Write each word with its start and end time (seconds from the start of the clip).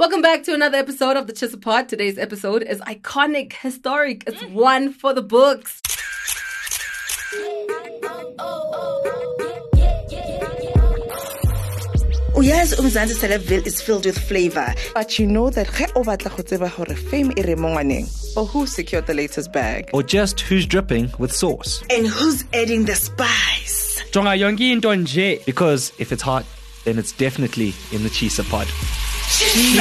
Welcome 0.00 0.22
back 0.22 0.44
to 0.44 0.54
another 0.54 0.78
episode 0.78 1.18
of 1.18 1.26
the 1.26 1.34
Tshisa 1.34 1.60
Pod. 1.60 1.90
Today's 1.90 2.16
episode 2.16 2.62
is 2.62 2.80
iconic, 2.80 3.52
historic. 3.52 4.24
It's 4.26 4.42
one 4.46 4.94
for 4.94 5.12
the 5.12 5.20
books. 5.20 5.82
Oh, 8.38 9.02
uyazi 12.34 12.76
umzansi 12.76 13.14
celebville 13.14 13.66
is 13.66 13.82
filled 13.82 14.06
with 14.06 14.18
flavor 14.18 14.74
but 14.94 15.18
you 15.18 15.26
know 15.26 15.50
that 15.50 15.66
ge 15.66 15.84
o 15.94 16.02
batla 16.02 16.34
go 16.34 16.42
tseba 16.42 16.74
gore 16.74 16.96
fame 16.96 17.34
e 17.36 17.42
re 17.42 17.54
mo 17.54 17.68
ngwaneng 17.68 18.08
or 18.38 18.46
who 18.46 18.66
secured 18.66 19.06
the 19.06 19.12
latest 19.12 19.52
bag 19.52 19.90
or 19.92 20.02
just 20.02 20.40
who's 20.40 20.64
dripping 20.64 21.12
with 21.18 21.30
sauce. 21.30 21.82
and 21.90 22.06
who's 22.06 22.42
adding 22.54 22.86
the 22.86 22.94
spice 22.94 24.02
jonga 24.12 24.32
yonke 24.44 24.72
into 24.72 24.88
nje 24.88 25.44
Because 25.44 25.92
if 25.98 26.10
it's 26.10 26.22
hot, 26.22 26.46
then 26.84 26.98
it's 26.98 27.12
definitely 27.12 27.74
in 27.92 28.02
the 28.02 28.08
Tshisa 28.08 28.48
pod. 28.48 28.66
She's 29.32 29.78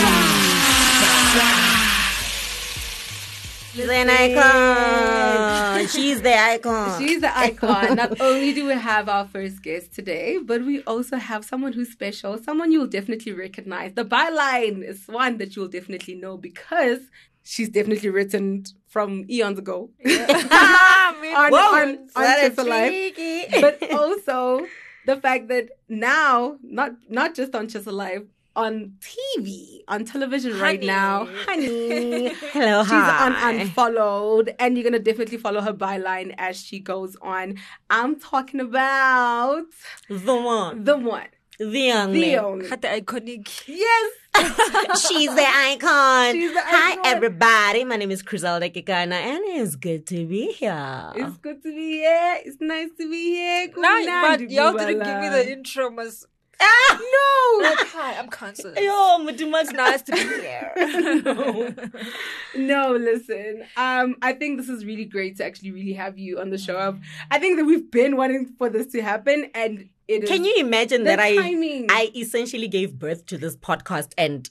an 3.90 4.10
icon. 4.10 5.88
She's 5.88 6.22
the 6.22 6.38
icon. 6.38 7.02
She's 7.02 7.22
the 7.22 7.36
icon. 7.38 7.96
Not 7.96 8.22
only 8.22 8.54
do 8.54 8.68
we 8.68 8.74
have 8.74 9.10
our 9.10 9.26
first 9.28 9.64
guest 9.64 9.94
today, 9.94 10.38
but 10.38 10.64
we 10.64 10.84
also 10.84 11.18
have 11.18 11.44
someone 11.46 11.74
who's 11.74 11.90
special, 11.92 12.38
someone 12.38 12.72
you'll 12.72 12.88
definitely 12.88 13.32
recognize. 13.32 13.94
The 13.94 14.06
byline 14.06 14.84
is 14.84 15.08
one 15.08 15.38
that 15.38 15.56
you'll 15.56 15.68
definitely 15.68 16.16
know 16.16 16.38
because 16.38 17.00
she's 17.44 17.70
definitely 17.70 18.10
written 18.10 18.66
from 18.88 19.26
eons 19.30 19.58
ago. 19.60 19.90
Ah, 20.06 21.16
on, 21.16 21.52
Whoa, 21.52 21.58
on, 21.58 21.90
on 22.16 22.24
that 22.24 22.44
is 22.44 22.50
Chipper 22.50 22.64
Life. 22.64 23.62
but 23.62 23.92
also 24.00 24.66
the 25.06 25.18
fact 25.18 25.48
that 25.48 25.70
now, 25.88 26.58
not 26.62 26.92
not 27.10 27.34
just 27.36 27.56
on 27.56 27.68
TshisaLIVE, 27.68 28.28
on 28.60 28.94
TV, 29.00 29.80
on 29.88 30.04
television 30.04 30.60
right 30.60 30.82
now, 30.84 31.26
honey. 31.46 32.28
Hello, 32.52 32.84
She's 32.84 32.92
on. 32.92 33.34
Unfollowed, 33.36 34.54
and 34.60 34.76
you're 34.78 34.84
gonna 34.84 35.00
definitely 35.00 35.38
follow 35.38 35.62
her 35.62 35.74
byline 35.74 36.36
as 36.38 36.60
she 36.62 36.80
goes 36.80 37.16
on. 37.22 37.56
I'm 37.90 38.20
talking 38.20 38.60
about 38.60 39.64
the 40.10 40.36
one, 40.36 40.84
the 40.84 40.98
one, 40.98 41.28
the 41.58 41.92
only. 41.92 42.22
the 42.22 42.38
only. 42.38 42.68
Had 42.68 42.82
the 42.82 42.90
iconic. 42.90 43.46
Yes, 43.68 44.12
She's 45.08 45.34
the 45.42 45.48
icon. 45.72 46.34
She's 46.34 46.54
the 46.54 46.62
Hi, 46.62 46.92
icon. 46.94 47.06
everybody. 47.06 47.84
My 47.86 47.96
name 47.96 48.12
is 48.12 48.22
Chrizelda 48.24 48.68
Kekana, 48.76 49.14
and 49.32 49.42
it's 49.46 49.76
good 49.76 50.06
to 50.08 50.26
be 50.26 50.52
here. 50.52 51.12
it's 51.16 51.38
good 51.38 51.64
to 51.64 51.70
be 51.74 51.92
here. 52.04 52.38
It's 52.46 52.58
nice 52.60 52.90
to 53.00 53.10
be 53.10 53.24
here. 53.36 53.68
Nah, 53.78 53.82
but 54.28 54.40
Kumnandi 54.42 54.52
y'all 54.52 54.74
didn't 54.78 55.04
give 55.10 55.20
me 55.22 55.30
the 55.30 55.52
intro. 55.52 55.90
Mas- 55.92 56.26
Ah, 56.62 57.00
no. 57.00 57.64
like, 57.70 57.88
hi, 57.88 58.18
I'm 58.20 58.28
Constance. 58.28 58.78
Yo, 58.80 58.92
Mutuma, 59.20 59.62
It's 59.62 59.72
nice 59.72 60.02
to 60.04 60.12
be 60.12 60.20
here. 60.20 60.72
no. 62.56 62.92
no, 62.92 62.96
listen. 62.96 63.64
Um, 63.78 64.16
I 64.22 64.34
think 64.34 64.60
this 64.60 64.70
is 64.70 64.86
really 64.86 65.06
great 65.06 65.38
to 65.38 65.46
actually 65.46 65.72
really 65.72 65.94
have 65.94 66.18
you 66.18 66.40
on 66.40 66.50
the 66.50 66.58
show. 66.58 66.78
I've- 66.78 67.00
I 67.32 67.40
think 67.40 67.58
that 67.58 67.66
we've 67.66 67.90
been 67.90 68.18
wanting 68.18 68.54
for 68.58 68.70
this 68.70 68.88
to 68.88 69.02
happen, 69.02 69.50
and 69.56 69.90
it. 70.08 70.28
Can 70.28 70.44
you 70.44 70.56
imagine 70.58 71.04
that 71.06 71.20
I 71.20 71.36
timing. 71.36 71.88
I 71.90 72.12
essentially 72.16 72.68
gave 72.68 72.98
birth 73.00 73.26
to 73.28 73.38
this 73.38 73.56
podcast, 73.56 74.12
and 74.18 74.50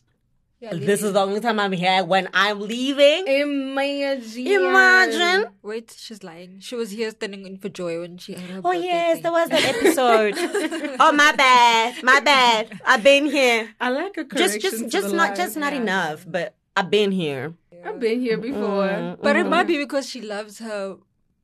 Yeah, 0.61 0.75
this 0.75 1.05
is 1.05 1.13
the 1.13 1.21
only 1.21 1.39
time 1.41 1.61
I'm 1.61 1.71
here 1.71 2.03
when 2.03 2.29
I'm 2.35 2.59
leaving? 2.61 3.29
imagine. 3.29 4.47
Imagine. 4.49 5.47
Wait, 5.63 5.95
she's 5.97 6.25
lying. 6.25 6.59
She 6.59 6.75
was 6.75 6.91
here 6.91 7.11
standing 7.13 7.47
in 7.47 7.59
for 7.59 7.69
joy 7.69 8.01
when 8.01 8.19
she 8.19 8.33
had 8.33 8.43
her 8.51 8.59
Oh 8.65 8.73
birthday 8.73 8.87
yes, 8.87 9.13
thing. 9.15 9.23
there 9.23 9.33
was 9.33 9.49
that 9.51 9.65
episode. 9.65 10.35
oh 11.01 11.13
my 11.13 11.31
bad, 11.37 12.03
my 12.03 12.19
bad. 12.21 12.81
I've 12.85 13.05
been 13.05 13.27
here. 13.27 13.73
I 13.81 13.91
like 13.91 14.17
a 14.17 14.25
Just, 14.25 14.55
correction 14.55 14.61
just, 14.61 14.79
to 14.85 14.89
just 14.91 15.15
not, 15.15 15.29
line. 15.29 15.37
just 15.37 15.57
not 15.57 15.73
Yeah. 15.75 15.81
enough. 15.81 16.25
But 16.27 16.57
I've 16.77 16.91
been 16.91 17.13
here. 17.13 17.55
I've 17.85 18.01
been 18.01 18.21
here 18.21 18.37
before. 18.39 18.89
Mm, 18.89 19.23
But 19.23 19.37
it 19.37 19.47
might 19.47 19.69
be 19.69 19.79
because 19.79 20.09
she 20.11 20.21
loves 20.23 20.59
her 20.59 20.97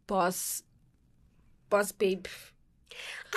boss, 0.08 0.64
boss 1.70 1.92
babe. 1.92 2.26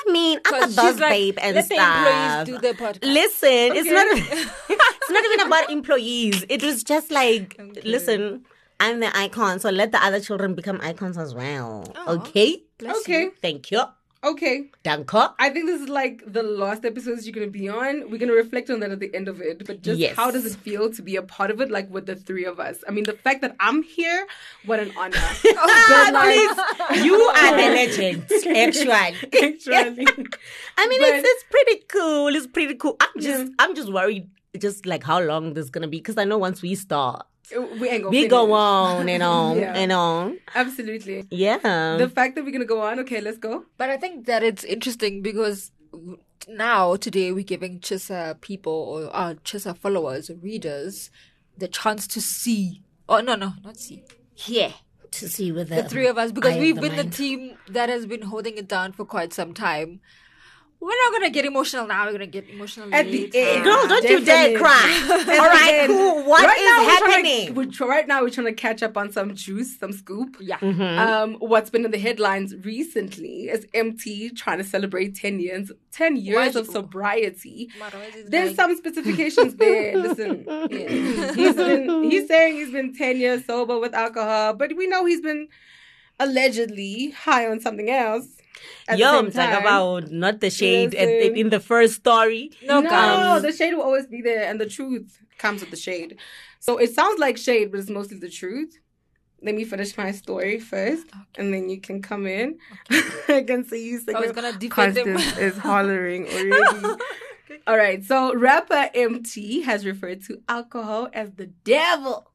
I 0.08 0.12
mean, 0.12 0.40
I'm 0.46 0.54
a 0.72 0.76
boss 0.76 1.00
like, 1.00 1.10
babe 1.12 1.38
and 1.42 1.56
let 1.56 1.66
stuff. 1.66 1.78
the 1.78 2.10
employees 2.10 2.46
do 2.46 2.58
their 2.62 2.74
podcast. 2.74 3.04
Listen, 3.04 3.50
it's 3.78 3.90
not. 3.90 4.08
it's 4.70 5.10
not 5.10 5.26
even 5.26 5.48
about 5.48 5.70
employees. 5.72 6.46
It 6.50 6.64
was 6.64 6.84
just 6.84 7.12
like, 7.12 7.56
Okay. 7.60 7.82
listen, 7.84 8.46
I'm 8.80 9.00
the 9.00 9.16
icon, 9.18 9.60
so 9.60 9.70
let 9.70 9.92
the 9.92 10.04
other 10.04 10.20
children 10.20 10.54
become 10.54 10.80
icons 10.82 11.18
as 11.18 11.34
well. 11.34 11.92
Okay, 12.08 12.64
Okay. 12.82 13.22
you. 13.24 13.34
thank 13.42 13.72
you, 13.72 13.82
Okay. 14.32 14.70
Danko. 14.84 15.34
I 15.40 15.50
think 15.50 15.66
this 15.68 15.82
is 15.82 15.90
like 15.90 16.22
the 16.26 16.44
last 16.44 16.84
episodes 16.86 17.26
you're 17.26 17.34
gonna 17.34 17.48
be 17.48 17.68
on. 17.70 18.10
We're 18.10 18.18
gonna 18.24 18.34
reflect 18.34 18.70
on 18.70 18.80
that 18.82 18.92
at 18.92 19.00
the 19.00 19.14
end 19.16 19.28
of 19.28 19.42
it. 19.42 19.66
But 19.66 19.82
just 19.82 20.00
Yes. 20.00 20.16
how 20.16 20.32
does 20.32 20.46
it 20.46 20.56
feel 20.68 20.90
to 20.98 21.02
be 21.02 21.16
a 21.16 21.22
part 21.22 21.50
of 21.52 21.62
it, 21.62 21.70
like 21.72 21.90
with 21.90 22.06
the 22.08 22.16
three 22.16 22.46
of 22.46 22.60
us? 22.60 22.78
I 22.88 22.92
mean, 22.92 23.06
the 23.06 23.14
fact 23.14 23.42
that 23.42 23.56
I'm 23.60 23.84
here, 23.84 24.28
what 24.66 24.80
an 24.80 24.92
honor. 24.98 25.16
Ah, 25.20 26.10
But, 26.12 26.14
like- 26.14 27.06
you 27.06 27.16
are 27.16 27.52
the 27.62 27.70
legend, 27.82 28.24
actually. 28.58 28.92
Actually. 28.92 30.08
I 30.78 30.88
mean, 30.88 31.00
But- 31.02 31.10
it's 31.16 31.28
it's 31.34 31.44
pretty 31.50 31.84
cool. 31.88 32.36
It's 32.36 32.48
pretty 32.48 32.76
cool. 32.76 32.98
I'm 33.00 33.22
just 33.22 33.44
Yeah. 33.46 33.50
I'm 33.60 33.76
just 33.76 33.92
worried, 33.92 34.30
just 34.58 34.86
like 34.86 35.04
how 35.04 35.20
long 35.22 35.54
this 35.54 35.66
is 35.66 35.70
gonna 35.70 35.88
be, 35.88 35.98
because 35.98 36.18
I 36.18 36.24
know 36.26 36.38
once 36.38 36.62
we 36.62 36.76
start, 36.76 37.26
Oh, 37.56 37.66
we 37.80 37.88
ain't 37.90 38.04
gonna 38.04 38.10
we 38.10 38.18
finish. 38.18 38.30
go 38.30 38.52
on 38.54 39.08
and 39.10 39.24
on 39.36 39.58
Yeah. 39.58 39.74
and 39.76 39.92
on. 39.92 40.40
Absolutely. 40.56 41.26
Yeah. 41.32 41.58
The 41.98 42.10
fact 42.14 42.36
that 42.36 42.44
we're 42.46 42.52
gonna 42.52 42.66
go 42.66 42.82
on, 42.82 43.00
okay, 43.00 43.22
let's 43.22 43.38
go. 43.38 43.66
But 43.78 43.90
I 43.90 43.98
think 43.98 44.26
that 44.26 44.44
it's 44.44 44.64
interesting 44.64 45.22
because 45.22 45.72
now 46.48 46.96
today 46.96 47.32
we're 47.32 47.44
giving 47.44 47.80
Tshisa 47.80 48.40
people 48.42 48.74
or 48.74 49.16
our 49.16 49.36
Tshisa 49.36 49.78
followers 49.78 50.30
or 50.30 50.36
readers 50.36 51.10
the 51.58 51.68
chance 51.68 52.08
to 52.08 52.22
see. 52.22 52.82
Oh 53.10 53.22
no, 53.22 53.36
no, 53.36 53.54
not 53.64 53.78
see. 53.78 54.04
yeah. 54.46 54.72
To 55.12 55.30
see 55.30 55.52
with 55.54 55.70
The 55.70 55.84
three 55.84 56.06
of 56.08 56.18
us 56.18 56.32
because 56.34 56.56
eye 56.56 56.60
we've 56.60 56.76
the 56.76 56.82
been 56.82 56.96
the 56.98 57.06
team 57.06 57.58
that 57.70 57.88
has 57.90 58.06
been 58.06 58.24
holding 58.24 58.58
it 58.58 58.68
down 58.68 58.92
for 58.92 59.06
quite 59.06 59.34
some 59.34 59.54
time. 59.54 60.02
We're 60.80 60.90
not 61.06 61.12
gonna 61.12 61.32
get 61.32 61.44
emotional 61.44 61.88
now. 61.88 62.06
We're 62.06 62.12
gonna 62.14 62.28
get 62.28 62.48
emotional 62.50 62.94
At 62.94 63.06
the 63.08 63.24
later. 63.24 63.32
end. 63.38 63.64
Girl, 63.64 63.88
don't 63.88 64.04
you 64.08 64.24
dare 64.24 64.58
cry. 64.60 65.08
All 65.10 65.50
right, 65.50 65.70
Again, 65.84 65.88
cool. 65.90 66.24
What 66.24 66.46
right 66.46 66.58
is 66.58 66.66
now 66.66 66.78
we're 66.78 66.86
trying 66.86 67.24
to- 67.24 67.30
happening? 67.30 67.56
we're 67.80 67.88
right 67.90 68.08
now, 68.08 68.22
we're 68.22 68.30
trying 68.30 68.46
to 68.48 68.54
catch 68.54 68.84
up 68.84 68.96
on 68.96 69.12
some 69.12 69.34
juice, 69.36 69.78
some 69.80 69.92
scoop. 69.92 70.38
Yeah. 70.40 70.60
Mm-hmm. 70.60 70.82
Um, 70.82 71.34
what's 71.40 71.70
been 71.72 71.84
in 71.84 71.92
the 71.92 71.98
headlines 71.98 72.56
recently 72.64 73.50
is 73.50 73.66
Emtee 73.74 74.36
trying 74.36 74.60
to 74.60 74.64
celebrate 74.64 75.16
10 75.16 75.40
years, 75.40 75.72
10 75.92 76.16
years 76.16 76.54
Why- 76.54 76.62
of 76.62 76.68
sobriety. 76.68 77.70
Mara, 77.80 77.92
why 77.94 78.04
is 78.06 78.16
it 78.26 78.32
There's 78.32 78.48
like- 78.50 78.56
some 78.56 78.78
specifications 78.78 79.56
there. 79.56 79.98
Listen, 80.08 80.46
yeah. 80.70 81.34
he's 81.34 81.56
been 81.56 82.04
he's 82.04 82.28
saying 82.28 82.56
he's 82.56 82.72
been 82.72 82.94
10 82.96 83.18
years 83.18 83.46
sober 83.46 83.80
with 83.80 83.96
alcohol, 83.96 84.54
but 84.54 84.76
we 84.78 84.86
know 84.88 85.06
he's 85.06 85.22
been 85.22 85.48
allegedly 86.20 87.12
high 87.12 87.48
on 87.48 87.60
something 87.60 87.90
else. 87.90 88.28
At 88.88 88.98
Yo, 88.98 89.06
the 89.24 89.32
same 89.32 89.32
talking 89.32 89.54
time. 89.56 89.62
about 89.62 90.12
not 90.12 90.40
the 90.40 90.50
shade 90.50 90.96
at, 90.96 91.08
Listen. 91.08 91.38
in 91.38 91.50
the 91.50 91.60
first 91.60 91.96
story. 91.96 92.52
No, 92.64 92.82
no, 92.82 92.90
guys. 92.90 93.42
the 93.42 93.52
shade 93.52 93.74
will 93.74 93.84
always 93.84 94.08
be 94.08 94.22
there, 94.22 94.44
and 94.50 94.60
the 94.60 94.66
truth 94.68 95.20
comes 95.38 95.62
with 95.62 95.72
the 95.72 95.78
shade. 95.78 96.18
So 96.60 96.78
it 96.78 96.94
sounds 96.94 97.20
like 97.20 97.38
shade, 97.38 97.72
but 97.72 97.80
it's 97.80 97.90
mostly 97.90 98.18
the 98.18 98.30
truth. 98.30 98.80
Let 99.42 99.54
me 99.54 99.66
finish 99.66 99.96
my 99.98 100.12
story 100.12 100.60
first, 100.60 101.06
and 101.38 101.54
then 101.54 101.70
you 101.70 101.80
can 101.80 102.02
come 102.02 102.26
in. 102.26 102.58
I 103.28 103.44
can 103.46 103.64
see 103.66 103.90
you. 103.90 104.02
I 104.16 104.20
was 104.20 104.32
gonna 104.32 104.54
defend 104.54 104.98
him. 104.98 105.16
Constance 105.16 105.38
is 105.38 105.58
hollering 105.70 106.28
already. 106.28 107.02
All 107.68 107.78
right, 107.78 108.04
so 108.04 108.34
rapper 108.34 108.90
Emtee 108.96 109.64
has 109.64 109.86
referred 109.86 110.24
to 110.24 110.42
alcohol 110.48 111.10
as 111.14 111.34
the 111.34 111.48
devil, 111.48 112.32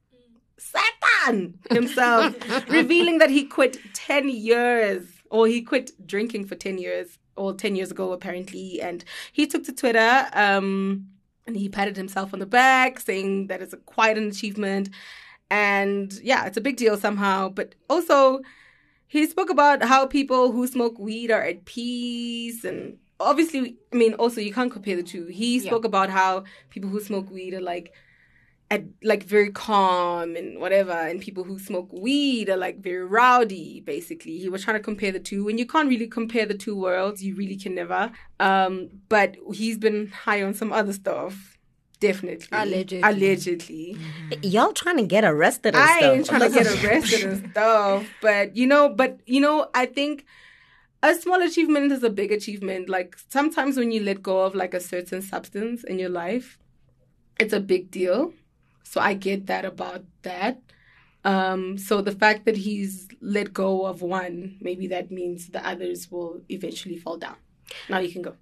Satan 0.58 1.58
himself, 1.70 2.34
revealing 2.68 3.18
that 3.18 3.30
he 3.30 3.44
quit 3.44 3.78
10 3.94 4.28
years, 4.28 5.04
or 5.32 5.46
he 5.48 5.62
quit 5.62 5.90
drinking 6.06 6.44
for 6.46 6.54
10 6.54 6.78
years, 6.78 7.18
or 7.36 7.54
10 7.54 7.74
years 7.74 7.90
ago, 7.90 8.12
apparently. 8.12 8.80
And 8.80 9.04
he 9.32 9.46
took 9.46 9.64
to 9.64 9.72
Twitter 9.72 10.28
um, 10.34 11.06
and 11.46 11.56
he 11.56 11.68
patted 11.68 11.96
himself 11.96 12.32
on 12.34 12.38
the 12.38 12.46
back, 12.46 13.00
saying 13.00 13.48
that 13.48 13.62
it's 13.62 13.72
a, 13.72 13.78
quite 13.78 14.16
an 14.18 14.28
achievement. 14.28 14.90
And 15.50 16.12
yeah, 16.22 16.46
it's 16.46 16.56
a 16.58 16.60
big 16.60 16.76
deal 16.76 16.96
somehow. 16.96 17.48
But 17.48 17.74
also, 17.88 18.40
he 19.06 19.26
spoke 19.26 19.50
about 19.50 19.82
how 19.82 20.06
people 20.06 20.52
who 20.52 20.66
smoke 20.66 20.98
weed 20.98 21.30
are 21.30 21.42
at 21.42 21.64
peace 21.64 22.64
and 22.64 22.96
obviously 23.20 23.76
i 23.92 23.96
mean 23.96 24.14
also 24.14 24.40
you 24.40 24.52
can't 24.52 24.72
compare 24.72 24.96
the 24.96 25.02
two 25.02 25.26
he 25.26 25.58
Yeah. 25.58 25.66
spoke 25.68 25.84
about 25.84 26.08
how 26.10 26.42
people 26.70 26.90
who 26.90 26.98
smoke 27.00 27.30
weed 27.30 27.54
are 27.54 27.60
like 27.60 27.92
at 28.72 28.82
like 29.10 29.22
very 29.36 29.50
calm 29.50 30.34
and 30.40 30.58
whatever 30.64 30.92
and 31.08 31.20
people 31.20 31.44
who 31.48 31.58
smoke 31.58 31.90
weed 31.92 32.46
are 32.52 32.56
like 32.66 32.76
very 32.88 33.04
rowdy 33.18 33.80
basically 33.94 34.36
he 34.38 34.48
was 34.54 34.62
trying 34.64 34.78
to 34.80 34.82
compare 34.90 35.12
the 35.12 35.20
two 35.30 35.42
and 35.48 35.58
you 35.60 35.66
can't 35.72 35.88
really 35.90 36.06
compare 36.06 36.46
the 36.52 36.58
two 36.64 36.76
worlds 36.86 37.22
you 37.26 37.32
really 37.42 37.58
can 37.64 37.74
never 37.74 38.02
um 38.40 38.88
but 39.10 39.36
he's 39.52 39.76
been 39.86 40.00
high 40.24 40.40
on 40.42 40.54
some 40.54 40.72
other 40.72 40.94
stuff 41.02 41.34
definitely 42.00 42.48
Allegedly. 42.52 43.02
allegedly 43.10 43.96
Y'all 44.42 44.72
trying 44.72 44.96
to 44.96 45.06
get 45.16 45.24
arrested 45.32 45.74
and 45.74 45.84
I 45.84 45.98
stuff. 45.98 46.14
ain't 46.16 46.26
trying 46.26 46.40
to 46.40 46.58
get 46.58 46.66
arrested 46.84 47.20
and 47.30 47.50
stuff, 47.50 48.06
but 48.22 48.56
you 48.56 48.66
know, 48.66 48.88
but 48.88 49.20
you 49.26 49.40
know, 49.40 49.68
I 49.74 49.84
think 49.86 50.24
a 51.02 51.14
small 51.14 51.40
achievement 51.42 51.92
is 51.92 52.02
a 52.02 52.10
big 52.10 52.32
achievement. 52.32 52.88
Like 52.88 53.16
sometimes 53.28 53.76
when 53.76 53.92
you 53.92 54.00
let 54.02 54.22
go 54.22 54.40
of 54.46 54.54
like 54.54 54.72
a 54.74 54.80
certain 54.80 55.20
substance 55.22 55.84
in 55.84 55.98
your 55.98 56.08
life, 56.08 56.58
it's 57.38 57.52
a 57.52 57.60
big 57.60 57.90
deal. 57.90 58.32
So 58.82 59.00
I 59.00 59.14
get 59.14 59.46
that 59.46 59.64
about 59.64 60.04
that. 60.22 60.60
Um, 61.24 61.78
so 61.78 62.00
the 62.02 62.12
fact 62.12 62.44
that 62.46 62.56
he's 62.56 63.08
let 63.20 63.52
go 63.52 63.86
of 63.86 64.02
one, 64.02 64.58
maybe 64.60 64.88
that 64.88 65.10
means 65.10 65.48
the 65.48 65.66
others 65.66 66.10
will 66.10 66.42
eventually 66.48 66.96
fall 66.96 67.16
down. 67.16 67.36
Now 67.88 67.98
you 67.98 68.10
can 68.12 68.22
go. 68.22 68.36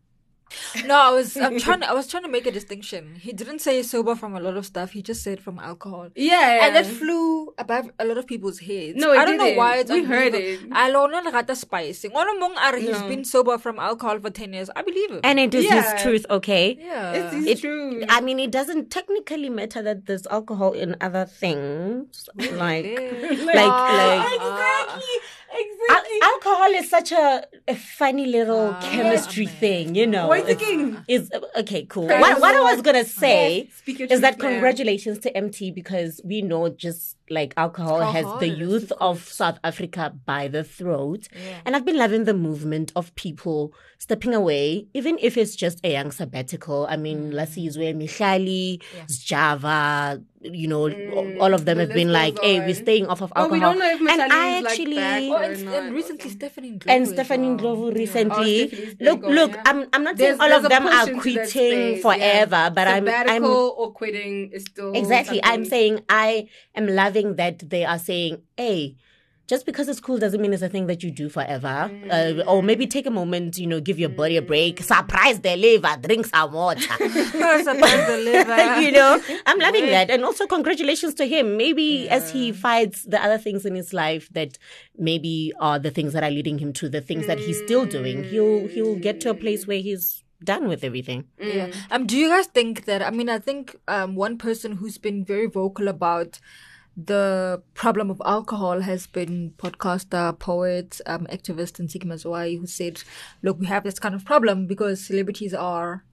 No, 0.87 0.95
I 0.99 1.11
was 1.11 1.37
I'm 1.37 1.59
trying 1.59 1.81
to, 1.81 1.89
I 1.91 1.93
was 1.93 2.07
trying 2.07 2.23
to 2.25 2.29
make 2.29 2.47
a 2.47 2.51
distinction. 2.51 3.17
He 3.21 3.33
didn't 3.33 3.61
say 3.61 3.83
sober 3.83 4.15
from 4.17 4.35
a 4.35 4.41
lot 4.41 4.57
of 4.57 4.67
stuff. 4.67 4.91
He 4.93 5.03
just 5.03 5.23
said 5.23 5.41
from 5.41 5.59
alcohol. 5.59 6.09
Yeah, 6.17 6.67
And 6.67 6.77
that 6.77 6.87
flew 6.87 7.53
above 7.59 7.91
a 7.99 8.05
lot 8.05 8.19
of 8.19 8.27
people's 8.27 8.59
heads. 8.61 8.97
No, 8.97 9.13
it 9.13 9.19
I 9.19 9.25
don't 9.25 9.37
know 9.39 9.45
didn't. 9.45 9.59
why 9.59 9.77
it's 9.79 9.91
We 9.91 10.05
heard 10.05 10.35
it. 10.35 10.61
I 10.73 10.91
don't 10.91 11.11
know 11.13 11.31
rata 11.31 11.55
spice. 11.57 12.03
Ngwana 12.05 12.39
mong 12.41 12.55
a 12.61 12.73
re 12.75 12.81
he's 12.83 13.01
No. 13.01 13.09
been 13.09 13.25
sober 13.25 13.59
from 13.59 13.79
alcohol 13.79 14.19
for 14.21 14.31
10 14.31 14.53
years. 14.53 14.71
I 14.75 14.83
believe 14.83 15.11
it. 15.13 15.21
And 15.25 15.39
it 15.39 15.55
is 15.55 15.65
Yeah. 15.65 15.83
his 15.93 16.03
truth, 16.03 16.27
okay? 16.31 16.77
yeah. 16.81 17.13
it's, 17.13 17.35
it's 17.35 17.47
It- 17.47 17.61
true. 17.61 18.05
I 18.09 18.21
mean, 18.21 18.39
it 18.41 18.51
doesn't 18.51 18.91
technically 18.91 19.49
matter 19.51 19.83
that 19.83 20.07
there's 20.07 20.27
alcohol 20.27 20.73
in 20.73 20.97
other 21.01 21.25
things. 21.27 22.29
Like, 22.37 22.85
like, 22.85 23.55
like, 23.55 23.71
ah. 23.71 25.01
Exactly. 25.53 26.19
Al- 26.23 26.33
alcohol 26.33 26.71
is 26.81 26.89
such 26.89 27.13
a, 27.13 27.45
a 27.71 27.75
funny 27.77 28.27
little 28.27 28.75
chemistry 28.81 29.47
thing, 29.47 29.95
you 29.95 30.07
know. 30.07 30.29
Wait, 30.29 30.45
It's- 30.49 30.59
thinking. 30.59 30.97
Is 31.09 31.31
okay, 31.57 31.85
cool. 31.87 32.07
What, 32.07 32.41
what 32.41 32.55
I 32.55 32.61
was 32.73 32.83
gonna 32.83 33.05
say 33.05 33.71
is 33.87 34.21
that 34.21 34.39
congratulations 34.39 35.19
to 35.21 35.33
Emtee 35.33 35.75
because 35.75 36.21
we 36.25 36.43
know 36.43 36.69
just 36.69 37.17
like 37.31 37.55
alcohol 37.57 38.01
How 38.01 38.13
has 38.13 38.27
the 38.41 38.49
youth 38.49 38.89
to 38.89 38.97
of 38.99 39.23
South 39.29 39.59
Africa 39.65 40.13
by 40.27 40.49
the 40.49 40.65
throat, 40.65 41.29
and 41.65 41.75
I've 41.77 41.85
been 41.85 41.97
loving 41.97 42.25
the 42.25 42.35
movement 42.35 42.93
of 42.97 43.15
people 43.15 43.73
stepping 43.99 44.35
away, 44.35 44.87
even 44.95 45.19
if 45.21 45.37
it's 45.37 45.55
just 45.55 45.79
a 45.85 45.93
young 45.93 46.11
sabbatical. 46.11 46.87
I 46.89 46.97
mean, 46.97 47.01
mm. 47.01 47.11
mean, 47.11 47.33
Lasizwe, 47.33 47.95
Michali, 47.95 48.83
Java, 49.25 50.21
you 50.43 50.67
know, 50.67 50.89
all 51.39 51.53
of 51.53 51.67
them 51.67 51.77
Mm. 51.77 51.81
the 51.81 51.87
have 51.87 51.95
been 51.95 52.13
like, 52.13 52.35
goes 52.37 52.45
"Hey, 52.45 52.59
on. 52.61 52.67
we're 52.67 52.75
staying 52.75 53.07
off 53.07 53.21
of 53.21 53.31
Oh, 53.37 53.43
alcohol." 53.43 53.53
we 53.53 53.61
don't 53.61 53.79
know 53.79 53.91
if 53.91 54.01
and 54.01 54.09
Mashali 54.09 54.31
I 54.33 54.49
is, 54.57 54.63
like, 54.65 54.73
actually 54.73 54.95
back 54.97 55.23
Oh, 55.23 55.33
or 55.35 55.43
and, 55.43 55.65
not, 55.65 55.75
and 55.75 55.95
recently 55.95 56.25
okay. 56.27 56.35
Stephanie 56.39 56.71
Ndlovu 56.73 56.89
and 56.95 57.03
as 57.03 57.09
Stephanie 57.11 57.49
well. 57.55 57.77
Oh, 57.77 57.93
recently. 57.93 58.69
Stephanie's 58.69 58.95
been 58.95 59.07
look, 59.09 59.21
going, 59.21 59.35
look, 59.35 59.53
yeah. 59.53 59.63
I'm 59.67 59.79
I'm 59.93 60.05
not 60.05 60.17
There's- 60.17 60.39
saying 60.39 60.51
all 60.51 60.57
of 60.57 60.63
there's 60.63 60.73
a 60.73 60.75
them 60.81 60.87
are 60.87 61.21
quitting 61.21 61.45
space, 61.47 61.97
yeah. 61.97 62.03
forever, 62.03 62.63
but 62.75 62.87
I'm 62.89 63.07
I'm 63.09 63.43
Sabbatical 63.45 63.75
or 63.77 63.93
quitting 63.93 64.51
is 64.53 64.65
still 64.65 64.93
exactly. 64.95 65.41
I'm 65.45 65.65
saying 65.67 66.01
I 66.09 66.49
am 66.75 66.87
loving 66.89 67.20
that 67.37 67.71
they 67.71 67.85
are 67.85 67.99
saying, 67.99 68.43
hey. 68.57 68.97
Just 69.47 69.67
because 69.67 69.89
it's 69.89 69.99
cool 69.99 70.17
doesn't 70.17 70.41
mean 70.41 70.53
it's 70.53 70.63
a 70.63 70.69
thing 70.69 70.87
that 70.87 71.03
you 71.03 71.11
do 71.11 71.29
forever. 71.29 71.91
Uh, 72.09 72.35
or 72.47 72.63
maybe 72.63 72.87
take 72.87 73.05
a 73.05 73.11
moment, 73.11 73.59
you 73.59 73.67
know, 73.67 73.81
give 73.81 73.99
your 73.99 74.09
body 74.09 74.37
a 74.37 74.43
break. 74.43 74.81
Surprise 74.81 75.41
the 75.41 75.57
liver, 75.57 75.97
drink 76.01 76.27
some 76.27 76.53
water. 76.53 76.81
Surprise 76.93 77.65
the 77.65 78.21
liver. 78.23 78.81
you 78.81 78.93
know, 78.93 79.21
I'm 79.47 79.59
loving 79.59 79.87
that. 79.87 80.09
And 80.09 80.25
also, 80.25 80.47
congratulations 80.47 81.15
to 81.15 81.27
him. 81.27 81.57
Maybe 81.57 82.09
as 82.09 82.31
he 82.31 82.53
fights 82.53 83.03
the 83.03 83.21
other 83.21 83.39
things 83.39 83.67
in 83.67 83.75
his 83.75 83.93
life 83.93 84.29
that 84.35 84.57
maybe 84.97 85.53
are 85.59 85.81
the 85.81 85.91
things 85.91 86.13
that 86.13 86.23
are 86.23 86.31
leading 86.31 86.59
him 86.61 86.73
to 86.75 86.89
the 86.89 87.01
things 87.01 87.27
that 87.27 87.41
he's 87.41 87.61
still 87.65 87.87
doing, 87.87 88.23
he'll 88.23 88.69
he'll 88.69 89.01
get 89.01 89.21
to 89.23 89.31
a 89.31 89.35
place 89.35 89.67
where 89.67 89.81
he's 89.81 90.23
done 90.45 90.69
with 90.69 90.85
everything. 90.85 91.25
Yeah. 91.41 91.73
Um. 91.91 92.07
Do 92.07 92.17
you 92.17 92.29
guys 92.29 92.47
think 92.47 92.85
that? 92.85 93.03
I 93.03 93.11
mean, 93.11 93.29
I 93.29 93.41
think 93.41 93.75
um 93.89 94.15
one 94.15 94.39
person 94.39 94.77
who's 94.77 94.97
been 94.97 95.25
very 95.25 95.47
vocal 95.47 95.89
about 95.89 96.39
the 96.97 97.63
problem 97.75 98.11
of 98.11 98.21
alcohol 98.25 98.81
has 98.81 99.07
been 99.07 99.55
podcaster, 99.59 100.39
poet, 100.39 101.01
um, 101.07 101.27
activist, 101.31 101.79
and 101.79 101.89
Ntsiki 101.89 102.05
Mazwai, 102.05 102.59
who 102.59 102.67
said, 102.67 103.03
"Look, 103.43 103.59
we 103.59 103.67
have 103.67 103.85
this 103.85 103.99
kind 103.99 104.15
of 104.15 104.25
problem 104.25 104.67
because 104.67 105.05
celebrities 105.05 105.55
are." 105.55 106.05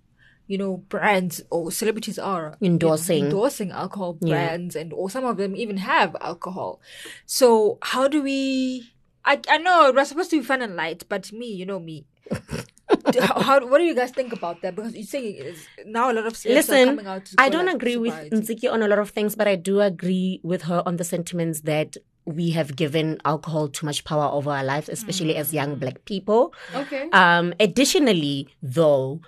You 0.49 0.57
know, 0.57 0.77
brands 0.77 1.41
or 1.49 1.71
celebrities 1.73 2.17
are 2.17 2.55
you 2.61 2.69
know, 2.69 2.73
Endorsing. 2.75 3.25
endorsing 3.25 3.71
alcohol 3.71 4.13
brands, 4.13 4.77
and 4.77 4.93
or 4.93 5.09
some 5.09 5.25
of 5.25 5.35
them 5.35 5.57
even 5.57 5.75
have 5.77 6.15
alcohol. 6.21 6.79
So 7.25 7.79
how 7.81 8.07
do 8.07 8.23
we? 8.23 8.93
I 9.25 9.41
I 9.49 9.57
know 9.57 9.91
we're 9.93 10.05
supposed 10.05 10.29
to 10.29 10.39
be 10.39 10.45
fun 10.45 10.61
and 10.61 10.77
light, 10.77 11.03
but 11.09 11.33
me, 11.33 11.51
you 11.51 11.65
know 11.65 11.79
me, 11.79 12.05
how, 13.19 13.39
how- 13.41 13.67
what 13.67 13.77
do 13.79 13.83
you 13.83 13.95
guys 13.95 14.11
think 14.11 14.33
about 14.33 14.61
that? 14.61 14.75
Because 14.75 14.95
you 14.95 15.03
say 15.03 15.21
it's, 15.27 15.67
now 15.85 16.11
a 16.11 16.13
lot 16.13 16.25
of 16.25 16.45
Listen, 16.45 16.89
coming 16.89 17.07
out. 17.07 17.25
To 17.25 17.35
I 17.37 17.49
don't 17.49 17.67
agree 17.67 17.97
with. 17.97 18.13
Ntsiki 18.31 18.71
on 18.71 18.81
a 18.83 18.87
lot 18.87 18.99
of 18.99 19.09
things, 19.11 19.35
but 19.35 19.47
I 19.47 19.55
do 19.55 19.81
agree 19.81 20.39
with 20.43 20.63
her 20.63 20.83
on 20.85 20.97
the 20.97 21.03
sentiments 21.03 21.61
that 21.61 21.97
we 22.25 22.51
have 22.51 22.75
given 22.75 23.17
alcohol 23.23 23.69
too 23.69 23.85
much 23.85 24.03
power 24.03 24.25
over 24.25 24.51
our 24.51 24.63
lives, 24.63 24.89
especially 24.89 25.35
as 25.35 25.53
young 25.53 25.75
black 25.75 26.03
people. 26.05 26.53
Okay. 26.75 27.09
Um, 27.11 27.53
additionally, 27.59 28.49
though, 28.61 29.21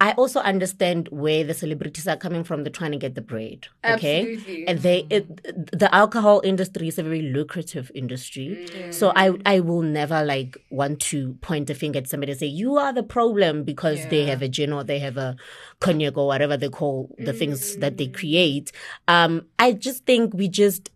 I 0.00 0.12
also 0.12 0.38
understand 0.40 1.08
where 1.10 1.42
the 1.42 1.54
celebrities 1.54 2.06
are 2.06 2.16
coming 2.16 2.44
from. 2.44 2.62
They're 2.62 2.70
trying 2.70 2.92
to 2.92 2.98
get 2.98 3.16
the 3.16 3.20
bread, 3.20 3.66
okay? 3.84 4.20
Absolutely. 4.20 4.68
And 4.68 4.78
they, 4.80 5.06
it, 5.10 5.76
the 5.76 5.92
alcohol 5.92 6.40
industry 6.44 6.86
is 6.86 6.98
a 6.98 7.02
very 7.02 7.22
lucrative 7.22 7.90
industry. 7.96 8.60
So 8.90 9.12
I, 9.16 9.32
I 9.44 9.58
will 9.58 9.82
never 9.82 10.24
like 10.24 10.56
want 10.70 11.00
to 11.00 11.34
point 11.40 11.68
a 11.70 11.74
finger 11.74 11.98
at 11.98 12.08
somebody 12.08 12.30
and 12.30 12.38
say 12.38 12.46
you 12.46 12.76
are 12.76 12.92
the 12.92 13.02
problem 13.02 13.64
because 13.64 14.06
they 14.06 14.24
have 14.26 14.40
a 14.40 14.48
gin 14.48 14.72
or 14.72 14.84
they 14.84 15.00
have 15.00 15.16
a 15.16 15.36
cognac 15.80 16.16
or 16.16 16.28
whatever 16.28 16.56
they 16.56 16.68
call 16.68 17.14
the 17.18 17.32
things 17.32 17.74
that 17.76 17.96
they 17.96 18.06
create. 18.06 18.70
Um, 19.08 19.46
I 19.58 19.72
just 19.72 20.06
think 20.06 20.32
we 20.32 20.48
just 20.48 20.90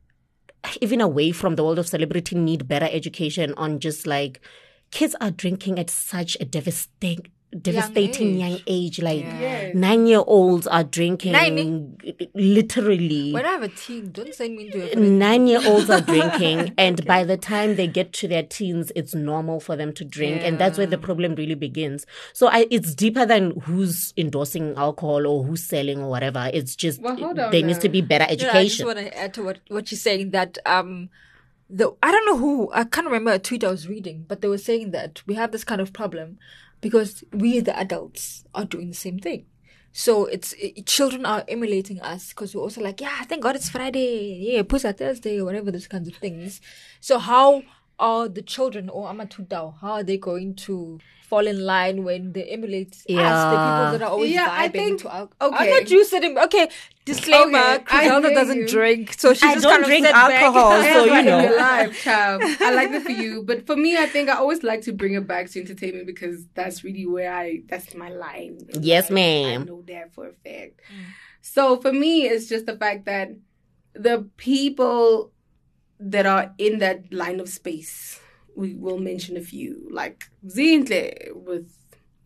even 0.81 1.01
away 1.01 1.33
from 1.33 1.57
the 1.57 1.65
world 1.65 1.81
of 1.81 1.89
celebrity 1.89 2.37
need 2.37 2.69
better 2.69 2.89
education 2.89 3.53
on 3.57 3.81
just 3.81 4.07
like 4.07 4.41
kids 4.93 5.17
are 5.21 5.33
drinking 5.33 5.79
at 5.81 5.91
such 5.91 6.37
a 6.41 6.45
devastating 6.45 7.27
devastating 7.61 8.35
young 8.39 8.59
age, 8.67 9.01
like 9.01 9.25
nine 9.75 10.07
year 10.07 10.23
olds 10.27 10.67
are 10.67 10.85
drinking 10.85 11.33
Nine? 11.33 11.97
literally. 12.35 13.33
When 13.33 13.45
I 13.45 13.51
have 13.51 13.63
a 13.63 13.69
teen, 13.69 14.11
don't 14.11 14.35
send 14.35 14.57
me 14.57 14.67
into 14.67 14.93
a 14.93 14.97
nine 14.97 15.47
year 15.47 15.61
olds 15.65 15.91
are 15.91 16.01
drinking 16.01 16.73
and 16.79 17.05
by 17.07 17.25
the 17.25 17.37
time 17.37 17.77
they 17.77 17.87
get 17.87 18.13
to 18.15 18.29
their 18.29 18.43
teens 18.43 18.91
it's 18.97 19.15
normal 19.15 19.61
for 19.61 19.77
them 19.77 19.93
to 19.95 20.05
drink 20.05 20.43
and 20.43 20.59
that's 20.59 20.79
where 20.79 20.87
the 20.87 20.99
problem 20.99 21.35
really 21.35 21.55
begins. 21.55 22.07
So 22.33 22.49
I, 22.49 22.67
it's 22.71 22.95
deeper 22.95 23.27
than 23.27 23.61
who's 23.61 24.15
endorsing 24.17 24.75
alcohol 24.77 25.27
or 25.27 25.45
who's 25.45 25.65
selling 25.65 26.01
or 26.01 26.09
whatever. 26.09 26.51
It's 26.53 26.75
just 26.75 27.01
Well, 27.01 27.17
hold 27.17 27.39
on 27.39 27.51
there 27.51 27.63
needs 27.63 27.79
to 27.81 27.89
be 27.89 28.01
better 28.01 28.25
No, 28.25 28.51
I 28.51 28.65
just 28.65 28.85
want 28.85 28.99
to 28.99 29.17
add 29.17 29.35
to 29.35 29.43
what 29.43 29.59
what 29.69 29.91
you're 29.91 29.99
saying 29.99 30.31
that 30.31 30.59
um 30.65 31.11
the 31.73 31.91
I 32.03 32.13
don't 32.13 32.27
know 32.27 32.37
who 32.37 32.71
I 32.73 32.85
can't 32.85 33.07
remember 33.07 33.33
a 33.33 33.39
tweet 33.39 33.65
I 33.65 33.71
was 33.71 33.89
reading, 33.89 34.27
but 34.29 34.43
they 34.43 34.49
were 34.49 34.59
saying 34.59 34.91
that 34.91 35.23
we 35.27 35.35
have 35.35 35.53
this 35.53 35.65
kind 35.65 35.81
of 35.81 35.93
problem 35.93 36.39
because 36.83 37.25
we 37.33 37.61
the 37.61 37.77
adults 37.77 38.45
are 38.55 38.67
doing 38.67 38.89
the 38.89 38.95
same 38.95 39.19
thing. 39.19 39.47
So 39.93 40.27
it's 40.27 40.53
it, 40.59 40.87
children 40.87 41.25
are 41.25 41.45
emulating 41.49 42.01
us 42.03 42.29
because 42.29 42.55
we're 42.55 42.63
also 42.63 42.83
like, 42.83 43.01
yeah, 43.01 43.23
thank 43.25 43.43
God 43.43 43.57
it's 43.57 43.71
Friday, 43.71 44.53
yeah, 44.53 44.63
Pusa 44.63 44.97
Thursday, 44.97 45.41
whatever 45.41 45.71
those 45.71 45.87
kinds 45.87 46.09
of 46.09 46.15
things. 46.17 46.61
So 47.01 47.19
how 47.19 47.63
are 47.99 48.29
the 48.29 48.43
children 48.43 48.91
or 48.91 49.09
Amatudao, 49.09 49.81
how 49.81 49.93
are 49.93 50.03
they 50.03 50.19
going 50.19 50.55
to 50.57 50.99
fall 51.33 51.47
in 51.53 51.59
line 51.75 51.99
when 52.09 52.33
they 52.35 52.45
emulate 52.57 52.93
us, 52.95 53.05
the 53.07 53.59
people 53.65 53.89
that 53.95 54.03
are 54.07 54.11
always 54.15 54.33
Yeah, 54.33 54.49
I 54.65 54.69
think- 54.69 55.01
to 55.03 55.09
alcohol? 55.21 55.55
I'm 55.59 55.71
not 55.77 55.91
you 55.95 56.01
sitting. 56.05 56.37
Okay, 56.47 56.65
disclaimer: 57.11 57.59
Okay, 57.59 57.85
I 57.89 58.09
Chrizelda 58.09 58.31
doesn't 58.41 58.63
you. 58.65 58.69
drink, 58.77 59.15
so 59.23 59.33
she's 59.39 59.43
I 59.51 59.55
just 59.55 59.65
don't 59.71 59.85
drink 59.91 60.05
sit 60.07 60.13
back. 60.13 60.43
alcohol, 60.43 60.83
so 60.95 61.05
you 61.11 61.19
in 61.21 61.25
know. 61.31 61.41
your 61.47 61.57
life, 61.57 62.03
child. 62.07 62.43
I 62.69 62.71
like 62.79 62.91
that 62.95 63.03
for 63.09 63.17
you, 63.25 63.43
but 63.51 63.59
for 63.69 63.77
me, 63.85 63.97
I 64.05 64.07
think 64.15 64.29
I 64.29 64.37
always 64.45 64.63
like 64.71 64.83
to 64.89 64.93
bring 64.93 65.15
it 65.21 65.27
back 65.35 65.45
to 65.53 65.61
entertainment 65.65 66.07
because 66.15 66.37
that's 66.59 66.85
really 66.85 67.07
where 67.15 67.33
I 67.33 67.63
that's 67.71 67.95
my 68.05 68.11
line. 68.27 68.59
Yes, 68.91 69.05
life. 69.05 69.15
ma'am. 69.21 69.61
I 69.63 69.65
know 69.71 69.81
that 69.93 70.13
for 70.15 70.25
a 70.29 70.35
fact. 70.45 70.75
So 71.55 71.63
for 71.85 71.93
me, 72.05 72.13
it's 72.33 72.47
just 72.53 72.67
the 72.67 72.77
fact 72.85 73.01
that 73.13 73.29
the 74.09 74.17
people 74.37 75.33
that 76.15 76.27
are 76.35 76.45
in 76.59 76.79
that 76.85 76.99
line 77.23 77.39
of 77.45 77.49
space, 77.49 78.21
we 78.57 78.75
will 78.75 78.99
mention 78.99 79.37
a 79.37 79.41
few, 79.43 79.87
like 79.91 80.25
Zintle 80.47 81.33
with 81.35 81.73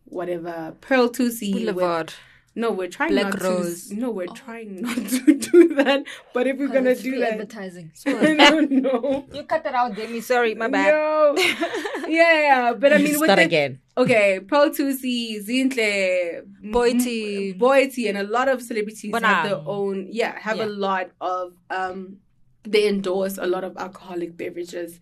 whatever 0.05 0.75
Pearl 0.81 1.09
Thusi 1.09 1.53
with 1.53 1.75
Boulevard. 1.75 2.13
no, 2.55 2.71
we're 2.71 2.87
trying 2.87 3.11
Black 3.11 3.33
not 3.33 3.41
Rose. 3.43 3.87
to. 3.89 3.95
No, 3.95 4.09
we're 4.11 4.27
trying 4.27 4.81
not 4.85 4.95
to 4.95 5.33
do 5.37 5.75
that. 5.75 6.03
But 6.33 6.47
if 6.47 6.57
we're 6.57 6.69
gonna 6.69 6.91
It's 6.91 7.03
do 7.03 7.19
that, 7.19 7.33
advertising. 7.33 7.91
I 8.05 8.35
don't 8.51 8.71
know. 8.71 9.25
you 9.33 9.43
cut 9.43 9.65
it 9.65 9.73
out, 9.75 9.95
Demi. 9.95 10.21
Sorry, 10.21 10.55
my 10.55 10.67
bad. 10.67 10.93
No. 10.93 11.35
yeah, 12.07 12.33
yeah, 12.41 12.73
but 12.73 12.93
I 12.93 12.97
mean, 12.97 13.19
with 13.19 13.27
start 13.29 13.37
the, 13.39 13.45
again 13.45 13.79
Okay, 13.97 14.39
Pearl 14.47 14.69
Thusi, 14.69 15.43
Zintle, 15.45 16.43
Boity. 16.63 17.53
M- 17.53 17.59
Boity, 17.59 18.09
and 18.09 18.17
a 18.17 18.23
lot 18.23 18.47
of 18.47 18.61
celebrities 18.61 19.11
have 19.13 19.45
their 19.49 19.61
own. 19.65 20.07
Yeah, 20.11 20.37
have 20.39 20.57
Yeah. 20.57 20.65
a 20.65 20.71
lot 20.87 21.11
of. 21.21 21.53
um 21.69 22.17
They 22.63 22.87
endorse 22.87 23.37
a 23.37 23.47
lot 23.47 23.63
of 23.63 23.77
alcoholic 23.77 24.35
beverages. 24.37 24.99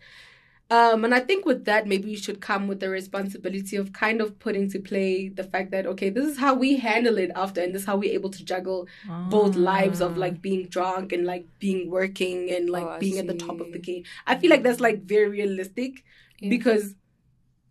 Um, 0.72 1.06
and 1.06 1.14
I 1.14 1.20
think 1.20 1.46
with 1.46 1.66
that, 1.66 1.86
maybe 1.88 2.10
you 2.10 2.18
should 2.18 2.42
come 2.42 2.68
with 2.68 2.80
the 2.80 2.90
responsibility 2.90 3.76
of 3.76 3.94
kind 3.94 4.20
of 4.20 4.40
putting 4.40 4.68
to 4.72 4.80
play 4.80 5.30
the 5.30 5.44
fact 5.44 5.70
that, 5.72 5.86
okay, 5.86 6.10
this 6.10 6.26
is 6.26 6.40
how 6.40 6.56
we 6.56 6.78
handle 6.78 7.20
it 7.20 7.30
after, 7.36 7.62
and 7.62 7.74
this 7.74 7.84
is 7.84 7.86
how 7.88 7.98
we're 7.98 8.14
able 8.14 8.32
to 8.32 8.44
juggle 8.44 8.88
both 9.24 9.56
lives 9.56 10.02
of 10.02 10.18
like 10.18 10.42
being 10.42 10.68
drunk 10.68 11.14
and 11.14 11.24
like 11.26 11.46
being 11.60 11.90
working 11.92 12.50
and 12.50 12.68
like 12.70 12.88
Oh, 12.88 12.98
being 13.00 13.20
at 13.20 13.28
the 13.28 13.36
top 13.36 13.62
of 13.62 13.72
the 13.74 13.80
game. 13.80 14.04
I 14.26 14.38
feel 14.38 14.50
like 14.50 14.64
that's 14.64 14.80
like 14.80 15.04
very 15.04 15.30
realistic 15.30 16.04
because 16.50 16.96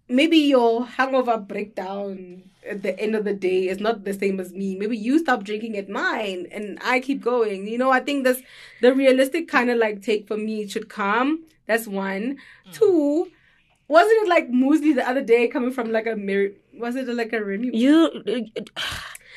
maybe 0.08 0.36
your 0.36 0.86
hangover 0.86 1.38
breakdown 1.38 2.42
at 2.66 2.82
the 2.82 2.98
end 2.98 3.14
of 3.14 3.24
the 3.24 3.34
day 3.34 3.68
is 3.68 3.80
not 3.80 4.04
the 4.04 4.14
same 4.14 4.40
as 4.40 4.52
me. 4.52 4.76
Maybe 4.76 4.96
you 4.96 5.18
stop 5.18 5.44
drinking 5.44 5.76
at 5.76 5.88
mine 5.88 6.46
and 6.50 6.78
I 6.82 7.00
keep 7.00 7.20
going. 7.20 7.66
You 7.66 7.78
know, 7.78 7.90
I 7.90 8.00
think 8.00 8.24
that's 8.24 8.40
the 8.80 8.94
realistic 8.94 9.48
kind 9.48 9.70
of 9.70 9.78
like 9.78 10.02
take 10.02 10.26
for 10.26 10.36
me 10.36 10.66
should 10.66 10.88
come. 10.88 11.44
That's 11.66 11.86
one. 11.86 12.38
Mm. 12.68 12.72
Two, 12.72 13.28
wasn't 13.88 14.22
it 14.22 14.28
like 14.28 14.50
Moozlie 14.50 14.94
the 14.94 15.08
other 15.08 15.22
day 15.22 15.48
coming 15.48 15.72
from 15.72 15.92
like 15.92 16.06
a 16.06 16.16
mirror? 16.16 16.50
Was 16.74 16.96
it 16.96 17.08
like 17.08 17.32
a 17.32 17.44
Remy? 17.44 17.76
You 17.76 18.10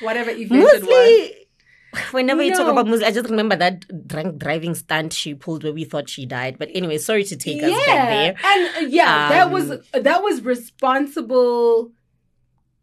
Whatever 0.00 0.30
event 0.30 0.64
it 0.64 1.47
was. 1.92 2.00
mostly. 2.04 2.18
Whenever 2.20 2.42
you 2.42 2.54
talk 2.54 2.68
about 2.68 2.86
Moozlie, 2.86 3.04
I 3.04 3.10
just 3.12 3.28
remember 3.30 3.56
that 3.56 4.06
drunk 4.08 4.38
driving 4.38 4.74
stunt 4.74 5.12
she 5.12 5.34
pulled 5.34 5.64
where 5.64 5.72
we 5.72 5.84
thought 5.84 6.08
she 6.08 6.26
died. 6.26 6.58
But 6.58 6.70
anyway, 6.74 6.98
sorry 6.98 7.24
to 7.24 7.36
take 7.36 7.62
us 7.62 7.70
back 7.70 8.08
there. 8.08 8.34
and 8.44 8.76
uh, 8.76 8.88
yeah, 8.88 9.28
that 9.30 9.50
was 9.50 9.70
Um, 9.70 9.80
that 9.92 10.22
was 10.22 10.42
responsible. 10.42 11.92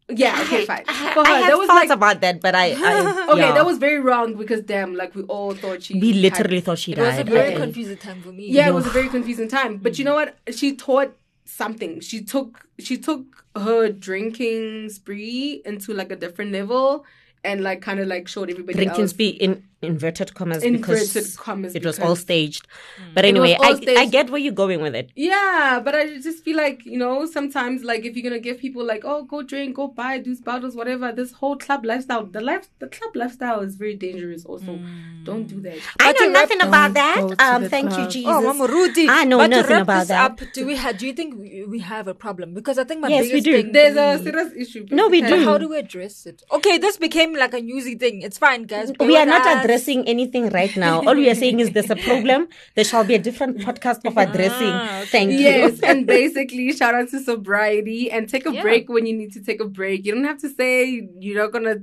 Yeah, 0.07 0.39
okay, 0.43 0.65
fine. 0.65 0.83
I, 0.87 1.13
For 1.15 1.25
her, 1.25 1.33
I 1.33 1.39
had 1.39 1.49
that 1.51 1.57
was 1.57 1.67
thoughts 1.67 1.89
like 1.89 1.89
about 1.89 2.21
that, 2.21 2.39
but 2.39 2.53
I, 2.53 2.73
I 2.77 3.27
okay, 3.31 3.39
yeah. 3.39 3.53
that 3.53 3.65
was 3.65 3.79
very 3.79 3.99
wrong 3.99 4.35
because 4.35 4.61
damn, 4.61 4.93
like 4.95 5.15
we 5.15 5.23
all 5.23 5.55
thought 5.55 5.81
she. 5.81 5.99
we 5.99 6.11
had- 6.11 6.21
literally 6.21 6.61
thought 6.61 6.77
she 6.77 6.93
died. 6.93 7.03
It 7.03 7.07
was 7.07 7.19
a 7.19 7.23
very 7.23 7.55
confusing 7.55 7.97
time 7.97 8.21
for 8.21 8.31
me. 8.31 8.47
yeah, 8.51 8.67
it 8.67 8.73
was 8.73 8.85
a 8.85 8.91
very 8.91 9.09
confusing 9.09 9.47
time. 9.47 9.77
But 9.77 9.97
you 9.97 10.05
know 10.05 10.13
what? 10.13 10.37
She 10.51 10.75
taught 10.75 11.15
something. 11.45 12.01
She 12.01 12.21
took 12.23 12.67
she 12.77 12.97
took 12.97 13.45
her 13.55 13.89
drinking 13.89 14.89
spree 14.89 15.61
into 15.65 15.93
like 15.93 16.11
a 16.11 16.15
different 16.15 16.51
level 16.51 17.03
and 17.45 17.61
like 17.61 17.81
kind 17.81 17.99
of 17.99 18.07
like 18.07 18.27
showed 18.27 18.49
everybody 18.49 18.75
drinking 18.75 19.01
else. 19.01 19.11
speed 19.11 19.41
in 19.41 19.63
inverted 19.85 20.33
commas 20.33 20.63
Inverted 20.63 21.13
because 21.13 21.35
commas 21.37 21.75
it 21.75 21.85
was 21.85 21.99
all 21.99 22.15
staged. 22.15 22.67
But 23.13 23.25
anyway, 23.25 23.53
all 23.59 23.75
I, 23.75 23.95
I 24.03 24.05
get 24.05 24.29
where 24.29 24.39
you're 24.39 24.53
going 24.53 24.81
with 24.81 24.95
it. 24.95 25.11
Yeah, 25.15 25.81
but 25.83 25.95
I 25.95 26.17
just 26.19 26.43
feel 26.43 26.57
like, 26.57 26.85
you 26.85 26.97
know, 26.97 27.25
sometimes 27.25 27.83
like 27.83 28.05
if 28.05 28.15
you're 28.15 28.23
gonna 28.29 28.39
give 28.39 28.59
people 28.59 28.85
like, 28.85 29.03
oh 29.05 29.23
go 29.23 29.41
drink, 29.41 29.75
go 29.75 29.87
buy, 29.87 30.17
do 30.19 30.35
bottles, 30.37 30.75
whatever, 30.75 31.11
this 31.11 31.31
whole 31.31 31.57
club 31.57 31.85
lifestyle 31.85 32.25
the 32.25 32.41
life 32.41 32.67
the 32.79 32.87
club 32.87 33.15
lifestyle 33.15 33.61
is 33.61 33.75
very 33.75 33.95
dangerous 33.95 34.45
also. 34.45 34.79
Don't 35.23 35.47
do 35.47 35.59
that. 35.61 35.77
I 35.99 36.11
But 36.13 36.17
to 36.17 36.25
know 36.27 36.33
wrap- 36.33 36.49
nothing 36.49 36.61
about 36.67 36.93
that. 36.93 37.17
Um, 37.39 37.63
the 37.63 37.69
thank 37.69 37.89
you, 37.91 37.95
club. 37.97 38.11
Jesus. 38.11 38.31
Oh, 38.31 38.41
Mama 38.41 38.67
Rudy. 38.67 39.07
I 39.09 39.23
know 39.23 39.37
but 39.39 39.49
nothing 39.49 39.65
to 39.67 39.73
wrap 39.73 39.81
about 39.83 39.99
this 40.01 40.07
that. 40.09 40.31
Up, 40.31 40.39
do 40.53 40.65
we 40.65 40.75
have? 40.75 40.97
Do 40.97 41.07
you 41.07 41.13
think 41.13 41.39
we, 41.39 41.65
we 41.67 41.79
have 41.79 42.07
a 42.07 42.13
problem? 42.13 42.53
Because 42.53 42.77
I 42.77 42.83
think 42.83 43.01
my 43.01 43.07
Yes, 43.07 43.31
we 43.33 43.41
do. 43.41 43.53
thing 43.63 43.71
There's 43.71 43.95
for 43.95 44.21
a 44.21 44.23
serious 44.23 44.53
issue. 44.55 44.85
No, 44.91 45.07
we 45.07 45.21
because- 45.21 45.39
do. 45.39 45.45
How 45.45 45.57
do 45.57 45.69
we 45.69 45.77
address 45.77 46.25
it? 46.25 46.43
Okay, 46.51 46.77
this 46.77 46.97
became 46.97 47.33
like 47.33 47.53
a 47.53 47.61
newsy 47.61 47.95
thing. 47.95 48.21
It's 48.21 48.37
fine, 48.37 48.63
guys. 48.63 48.91
We 48.99 49.17
are 49.17 49.25
not 49.25 49.45
us. 49.47 49.65
Addressing 49.75 50.07
anything 50.07 50.49
right 50.49 50.75
now. 50.77 51.01
All 51.05 51.15
we 51.15 51.29
are 51.29 51.35
saying 51.35 51.59
is 51.59 51.71
there's 51.71 51.89
a 51.89 51.95
problem. 51.95 52.47
There 52.75 52.83
shall 52.83 53.03
be 53.03 53.15
a 53.15 53.19
different 53.19 53.57
podcast 53.59 54.05
of 54.05 54.17
addressing. 54.17 54.67
Ah, 54.71 54.99
okay. 55.01 55.05
Thank 55.07 55.31
Yes, 55.31 55.39
you. 55.39 55.47
Yes, 55.47 55.79
and 55.83 56.07
basically 56.07 56.71
shout 56.73 56.95
out 56.95 57.09
to 57.09 57.19
sobriety 57.19 58.11
and 58.11 58.29
take 58.29 58.45
a 58.45 58.53
Yeah. 58.53 58.61
break 58.61 58.89
when 58.89 59.05
you 59.05 59.15
need 59.15 59.33
to 59.33 59.41
take 59.43 59.61
a 59.61 59.65
break. 59.67 60.05
You 60.05 60.13
don't 60.15 60.23
have 60.25 60.39
to 60.39 60.49
say 60.49 61.07
you're 61.19 61.41
not 61.43 61.51
gonna 61.51 61.77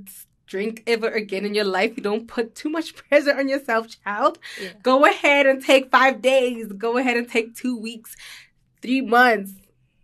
drink 0.47 0.83
ever 0.87 1.07
again 1.09 1.45
in 1.45 1.53
your 1.53 1.65
life. 1.65 1.93
You 1.97 2.03
don't 2.03 2.27
put 2.27 2.55
too 2.55 2.69
much 2.69 2.95
pressure 3.01 3.35
on 3.37 3.47
yourself, 3.47 3.87
child. 4.03 4.39
Yeah. 4.61 4.69
Go 4.81 5.05
ahead 5.05 5.45
and 5.45 5.63
take 5.63 5.89
five 5.91 6.21
days. 6.21 6.67
Go 6.73 6.97
ahead 6.97 7.17
and 7.17 7.29
take 7.29 7.55
two 7.55 7.77
weeks, 7.77 8.15
three 8.81 9.01
months, 9.01 9.51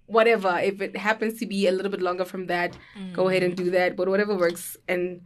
whatever. 0.05 0.57
If 0.59 0.81
it 0.81 0.97
happens 0.97 1.39
to 1.39 1.45
be 1.45 1.67
a 1.67 1.71
little 1.71 1.91
bit 1.91 2.01
longer 2.01 2.25
from 2.25 2.47
that, 2.47 2.77
go 3.13 3.29
ahead 3.29 3.43
and 3.43 3.55
do 3.55 3.71
that. 3.71 3.95
But 3.95 4.07
whatever 4.09 4.35
works 4.35 4.77
and 4.87 5.21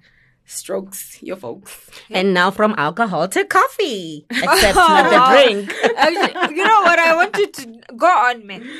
strokes 0.46 1.22
your 1.24 1.36
folks. 1.38 1.90
And 2.10 2.34
now 2.34 2.52
from 2.52 2.76
alcohol 2.78 3.28
to 3.30 3.46
coffee, 3.46 4.26
except 4.30 4.76
not 4.76 5.10
the 5.10 5.20
drink. 5.54 5.74
Actually, 5.98 6.56
you 6.56 6.64
know 6.64 6.82
what? 6.82 7.00
I 7.00 7.16
want 7.16 7.38
you 7.38 7.48
to 7.52 7.82
go 7.96 8.08
on, 8.08 8.46
man. 8.48 8.68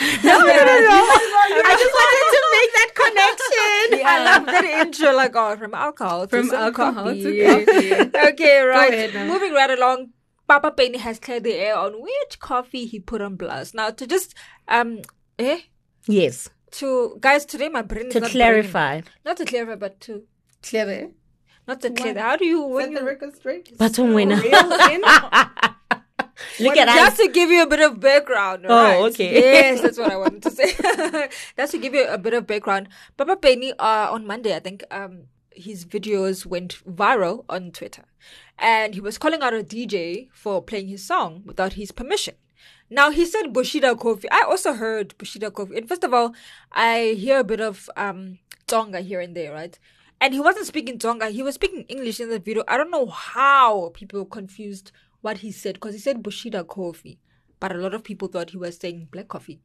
No, 0.00 0.38
no, 0.38 0.46
no, 0.46 0.46
no. 0.88 1.00
I 1.68 1.76
just 1.78 1.92
wanted 1.92 2.26
to 2.32 2.42
make 2.56 2.72
that 2.78 2.90
connection. 2.94 4.00
Yeah. 4.00 4.08
I 4.08 4.24
love 4.24 4.46
that 4.46 4.64
intro, 4.86 5.12
like 5.14 5.32
oh, 5.36 5.54
from 5.58 5.74
alcohol 5.74 6.22
to 6.22 6.28
From 6.28 6.46
some 6.48 6.62
alcohol 6.62 7.04
coffee. 7.04 7.22
to 7.22 7.44
coffee. 7.44 8.28
okay, 8.32 8.62
right. 8.62 8.90
ahead. 8.94 9.28
Moving 9.28 9.52
right 9.52 9.68
along. 9.70 10.08
Papa 10.48 10.70
Penny 10.70 10.96
has 10.96 11.18
cleared 11.18 11.44
the 11.44 11.52
air 11.52 11.76
on 11.76 12.00
which 12.00 12.38
coffee 12.40 12.86
he 12.86 13.00
put 13.00 13.20
on 13.20 13.36
blast. 13.36 13.74
Now, 13.74 13.90
to 13.90 14.06
just 14.06 14.34
um, 14.66 15.02
eh, 15.38 15.60
Yes, 16.06 16.48
to 16.72 17.18
guys, 17.20 17.44
today 17.44 17.68
my 17.68 17.82
brain 17.82 18.06
is 18.06 18.14
to 18.14 18.22
clarify. 18.22 19.00
brain. 19.02 19.10
not 19.26 19.36
to 19.36 19.44
clarify, 19.44 19.74
but 19.76 20.00
to 20.00 20.22
Clever. 20.62 21.08
not 21.66 21.80
to 21.82 21.90
clear. 21.90 22.18
How 22.18 22.36
do 22.36 22.44
you 22.46 22.62
when 22.62 22.86
Set 22.86 22.94
the 22.94 23.00
you 23.00 23.06
record 23.06 23.36
straight. 23.36 23.76
But 23.78 23.98
when 23.98 24.28
Real 24.30 24.72
in. 24.90 25.02
look 26.60 26.76
at 26.76 26.88
just 26.88 27.12
us. 27.12 27.16
to 27.18 27.28
give 27.28 27.50
you 27.50 27.62
a 27.62 27.66
bit 27.66 27.80
of 27.80 28.00
background. 28.00 28.66
Oh, 28.68 28.74
right? 28.74 29.00
okay. 29.12 29.32
Yes, 29.34 29.80
that's 29.80 29.98
what 29.98 30.10
I 30.10 30.16
wanted 30.22 30.42
to 30.42 30.50
say. 30.50 30.72
that's 31.56 31.72
to 31.72 31.78
give 31.78 31.94
you 31.94 32.06
a 32.06 32.18
bit 32.18 32.34
of 32.34 32.46
background. 32.46 32.88
Papa 33.16 33.36
Penny, 33.36 33.72
uh, 33.78 34.08
on 34.10 34.26
Monday, 34.26 34.54
I 34.54 34.60
think, 34.60 34.84
um, 34.90 35.24
his 35.54 35.84
videos 35.84 36.46
went 36.46 36.78
viral 36.84 37.44
on 37.48 37.70
Twitter, 37.72 38.04
and 38.58 38.94
he 38.94 39.00
was 39.00 39.18
calling 39.18 39.42
out 39.42 39.52
a 39.54 39.62
DJ 39.62 40.28
for 40.32 40.62
playing 40.62 40.88
his 40.88 41.04
song 41.04 41.42
without 41.44 41.74
his 41.74 41.92
permission. 41.92 42.34
Now 42.88 43.10
he 43.10 43.24
said 43.24 43.52
Bushida 43.54 43.94
Kofi. 43.96 44.24
I 44.30 44.42
also 44.42 44.74
heard 44.74 45.14
Bushida 45.18 45.50
Kofi. 45.50 45.76
And 45.78 45.88
first 45.88 46.04
of 46.04 46.12
all, 46.12 46.34
I 46.72 47.16
hear 47.18 47.38
a 47.40 47.44
bit 47.44 47.60
of 47.60 47.88
um 47.96 48.38
Tonga 48.66 49.00
here 49.00 49.20
and 49.20 49.34
there, 49.34 49.52
right? 49.52 49.78
And 50.22 50.32
he 50.32 50.38
wasn't 50.38 50.66
speaking 50.66 51.00
Tonga. 51.00 51.30
He 51.30 51.42
was 51.42 51.56
speaking 51.56 51.82
English 51.88 52.20
in 52.20 52.30
the 52.30 52.38
video. 52.38 52.62
I 52.68 52.76
don't 52.76 52.92
know 52.92 53.06
how 53.06 53.90
people 53.92 54.24
confused 54.24 54.92
what 55.20 55.38
he 55.38 55.50
said 55.50 55.74
because 55.74 55.94
he 55.94 56.00
said 56.00 56.22
Bushida 56.22 56.64
Coffee, 56.64 57.18
but 57.58 57.74
a 57.74 57.78
lot 57.78 57.92
of 57.92 58.04
people 58.04 58.28
thought 58.28 58.50
he 58.50 58.56
was 58.56 58.76
saying 58.76 59.08
black 59.10 59.26
coffee. 59.26 59.58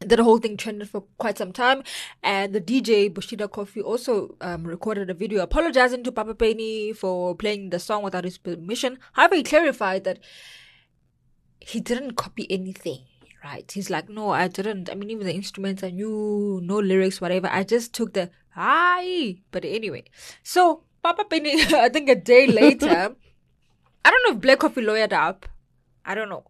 That 0.00 0.18
whole 0.18 0.38
thing 0.38 0.56
trended 0.56 0.90
for 0.90 1.04
quite 1.16 1.38
some 1.38 1.52
time, 1.52 1.84
and 2.24 2.52
the 2.52 2.60
DJ 2.60 3.08
Bushida 3.08 3.48
Coffee 3.48 3.80
also 3.80 4.34
um, 4.40 4.64
recorded 4.64 5.10
a 5.10 5.14
video 5.14 5.44
apologizing 5.44 6.02
to 6.02 6.10
Papa 6.10 6.34
Penny 6.34 6.92
for 6.92 7.36
playing 7.36 7.70
the 7.70 7.78
song 7.78 8.02
without 8.02 8.24
his 8.24 8.36
permission. 8.36 8.98
However, 9.12 9.36
he 9.36 9.44
clarified 9.44 10.02
that 10.02 10.18
he 11.60 11.78
didn't 11.78 12.16
copy 12.16 12.50
anything. 12.50 13.04
Right? 13.44 13.70
He's 13.70 13.90
like, 13.90 14.08
no, 14.08 14.30
I 14.30 14.48
didn't. 14.48 14.90
I 14.90 14.96
mean, 14.96 15.10
even 15.10 15.24
the 15.24 15.32
instruments 15.32 15.84
I 15.84 15.90
knew, 15.90 16.60
no 16.64 16.80
lyrics, 16.80 17.20
whatever. 17.20 17.48
I 17.48 17.62
just 17.62 17.94
took 17.94 18.12
the 18.12 18.30
hi. 18.58 19.36
But 19.50 19.64
anyway, 19.64 20.04
so 20.42 20.82
Papa 21.02 21.24
Penny, 21.24 21.62
I 21.74 21.88
think 21.88 22.08
a 22.08 22.14
day 22.14 22.46
later, 22.46 23.14
I 24.04 24.10
don't 24.10 24.22
know 24.26 24.36
if 24.36 24.40
Black 24.40 24.58
Coffee 24.58 24.82
lawyered 24.82 25.12
up. 25.12 25.46
I 26.04 26.14
don't 26.14 26.28
know. 26.28 26.44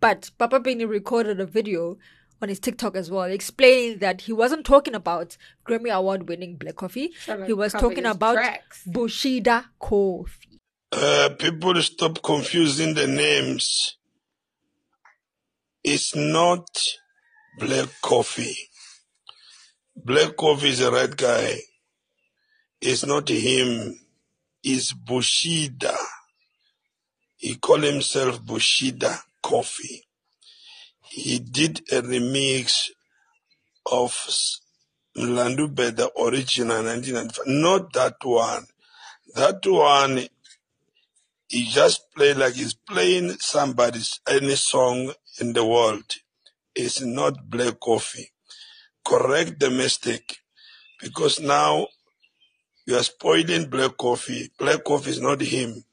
But 0.00 0.30
Papa 0.38 0.60
Penny 0.60 0.84
recorded 0.84 1.40
a 1.40 1.46
video 1.46 1.96
on 2.42 2.48
his 2.48 2.60
TikTok 2.60 2.96
as 2.96 3.10
well, 3.10 3.24
explaining 3.24 3.98
that 3.98 4.22
he 4.22 4.32
wasn't 4.32 4.66
talking 4.66 4.94
about 4.94 5.36
Grammy 5.66 5.90
Award 5.90 6.28
winning 6.28 6.56
Black 6.56 6.76
Coffee. 6.76 7.12
Trying 7.24 7.40
to 7.40 7.46
He 7.46 7.52
was 7.52 7.72
talking 7.72 8.04
about 8.04 8.34
tracks. 8.34 8.84
Bushida 8.86 9.64
Coffee. 9.78 10.60
Uh, 10.92 11.30
people 11.38 11.80
stop 11.82 12.22
confusing 12.22 12.94
the 12.94 13.06
names. 13.06 13.96
It's 15.82 16.14
not 16.14 16.66
black 17.58 17.88
coffee. 18.02 18.56
Black 19.96 20.36
coffee 20.36 20.70
is 20.70 20.80
a 20.80 20.90
red 20.90 21.16
guy. 21.16 21.58
It's 22.80 23.06
not 23.06 23.28
him. 23.28 23.98
It's 24.62 24.92
Bushida. 24.92 25.96
He 27.36 27.56
call 27.56 27.80
himself 27.80 28.42
Bushida 28.42 29.18
Coffee. 29.42 30.04
He 31.08 31.38
did 31.38 31.80
a 31.92 32.02
remix 32.02 32.88
of 33.90 34.12
Mlandube, 35.16 35.94
the 35.96 36.10
original 36.20 36.82
1995. 36.82 37.46
Not 37.46 37.92
that 37.92 38.16
one. 38.22 38.66
That 39.34 39.64
one 39.66 40.28
he 41.48 41.66
just 41.66 42.12
play 42.14 42.34
like 42.34 42.54
he's 42.54 42.74
playing 42.74 43.30
somebody's 43.38 44.20
any 44.28 44.56
song 44.56 45.12
in 45.40 45.52
the 45.52 45.64
world. 45.64 46.16
It's 46.74 47.00
not 47.00 47.48
black 47.48 47.78
coffee. 47.78 48.32
Correct 49.06 49.60
the 49.60 49.70
mistake. 49.70 50.38
Because 51.00 51.40
now 51.40 51.86
you 52.86 52.96
are 52.96 53.02
spoiling 53.02 53.68
black 53.68 53.96
coffee. 53.96 54.50
Black 54.58 54.84
coffee 54.84 55.10
is 55.10 55.20
not 55.20 55.40
him. 55.40 55.84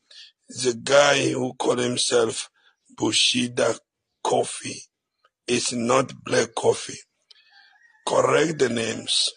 It's 0.50 0.66
a 0.66 0.76
guy 0.76 1.30
who 1.30 1.54
call 1.54 1.78
himself 1.78 2.50
Bushida 2.98 3.80
Coffee. 4.24 4.84
It's 5.48 5.72
not 5.74 6.24
black 6.24 6.54
coffee. 6.56 7.00
Correct 8.06 8.60
the 8.60 8.70
names. 8.70 9.32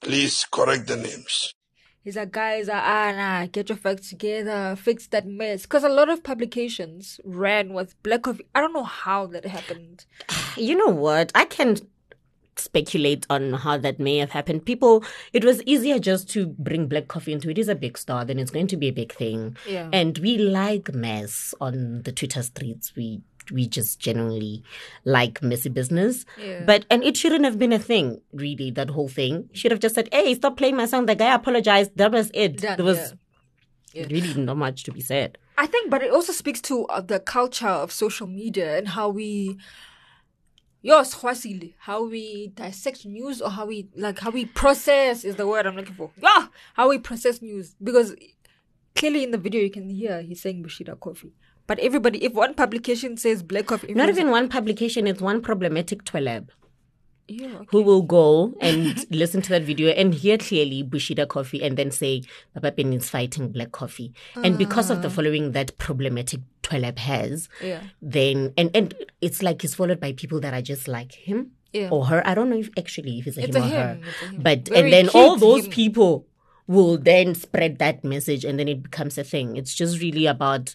Please 0.00 0.44
correct 0.50 0.86
the 0.86 0.96
names. 0.96 1.54
He's 2.02 2.16
like, 2.16 2.30
guys, 2.30 2.68
uh, 2.68 2.74
ah, 2.74 3.12
nah, 3.12 3.46
get 3.46 3.68
your 3.68 3.78
facts 3.78 4.10
together, 4.10 4.76
fix 4.76 5.08
that 5.08 5.26
mess. 5.26 5.62
Because 5.62 5.82
a 5.82 5.88
lot 5.88 6.08
of 6.08 6.22
publications 6.22 7.20
ran 7.24 7.72
with 7.72 8.00
black 8.04 8.22
coffee. 8.22 8.46
I 8.54 8.60
don't 8.60 8.72
know 8.72 8.84
how 8.84 9.26
that 9.26 9.44
happened. 9.44 10.04
You 10.56 10.74
know 10.74 10.88
what? 10.88 11.32
I 11.34 11.44
can 11.44 11.76
speculate 12.58 13.26
on 13.30 13.52
how 13.52 13.76
that 13.78 13.98
may 13.98 14.18
have 14.18 14.30
happened. 14.30 14.64
People, 14.64 15.04
it 15.32 15.44
was 15.44 15.62
easier 15.64 15.98
just 15.98 16.28
to 16.30 16.46
bring 16.46 16.86
black 16.86 17.08
coffee 17.08 17.32
into 17.32 17.50
it. 17.50 17.58
Is 17.58 17.68
a 17.68 17.74
big 17.74 17.96
star, 17.98 18.24
then 18.24 18.38
it's 18.38 18.50
going 18.50 18.66
to 18.68 18.76
be 18.76 18.88
a 18.88 18.92
big 18.92 19.12
thing. 19.12 19.56
Yeah. 19.66 19.88
And 19.92 20.18
we 20.18 20.38
like 20.38 20.94
mess 20.94 21.54
on 21.60 22.02
the 22.02 22.12
Twitter 22.12 22.42
streets. 22.42 22.94
We 22.96 23.20
we 23.52 23.66
just 23.68 24.00
genuinely 24.00 24.62
like 25.04 25.42
messy 25.42 25.68
business. 25.68 26.24
Yeah. 26.40 26.64
But 26.64 26.84
and 26.90 27.02
it 27.04 27.16
shouldn't 27.16 27.44
have 27.44 27.58
been 27.58 27.72
a 27.72 27.78
thing, 27.78 28.20
really. 28.32 28.70
That 28.70 28.90
whole 28.90 29.08
thing 29.08 29.48
should 29.52 29.70
have 29.70 29.80
just 29.80 29.94
said, 29.94 30.08
"Hey, 30.12 30.34
stop 30.34 30.56
playing 30.56 30.76
my 30.76 30.86
song." 30.86 31.06
The 31.06 31.14
guy 31.14 31.34
apologized. 31.34 31.96
That 31.96 32.12
was 32.12 32.30
it. 32.34 32.58
There 32.60 32.84
was 32.84 33.14
yeah. 33.92 34.02
Yeah. 34.02 34.06
really 34.10 34.34
not 34.34 34.56
much 34.56 34.84
to 34.84 34.92
be 34.92 35.00
said. 35.00 35.38
I 35.58 35.66
think, 35.66 35.90
but 35.90 36.02
it 36.02 36.10
also 36.10 36.32
speaks 36.32 36.60
to 36.62 36.84
uh, 36.86 37.00
the 37.00 37.18
culture 37.18 37.66
of 37.66 37.90
social 37.90 38.26
media 38.26 38.76
and 38.76 38.88
how 38.88 39.08
we, 39.08 39.56
yes, 40.82 41.14
Hwasile, 41.16 41.74
how 41.78 42.04
we 42.04 42.48
dissect 42.48 43.04
news 43.06 43.40
or 43.40 43.50
how 43.50 43.66
we 43.66 43.88
like 43.96 44.18
how 44.18 44.30
we 44.30 44.44
process 44.44 45.24
is 45.24 45.36
the 45.36 45.46
word 45.46 45.66
I'm 45.66 45.76
looking 45.76 45.94
for. 45.94 46.10
Yeah, 46.20 46.46
how 46.74 46.88
we 46.88 46.98
process 46.98 47.42
news 47.42 47.74
because 47.82 48.14
clearly 48.94 49.24
in 49.24 49.30
the 49.30 49.38
video 49.38 49.60
you 49.60 49.70
can 49.70 49.90
hear 49.90 50.22
he's 50.22 50.40
saying 50.40 50.62
Bushida 50.64 50.98
coffee, 50.98 51.32
but 51.66 51.78
everybody, 51.80 52.24
if 52.24 52.32
one 52.32 52.54
publication 52.54 53.16
says 53.16 53.42
black 53.42 53.66
coffee, 53.66 53.92
Not 53.94 54.08
even 54.08 54.30
one 54.30 54.48
publication. 54.48 55.06
It's 55.06 55.20
one 55.20 55.42
problematic 55.42 56.04
twelab. 56.04 56.48
yeah, 57.28 57.48
okay. 57.48 57.66
who 57.70 57.82
will 57.82 58.02
go 58.02 58.54
and 58.60 59.04
listen 59.10 59.42
to 59.42 59.48
that 59.50 59.62
video 59.62 59.88
and 59.90 60.14
hear 60.14 60.38
clearly 60.38 60.84
Bushida 60.84 61.26
coffee 61.26 61.62
and 61.62 61.76
then 61.76 61.90
say 61.90 62.22
Papa 62.54 62.72
Penny 62.72 62.96
is 62.96 63.10
fighting 63.10 63.48
black 63.50 63.72
coffee. 63.72 64.12
And 64.36 64.56
because 64.56 64.90
of 64.90 65.02
the 65.02 65.08
ah. 65.08 65.10
following 65.10 65.52
that 65.52 65.76
problematic 65.78 66.40
Twelab 66.66 66.98
has, 66.98 67.48
Yeah. 67.62 67.82
then 68.02 68.52
and 68.58 68.70
and 68.74 68.94
it's 69.20 69.42
like 69.42 69.62
he's 69.62 69.74
followed 69.74 70.00
by 70.00 70.12
people 70.12 70.40
that 70.40 70.52
are 70.52 70.62
just 70.62 70.88
like 70.88 71.12
him 71.12 71.52
Yeah. 71.72 71.88
or 71.90 72.06
her. 72.06 72.22
I 72.26 72.34
don't 72.34 72.50
know 72.50 72.58
if 72.58 72.70
actually 72.76 73.18
if 73.20 73.26
it's 73.28 73.38
a 73.38 73.44
It's 73.44 73.56
him 73.56 73.62
a 73.62 73.66
or 73.66 73.68
him, 73.68 74.02
her. 74.02 74.26
him. 74.26 74.42
But 74.42 74.68
Very 74.68 74.80
and 74.80 74.92
then 74.92 75.08
all 75.14 75.36
those 75.36 75.64
him. 75.66 75.70
people 75.72 76.26
will 76.66 76.98
then 76.98 77.34
spread 77.34 77.78
that 77.78 78.02
message 78.04 78.44
and 78.44 78.58
then 78.58 78.66
it 78.68 78.82
becomes 78.82 79.16
a 79.18 79.22
thing. 79.24 79.56
It's 79.56 79.74
just 79.74 80.00
really 80.00 80.26
about 80.26 80.74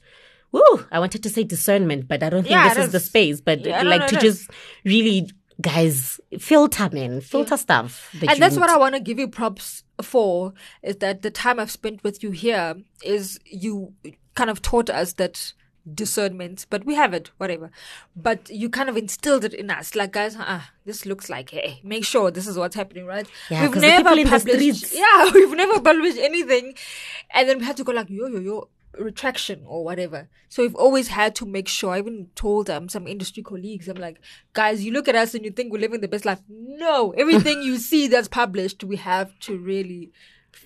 Woo! 0.54 0.86
I 0.92 1.00
wanted 1.00 1.24
to 1.24 1.30
say 1.30 1.44
discernment, 1.46 2.10
but 2.10 2.22
I 2.24 2.30
don't 2.30 2.44
think 2.44 2.52
Yeah, 2.52 2.74
this 2.74 2.86
is 2.88 2.92
the 2.92 3.00
space. 3.00 3.40
But 3.40 3.66
Yeah, 3.66 3.84
like 3.84 4.08
to 4.08 4.18
just 4.20 4.50
really, 4.84 5.30
guys, 5.62 6.20
filter, 6.40 6.90
man, 6.92 7.22
filter 7.22 7.56
stuff. 7.56 8.10
That 8.20 8.32
and 8.32 8.42
that's 8.42 8.58
what. 8.58 8.70
I 8.70 8.78
want 8.78 8.96
to 8.96 9.00
give 9.00 9.18
you 9.18 9.30
props 9.30 9.84
for 10.02 10.54
is 10.84 10.98
that 10.98 11.22
the 11.22 11.32
time 11.32 11.58
I've 11.58 11.72
spent 11.72 12.04
with 12.04 12.22
you 12.22 12.32
here 12.32 12.76
is 13.02 13.40
you 13.46 13.94
kind 14.36 14.50
of 14.50 14.62
taught 14.62 14.90
us 14.90 15.14
that 15.14 15.54
discernment, 15.94 16.66
but 16.70 16.86
we 16.86 16.96
have 16.96 17.14
it, 17.14 17.32
whatever. 17.38 17.72
But 18.16 18.50
you 18.50 18.70
kind 18.70 18.90
of 18.90 18.98
instilled 18.98 19.44
it 19.44 19.54
in 19.54 19.70
us, 19.70 19.96
like 19.96 20.12
guys, 20.12 20.36
ah, 20.38 20.72
this 20.86 21.06
looks 21.06 21.30
like, 21.30 21.50
hey, 21.52 21.80
make 21.84 22.06
sure 22.06 22.32
this 22.32 22.48
is 22.48 22.58
what's 22.58 22.76
happening, 22.76 23.06
right? 23.06 23.28
Yeah, 23.50 23.66
people 23.66 23.82
in 23.82 24.04
the 24.04 24.90
yeah, 24.94 25.32
we've 25.34 25.56
never 25.56 25.80
published 25.80 26.18
anything, 26.18 26.76
and 27.32 27.50
then 27.50 27.60
we 27.60 27.66
had 27.66 27.78
to 27.78 27.84
go 27.84 27.92
like 27.92 28.10
yo 28.10 28.28
yo 28.28 28.40
yo 28.40 28.70
retraction 28.98 29.64
or 29.66 29.84
whatever. 29.84 30.28
So 30.50 30.64
we've 30.64 30.76
always 30.76 31.08
had 31.10 31.36
to 31.36 31.46
make 31.46 31.68
sure. 31.68 31.94
I 31.94 32.00
even 32.00 32.28
told 32.36 32.70
um, 32.70 32.90
some 32.90 33.08
industry 33.08 33.44
colleagues, 33.44 33.88
I'm 33.88 33.98
like, 33.98 34.20
guys, 34.54 34.84
you 34.84 34.92
look 34.92 35.08
at 35.08 35.16
us 35.16 35.34
and 35.34 35.46
you 35.46 35.52
think 35.52 35.72
we're 35.72 35.80
living 35.80 36.02
the 36.02 36.08
best 36.08 36.26
life. 36.26 36.42
No, 36.50 37.12
everything 37.12 37.62
you 37.64 37.78
see 37.78 38.08
that's 38.08 38.28
published, 38.28 38.84
we 38.84 38.98
have 38.98 39.38
to 39.42 39.58
really 39.58 40.12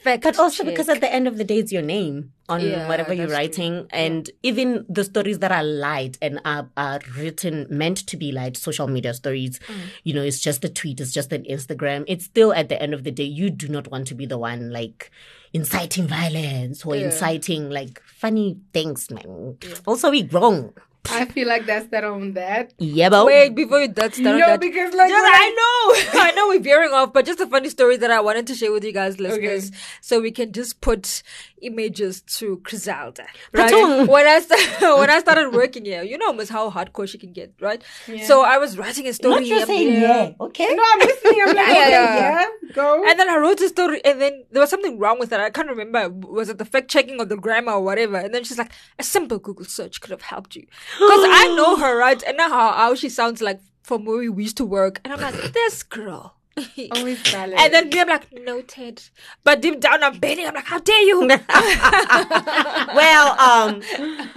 But 0.06 0.38
also 0.40 0.64
because 0.64 0.88
at 0.88 1.02
the 1.02 1.12
end 1.12 1.28
of 1.28 1.38
the 1.38 1.44
day, 1.44 1.58
it's 1.60 1.72
your 1.72 1.82
name 1.82 2.32
on 2.48 2.62
Yeah, 2.62 2.88
whatever 2.88 3.14
you're 3.14 3.26
that's 3.28 3.56
true. 3.58 3.66
writing. 3.66 3.88
And 3.90 4.30
even 4.44 4.86
the 4.88 5.04
stories 5.04 5.40
that 5.40 5.52
are 5.52 5.64
light 5.64 6.18
and 6.22 6.40
are, 6.46 6.70
are 6.78 7.00
written, 7.18 7.66
meant 7.70 7.98
to 8.08 8.16
be 8.18 8.32
light, 8.32 8.56
social 8.56 8.88
media 8.88 9.14
stories, 9.14 9.60
Mm. 9.68 9.76
you 10.04 10.14
know, 10.14 10.22
it's 10.22 10.40
just 10.40 10.64
a 10.64 10.70
tweet, 10.70 11.02
it's 11.02 11.12
just 11.12 11.34
an 11.34 11.44
Instagram. 11.44 12.06
It's 12.08 12.26
still 12.26 12.54
at 12.54 12.70
the 12.70 12.80
end 12.82 12.94
of 12.94 13.04
the 13.04 13.12
day, 13.12 13.24
you 13.24 13.50
do 13.50 13.68
not 13.68 13.90
want 13.90 14.08
to 14.08 14.16
be 14.16 14.26
the 14.26 14.38
one 14.38 14.72
like 14.72 15.10
inciting 15.54 16.08
violence 16.08 16.86
or 16.86 16.96
Yeah. 16.96 17.06
inciting 17.08 17.70
like 17.70 18.02
funny 18.06 18.58
things, 18.74 19.10
man. 19.10 19.58
Also, 19.88 20.12
we 20.12 20.24
wrong. 20.24 20.74
I 21.12 21.26
feel 21.26 21.48
like 21.48 21.66
that's 21.66 21.88
that 21.88 22.04
on 22.04 22.34
that. 22.34 22.74
Yeah, 22.78 23.10
but 23.10 23.26
Wait, 23.26 23.56
before 23.56 23.80
you 23.82 23.88
that's 23.88 24.18
that 24.18 24.22
start 24.22 24.36
on 24.36 24.40
No, 24.40 24.48
that, 24.48 24.60
because, 24.62 24.94
like, 24.94 25.10
just, 25.10 25.28
I 25.28 25.50
know, 25.50 26.20
I 26.22 26.32
know 26.32 26.48
we're 26.50 26.60
veering 26.60 26.92
off, 26.92 27.14
but 27.14 27.26
just 27.26 27.40
a 27.40 27.48
funny 27.48 27.70
story 27.70 27.98
that 27.98 28.12
I 28.12 28.20
wanted 28.22 28.48
to 28.48 28.56
share 28.56 28.72
with 28.72 28.84
you 28.84 28.92
guys, 28.92 29.20
listeners, 29.20 29.72
so 30.02 30.20
we 30.22 30.32
can 30.32 30.52
just 30.52 30.82
put 30.82 31.24
images 31.62 32.22
to 32.22 32.58
Chrizelda. 32.58 33.26
Right? 33.52 33.74
When 34.16 34.28
I 34.28 34.40
sta- 34.40 34.98
when 35.00 35.10
I 35.10 35.20
started 35.20 35.54
working 35.54 35.86
here, 35.86 36.04
you 36.04 36.18
know, 36.18 36.28
almost 36.28 36.52
how 36.52 36.70
hardcore 36.70 37.08
she 37.08 37.18
can 37.18 37.34
get, 37.34 37.54
right? 37.60 37.84
So 38.24 38.44
I 38.44 38.58
was 38.58 38.78
writing 38.78 39.08
a 39.08 39.14
story. 39.14 39.36
not 39.36 39.44
just 39.46 39.68
saying 39.68 40.02
yeah, 40.02 40.32
okay? 40.40 40.74
No, 40.76 40.84
I'm 40.94 41.00
listening. 41.00 41.42
I'm 41.48 41.56
like, 41.56 41.68
Yeah, 41.68 41.72
okay, 41.82 41.90
yeah, 41.92 42.16
yeah, 42.16 42.46
yeah. 42.64 42.74
go. 42.74 43.04
And 43.08 43.20
then 43.20 43.30
I 43.30 43.38
wrote 43.38 43.60
a 43.62 43.70
story, 43.70 44.04
and 44.06 44.22
then 44.22 44.44
there 44.52 44.62
was 44.62 44.70
something 44.70 44.98
wrong 45.00 45.20
with 45.20 45.32
it. 45.34 45.40
I 45.40 45.50
can't 45.50 45.70
remember. 45.70 46.10
Was 46.10 46.50
it 46.50 46.58
the 46.58 46.66
fact 46.66 46.90
checking 46.90 47.20
or 47.20 47.26
the 47.26 47.38
grammar 47.38 47.74
or 47.74 47.82
whatever? 47.82 48.18
And 48.18 48.34
then 48.34 48.44
she's 48.44 48.58
like, 48.58 48.72
a 49.00 49.04
simple 49.04 49.40
Google 49.40 49.66
search 49.66 50.02
could 50.02 50.12
have 50.12 50.22
helped 50.24 50.56
you. 50.56 50.68
Because 51.00 51.26
I 51.30 51.54
know 51.56 51.78
her, 51.84 51.98
right? 51.98 52.22
And 52.24 52.38
now 52.38 52.50
how, 52.50 52.72
how 52.72 52.96
she 52.96 53.10
sounds 53.10 53.42
like 53.42 53.60
from 53.84 54.06
where 54.06 54.18
we 54.32 54.44
used 54.44 54.58
to 54.58 54.66
work. 54.66 55.02
And 55.04 55.14
I'm 55.14 55.22
like, 55.22 55.54
this 55.54 55.84
girl. 55.84 56.36
Always. 56.92 57.34
And 57.34 57.52
then 57.74 57.90
I'm 57.94 58.08
like, 58.08 58.32
noted. 58.32 59.02
But 59.44 59.62
deep 59.62 59.82
down, 59.82 60.02
I'm 60.04 60.20
baiting. 60.20 60.48
I'm 60.48 60.54
like, 60.54 60.64
how 60.66 60.80
dare 60.80 61.02
you? 61.02 61.28
well, 62.96 63.40
um, 63.40 63.82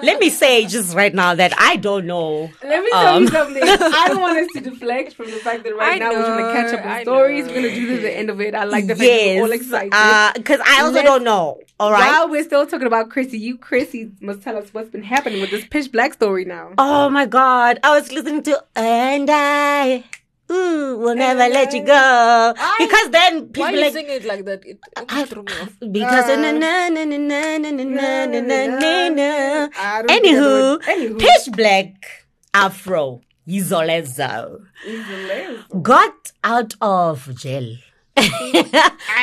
let 0.02 0.18
me 0.18 0.28
say 0.31 0.66
just 0.66 0.96
right 0.96 1.14
now 1.14 1.35
that 1.37 1.52
I 1.59 1.76
don't 1.76 2.07
know. 2.07 2.50
Let 2.62 2.83
me 2.83 2.90
tell 2.90 3.20
you 3.20 3.26
Um, 3.26 3.33
something. 3.33 3.62
I 3.66 4.04
don't 4.09 4.20
want 4.20 4.38
us 4.38 4.48
to 4.54 4.61
deflect 4.61 5.14
from 5.14 5.26
the 5.31 5.37
fact 5.38 5.62
that 5.64 5.76
right 5.76 5.94
I 5.94 5.98
now 5.98 6.11
we're 6.11 6.24
trying 6.24 6.44
to 6.44 6.52
catch 6.52 6.74
up 6.74 6.85
know, 6.85 6.90
on 6.90 6.96
I 6.96 7.02
stories. 7.02 7.46
know. 7.46 7.52
We're 7.52 7.62
gonna 7.62 7.74
do 7.74 7.87
this 7.87 7.96
at 7.98 8.02
the 8.02 8.16
end 8.16 8.31
of 8.31 8.40
it. 8.40 8.54
I 8.54 8.64
like 8.64 8.87
the 8.88 8.96
fact 8.96 9.00
that 9.00 9.07
we're 9.37 9.42
all 9.42 9.48
Yes, 9.50 9.61
excited. 9.61 9.90
because 10.42 10.61
I 10.66 10.81
also 10.83 10.94
Let's- 10.94 11.07
don't 11.07 11.24
know. 11.24 11.61
All 11.81 11.92
right. 11.92 12.11
While 12.11 12.31
we're 12.31 12.42
still 12.42 12.66
talking 12.66 12.88
about 12.88 13.11
Chrissy, 13.11 13.38
you 13.38 13.57
Chrissy 13.57 14.11
must 14.20 14.42
tell 14.42 14.57
us 14.57 14.74
what's 14.74 14.90
been 14.90 15.04
happening 15.04 15.40
with 15.40 15.50
this 15.52 15.64
pitch 15.66 15.92
black 15.92 16.12
story 16.14 16.44
now. 16.44 16.72
Oh 16.76 17.09
my 17.09 17.24
God! 17.26 17.78
I 17.85 17.96
was 17.96 18.11
listening 18.11 18.42
to 18.42 18.64
"And 18.74 19.28
I." 19.31 20.02
Ooh, 20.50 20.98
will 20.98 21.14
never 21.14 21.46
let 21.52 21.72
you 21.74 21.84
go. 21.84 22.54
Because 22.78 23.11
then 23.11 23.40
Why 23.40 23.46
people 23.52 23.64
are 23.64 23.70
you 23.72 23.80
like 23.80 23.92
singing 23.92 24.11
it 24.12 24.24
like 24.24 24.44
that? 24.46 24.64
It 24.64 24.78
almost 24.96 25.30
threw 25.30 25.42
me 25.42 25.52
off. 25.61 25.74
because 25.92 26.28
na 26.28 26.52
na 26.52 26.88
na 26.88 27.04
na 27.04 27.16
na 27.16 27.58
na 27.58 27.70
na 27.70 28.26
na 28.26 28.40
na 28.40 28.66
na 28.66 29.08
na. 29.08 29.68
I 29.76 30.02
Anywho. 30.08 30.78
Anywho. 30.82 31.18
pitch 31.18 31.52
black 31.54 32.26
afro 32.54 33.20
Izolezo 33.46 34.61
got 35.82 36.32
out 36.44 36.74
of 36.80 37.34
jail 37.34 37.76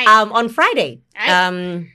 um, 0.08 0.32
on 0.32 0.50
Friday. 0.50 1.02
Um, 1.28 1.90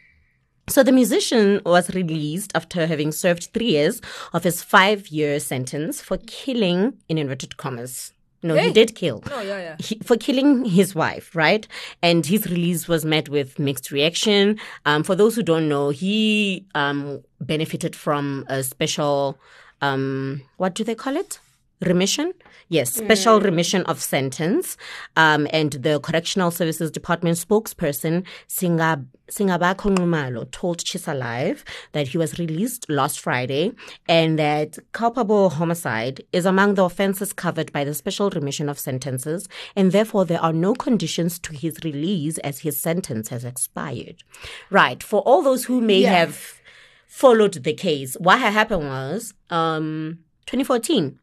so 0.68 0.82
the 0.84 0.92
musician 0.92 1.60
was 1.66 1.92
released 1.94 2.52
after 2.54 2.86
having 2.86 3.10
served 3.10 3.48
three 3.52 3.70
years 3.70 4.00
of 4.32 4.44
his 4.44 4.62
five-year 4.62 5.40
sentence 5.40 6.00
for 6.00 6.16
killing, 6.18 6.94
in 7.08 7.18
inverted 7.18 7.56
commas. 7.56 8.12
No, 8.42 8.55
he 8.57 8.72
did 8.72 8.94
kill. 8.94 9.22
No, 9.29 9.40
yeah, 9.40 9.59
yeah. 9.59 9.76
He, 9.79 9.98
for 9.98 10.16
killing 10.16 10.64
his 10.64 10.94
wife, 10.94 11.35
right? 11.37 11.66
And 12.03 12.24
his 12.24 12.46
release 12.46 12.88
was 12.88 13.05
met 13.05 13.29
with 13.29 13.59
mixed 13.59 13.90
reaction. 13.90 14.59
Um, 14.87 15.03
for 15.03 15.14
those 15.14 15.37
who 15.37 15.42
don't 15.42 15.68
know, 15.68 15.90
he 15.90 16.64
um, 16.74 17.22
benefited 17.40 17.94
from 17.94 18.46
a 18.48 18.62
special, 18.62 19.38
um, 19.83 20.42
what 20.57 20.74
do 20.74 20.85
they 20.85 20.94
call 20.94 21.16
it? 21.16 21.38
Remission? 21.82 22.32
Yes, 22.68 22.92
special 22.92 23.40
remission 23.40 23.82
of 23.84 24.00
sentence. 24.00 24.76
Um, 25.16 25.48
and 25.50 25.72
the 25.72 25.98
Correctional 26.00 26.50
Services 26.50 26.90
Department 26.90 27.36
spokesperson, 27.38 28.24
Singab- 28.48 29.06
Singabakho 29.30 29.96
Nxumalo, 29.96 30.50
told 30.50 30.78
TshisaLIVE 30.78 31.64
that 31.92 32.08
he 32.08 32.18
was 32.18 32.38
released 32.38 32.88
last 32.90 33.18
Friday 33.18 33.72
and 34.08 34.38
that 34.38 34.78
culpable 34.92 35.50
homicide 35.50 36.22
is 36.32 36.44
among 36.44 36.74
the 36.74 36.84
offenses 36.84 37.32
covered 37.32 37.72
by 37.72 37.82
the 37.82 37.94
special 37.94 38.28
remission 38.30 38.68
of 38.68 38.78
sentences, 38.78 39.48
and 39.74 39.90
therefore 39.92 40.24
there 40.26 40.40
are 40.42 40.52
no 40.52 40.74
conditions 40.74 41.38
to 41.38 41.54
his 41.54 41.78
release 41.82 42.36
as 42.38 42.58
his 42.60 42.78
sentence 42.78 43.28
has 43.28 43.44
expired. 43.44 44.22
Right. 44.68 45.02
For 45.02 45.22
all 45.22 45.42
those 45.42 45.64
who 45.64 45.80
may 45.80 46.00
Yeah. 46.02 46.12
have 46.12 46.60
followed 47.06 47.54
the 47.54 47.72
case, 47.72 48.16
what 48.20 48.38
had 48.38 48.52
happened 48.52 48.84
was 48.84 49.32
um 49.48 50.18
2014. 50.46 51.18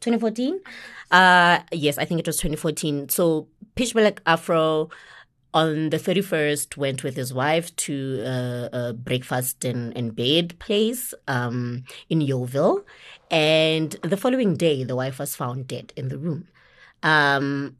2014? 0.00 0.60
Uh 1.10 1.60
yes, 1.72 1.98
I 1.98 2.04
think 2.04 2.20
it 2.20 2.26
was 2.26 2.36
2014. 2.36 3.08
So 3.08 3.48
Pitch 3.74 3.94
Black 3.94 4.20
Afro 4.26 4.90
on 5.54 5.90
the 5.90 5.98
31st 5.98 6.76
went 6.76 7.02
with 7.02 7.16
his 7.16 7.32
wife 7.32 7.74
to 7.76 8.22
uh, 8.24 8.68
a 8.72 8.92
breakfast 8.92 9.64
and, 9.64 9.96
and 9.96 10.14
bed 10.14 10.58
place 10.58 11.14
um, 11.26 11.84
in 12.10 12.20
Yeoville. 12.20 12.84
And 13.30 13.92
the 14.02 14.16
following 14.16 14.56
day, 14.56 14.84
the 14.84 14.96
wife 14.96 15.18
was 15.18 15.34
found 15.34 15.66
dead 15.66 15.92
in 15.96 16.08
the 16.08 16.18
room. 16.18 16.48
Um, 17.02 17.76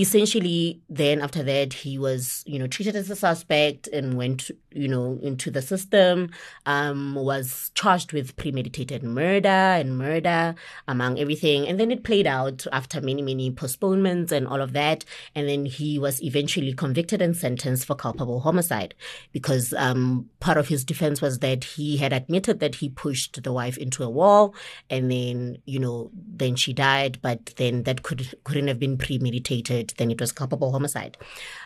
essentially 0.00 0.80
then 0.88 1.20
after 1.20 1.42
that 1.42 1.72
he 1.72 1.98
was 1.98 2.42
you 2.46 2.58
know 2.58 2.66
treated 2.66 2.96
as 2.96 3.10
a 3.10 3.16
suspect 3.16 3.86
and 3.88 4.14
went 4.14 4.50
you 4.72 4.88
know 4.88 5.18
into 5.22 5.50
the 5.50 5.60
system 5.60 6.30
um 6.66 7.14
was 7.14 7.70
charged 7.74 8.12
with 8.12 8.36
premeditated 8.36 9.02
murder 9.02 9.48
and 9.48 9.98
murder 9.98 10.54
among 10.88 11.18
everything. 11.18 11.66
And 11.66 11.78
then 11.78 11.90
it 11.90 12.04
played 12.04 12.26
out 12.26 12.66
after 12.72 13.00
many 13.00 13.22
many 13.22 13.50
postponements 13.50 14.32
and 14.32 14.46
all 14.46 14.60
of 14.60 14.72
that. 14.72 15.04
And 15.34 15.48
then 15.48 15.66
he 15.66 15.98
was 15.98 16.22
eventually 16.22 16.72
convicted 16.72 17.22
and 17.22 17.36
sentenced 17.36 17.86
for 17.86 17.94
culpable 17.94 18.40
homicide 18.40 18.94
because 19.32 19.72
um 19.74 20.28
part 20.40 20.58
of 20.58 20.68
his 20.68 20.84
defense 20.84 21.20
was 21.20 21.40
that 21.40 21.64
he 21.64 21.96
had 21.96 22.12
admitted 22.12 22.60
that 22.60 22.76
he 22.76 22.88
pushed 22.88 23.42
the 23.42 23.52
wife 23.52 23.76
into 23.76 24.02
a 24.02 24.10
wall 24.10 24.54
and 24.88 25.10
then 25.10 25.58
you 25.64 25.78
know 25.78 26.10
then 26.14 26.56
she 26.56 26.72
died. 26.72 27.18
But 27.22 27.54
then 27.56 27.84
that 27.84 28.02
could 28.02 28.34
couldn't 28.44 28.68
have 28.68 28.78
been 28.78 28.96
premeditated 28.96 29.89
then 29.98 30.10
it 30.10 30.20
was 30.20 30.32
culpable 30.32 30.72
homicide 30.72 31.16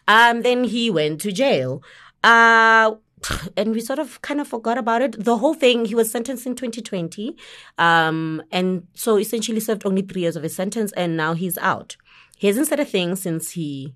um 0.08 0.42
then 0.42 0.64
he 0.64 0.90
went 0.90 1.20
to 1.20 1.32
jail 1.32 1.82
uh 2.22 2.92
and 3.56 3.72
we 3.72 3.80
sort 3.80 3.98
of 3.98 4.20
kind 4.22 4.40
of 4.40 4.48
forgot 4.48 4.78
about 4.78 5.02
it. 5.02 5.24
The 5.24 5.38
whole 5.38 5.54
thing, 5.54 5.84
he 5.84 5.94
was 5.94 6.10
sentenced 6.10 6.46
in 6.46 6.54
2020. 6.54 7.36
Um, 7.78 8.42
and 8.50 8.86
so 8.94 9.16
essentially 9.16 9.60
served 9.60 9.86
only 9.86 10.02
three 10.02 10.22
years 10.22 10.36
of 10.36 10.42
his 10.42 10.54
sentence 10.54 10.92
and 10.92 11.16
now 11.16 11.34
he's 11.34 11.58
out. 11.58 11.96
He 12.36 12.46
hasn't 12.46 12.68
said 12.68 12.80
a 12.80 12.84
thing 12.84 13.16
since 13.16 13.52
he 13.52 13.94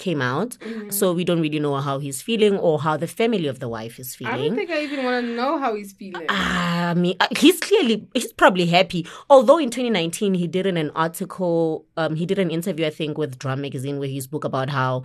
came 0.00 0.20
out. 0.20 0.50
Mm-hmm. 0.58 0.90
So 0.90 1.12
we 1.12 1.22
don't 1.24 1.40
really 1.40 1.60
know 1.60 1.76
how 1.76 2.00
he's 2.00 2.20
feeling 2.20 2.58
or 2.58 2.80
how 2.80 2.96
the 2.96 3.06
family 3.06 3.46
of 3.46 3.60
the 3.60 3.68
wife 3.68 4.00
is 4.00 4.16
feeling. 4.16 4.34
I 4.34 4.38
don't 4.38 4.56
think 4.56 4.70
I 4.70 4.80
even 4.82 5.04
want 5.04 5.24
to 5.26 5.32
know 5.32 5.58
how 5.58 5.76
he's 5.76 5.92
feeling. 5.92 6.26
I 6.28 6.94
mean, 6.94 7.14
uh, 7.20 7.28
he's 7.38 7.60
clearly 7.60 8.08
he's 8.14 8.32
probably 8.32 8.66
happy. 8.66 9.06
Although 9.28 9.58
in 9.58 9.70
2019 9.70 10.34
he 10.34 10.48
did 10.48 10.66
an 10.66 10.90
article, 10.96 11.86
um, 11.96 12.16
he 12.16 12.26
did 12.26 12.38
an 12.40 12.50
interview 12.50 12.86
I 12.86 12.90
think 12.90 13.16
with 13.16 13.38
Drum 13.38 13.60
Magazine 13.60 14.00
where 14.00 14.08
he 14.08 14.20
spoke 14.20 14.44
about 14.44 14.70
how 14.70 15.02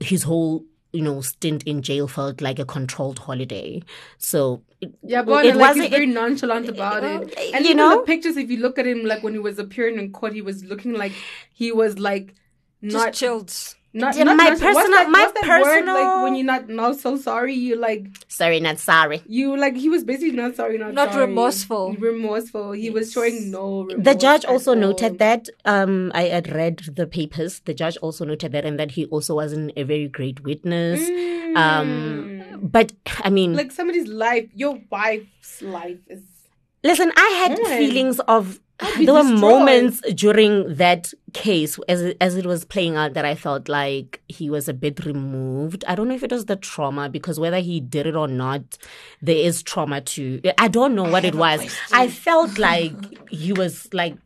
his 0.00 0.24
whole 0.24 0.64
you 0.92 1.02
know 1.02 1.20
stint 1.20 1.62
in 1.64 1.82
jail 1.82 2.08
felt 2.08 2.40
like 2.40 2.58
a 2.58 2.64
controlled 2.64 3.18
holiday. 3.18 3.82
So 4.18 4.62
it, 4.80 4.94
Yeah, 5.02 5.22
but 5.22 5.44
it 5.46 5.54
like 5.56 5.68
wasn't. 5.68 5.82
he's 5.84 5.90
very 5.90 6.06
nonchalant 6.06 6.68
about 6.68 7.04
it. 7.04 7.36
uh, 7.36 7.40
And 7.54 7.64
you 7.64 7.72
even 7.72 7.76
know? 7.78 8.00
the 8.00 8.06
pictures, 8.06 8.36
if 8.36 8.50
you 8.50 8.58
look 8.58 8.78
at 8.78 8.86
him, 8.86 9.04
like 9.04 9.22
when 9.22 9.32
he 9.34 9.38
was 9.38 9.58
appearing 9.58 9.98
in 9.98 10.12
court, 10.12 10.32
he 10.32 10.42
was 10.42 10.64
looking 10.64 10.94
like 10.94 11.12
he 11.52 11.70
was 11.72 11.98
like 11.98 12.34
Just 12.82 12.96
not 12.96 13.12
chilled. 13.14 13.52
Not, 14.02 14.16
Yeah, 14.16 14.24
not 14.24 14.36
my 14.36 14.44
nonchalant. 14.50 14.74
what's 14.74 14.88
personal- 14.88 14.98
that, 14.98 15.10
my 15.10 15.20
what's 15.26 15.40
that 15.40 15.48
word? 15.48 15.62
personal- 15.64 15.94
like 15.94 16.22
when 16.24 16.34
you're 16.36 16.44
not 16.54 16.68
not 16.68 16.96
so 16.96 17.16
sorry, 17.16 17.54
you 17.54 17.76
like 17.76 18.06
sorry, 18.28 18.60
not 18.60 18.78
sorry. 18.78 19.22
you 19.26 19.56
like 19.56 19.74
he 19.76 19.88
was 19.88 20.04
basically 20.04 20.36
not 20.36 20.54
sorry, 20.54 20.78
not 20.78 20.94
Not 20.94 21.12
sorry. 21.12 21.26
remorseful. 21.26 21.94
Remorseful. 21.98 22.72
He 22.72 22.90
was 22.90 23.12
showing 23.12 23.50
no. 23.50 23.84
Remorse 23.84 24.04
The 24.04 24.14
judge 24.14 24.44
also 24.44 24.72
all. 24.72 24.76
noted 24.86 25.18
that 25.18 25.48
um, 25.64 26.12
I 26.14 26.24
had 26.36 26.46
read 26.54 26.78
the 26.94 27.06
papers. 27.06 27.60
The 27.64 27.74
judge 27.74 27.96
also 27.98 28.24
noted 28.24 28.52
that, 28.52 28.64
and 28.64 28.78
that 28.78 28.92
he 28.92 29.06
also 29.06 29.34
wasn't 29.34 29.72
a 29.76 29.82
very 29.82 30.08
great 30.08 30.44
witness. 30.44 31.00
Um, 31.56 32.42
but 32.62 32.92
I 33.22 33.30
mean, 33.30 33.52
Mm. 33.52 33.56
like 33.56 33.72
somebody's 33.72 34.08
life, 34.08 34.46
your 34.54 34.78
wife's 34.90 35.62
life 35.62 35.98
is. 36.08 36.20
Listen, 36.84 37.12
I 37.16 37.46
had 37.48 37.58
Yeah. 37.58 37.78
feelings 37.78 38.20
of 38.20 38.60
there 38.98 39.14
were 39.14 39.22
destroyed. 39.22 39.40
moments 39.40 40.02
during 40.14 40.74
that 40.76 41.12
case 41.32 41.78
as 41.88 42.02
it, 42.02 42.16
as 42.20 42.36
it 42.36 42.44
was 42.44 42.64
playing 42.66 42.94
out 42.94 43.14
that 43.14 43.24
I 43.24 43.34
felt 43.34 43.68
like 43.70 44.20
he 44.28 44.50
was 44.50 44.68
a 44.68 44.74
bit 44.74 45.04
removed. 45.06 45.82
I 45.88 45.94
don't 45.94 46.08
know 46.08 46.14
if 46.14 46.22
it 46.22 46.30
was 46.30 46.44
the 46.44 46.56
trauma 46.56 47.08
because 47.08 47.40
whether 47.40 47.58
he 47.60 47.80
did 47.80 48.06
it 48.06 48.14
or 48.14 48.28
not, 48.28 48.76
there 49.22 49.36
is 49.36 49.62
trauma 49.62 50.02
to. 50.02 50.42
I 50.58 50.68
don't 50.68 50.94
know 50.94 51.04
what 51.04 51.24
it 51.24 51.34
was. 51.34 51.74
I 51.92 52.08
felt 52.08 52.58
like 52.70 52.92
he 53.30 53.52
was 53.54 53.88
like 53.94 54.16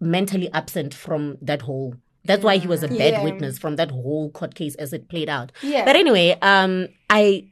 mentally 0.00 0.50
absent 0.52 0.94
from 0.94 1.36
that 1.42 1.62
whole. 1.62 1.94
That's 2.24 2.42
why 2.42 2.56
he 2.56 2.66
was 2.66 2.82
a 2.82 2.88
bad 2.88 2.98
Yeah. 3.12 3.24
witness 3.24 3.58
from 3.58 3.76
that 3.76 3.90
whole 3.90 4.30
court 4.30 4.54
case 4.54 4.74
as 4.76 4.92
it 4.92 5.08
played 5.08 5.28
out. 5.28 5.52
Yeah. 5.62 5.84
But 5.84 5.96
anyway, 5.96 6.36
um, 6.42 6.88
I 7.10 7.44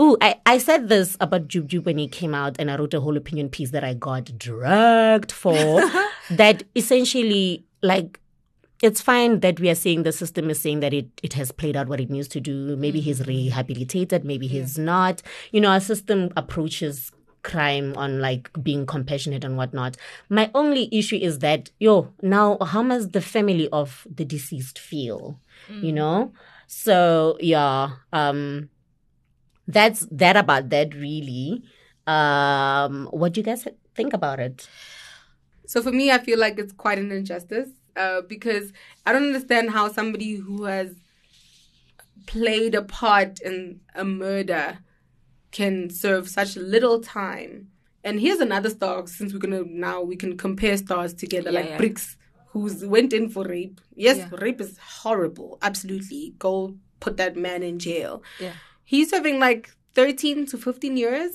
Ooh, 0.00 0.16
I, 0.20 0.40
I 0.46 0.58
said 0.58 0.88
this 0.88 1.16
about 1.20 1.46
Jub 1.48 1.66
Jub 1.66 1.84
when 1.84 1.98
he 1.98 2.08
came 2.08 2.34
out, 2.34 2.56
and 2.58 2.70
I 2.70 2.76
wrote 2.76 2.94
a 2.94 3.00
whole 3.00 3.18
opinion 3.18 3.50
piece 3.50 3.70
that 3.72 3.84
I 3.84 3.92
got 3.92 4.38
dragged 4.38 5.30
for. 5.30 5.54
that 6.30 6.62
essentially, 6.74 7.66
like, 7.82 8.18
it's 8.82 9.02
fine 9.02 9.40
that 9.40 9.60
we 9.60 9.68
are 9.68 9.74
saying 9.74 10.04
the 10.04 10.12
system 10.12 10.48
is 10.48 10.58
saying 10.58 10.80
that 10.80 10.94
it, 10.94 11.08
it 11.22 11.34
has 11.34 11.52
played 11.52 11.76
out 11.76 11.88
what 11.88 12.00
it 12.00 12.08
needs 12.08 12.28
to 12.28 12.40
do. 12.40 12.76
Maybe 12.76 13.00
he's 13.00 13.26
rehabilitated, 13.26 14.24
maybe 14.24 14.46
he's 14.46 14.78
not. 14.78 15.20
You 15.52 15.60
know, 15.60 15.70
our 15.70 15.80
system 15.80 16.30
approaches 16.34 17.12
crime 17.42 17.94
on 17.96 18.20
like 18.20 18.50
being 18.62 18.86
compassionate 18.86 19.44
and 19.44 19.58
whatnot. 19.58 19.98
My 20.30 20.50
only 20.54 20.88
issue 20.92 21.16
is 21.16 21.40
that, 21.40 21.70
yo, 21.78 22.12
now 22.22 22.56
how 22.62 22.82
must 22.82 23.12
the 23.12 23.20
family 23.20 23.68
of 23.70 24.06
the 24.10 24.24
deceased 24.24 24.78
feel? 24.78 25.40
You 25.68 25.92
know? 25.92 26.32
So, 26.66 27.36
yeah, 27.40 27.90
um, 28.12 28.70
that's 29.72 30.06
that 30.10 30.36
about 30.36 30.68
that 30.70 30.94
really 30.94 31.62
um 32.06 33.08
what 33.20 33.32
do 33.32 33.40
you 33.40 33.44
guys 33.44 33.66
think 33.94 34.12
about 34.12 34.38
it 34.40 34.68
So 35.72 35.80
for 35.86 35.92
me, 35.92 36.10
I 36.10 36.18
feel 36.18 36.38
like 36.44 36.58
it's 36.62 36.72
quite 36.84 36.98
an 36.98 37.10
injustice 37.16 37.68
uh, 38.02 38.22
because 38.26 38.72
I 39.06 39.12
don't 39.12 39.26
understand 39.32 39.70
how 39.70 39.84
somebody 39.98 40.32
who 40.34 40.64
has 40.64 40.88
played 42.26 42.74
a 42.74 42.82
part 42.82 43.40
in 43.40 43.80
a 43.94 44.04
murder 44.04 44.78
can 45.52 45.90
serve 45.90 46.28
such 46.28 46.56
little 46.56 47.00
time. 47.00 47.68
And 48.02 48.18
here's 48.20 48.40
another 48.40 48.70
star, 48.70 49.06
since 49.06 49.32
we're 49.32 49.38
gonna 49.46 49.62
now 49.64 50.00
we 50.02 50.16
can 50.16 50.36
compare 50.36 50.76
stars 50.76 51.12
together, 51.14 51.50
Yeah, 51.52 51.60
like 51.60 51.68
yeah. 51.70 51.78
Brickz, 51.78 52.16
who's 52.48 52.84
went 52.84 53.12
in 53.12 53.28
for 53.28 53.44
rape. 53.44 53.80
Yes, 53.94 54.16
Yeah. 54.18 54.30
rape 54.40 54.60
is 54.60 54.78
horrible. 55.02 55.58
Absolutely, 55.62 56.34
go 56.38 56.76
put 57.00 57.16
that 57.18 57.36
man 57.36 57.62
in 57.62 57.78
jail. 57.78 58.22
Yeah. 58.40 58.52
He's 58.92 59.08
serving 59.14 59.38
like 59.38 59.70
13 59.94 60.46
to 60.46 60.58
15 60.58 60.96
years 60.96 61.32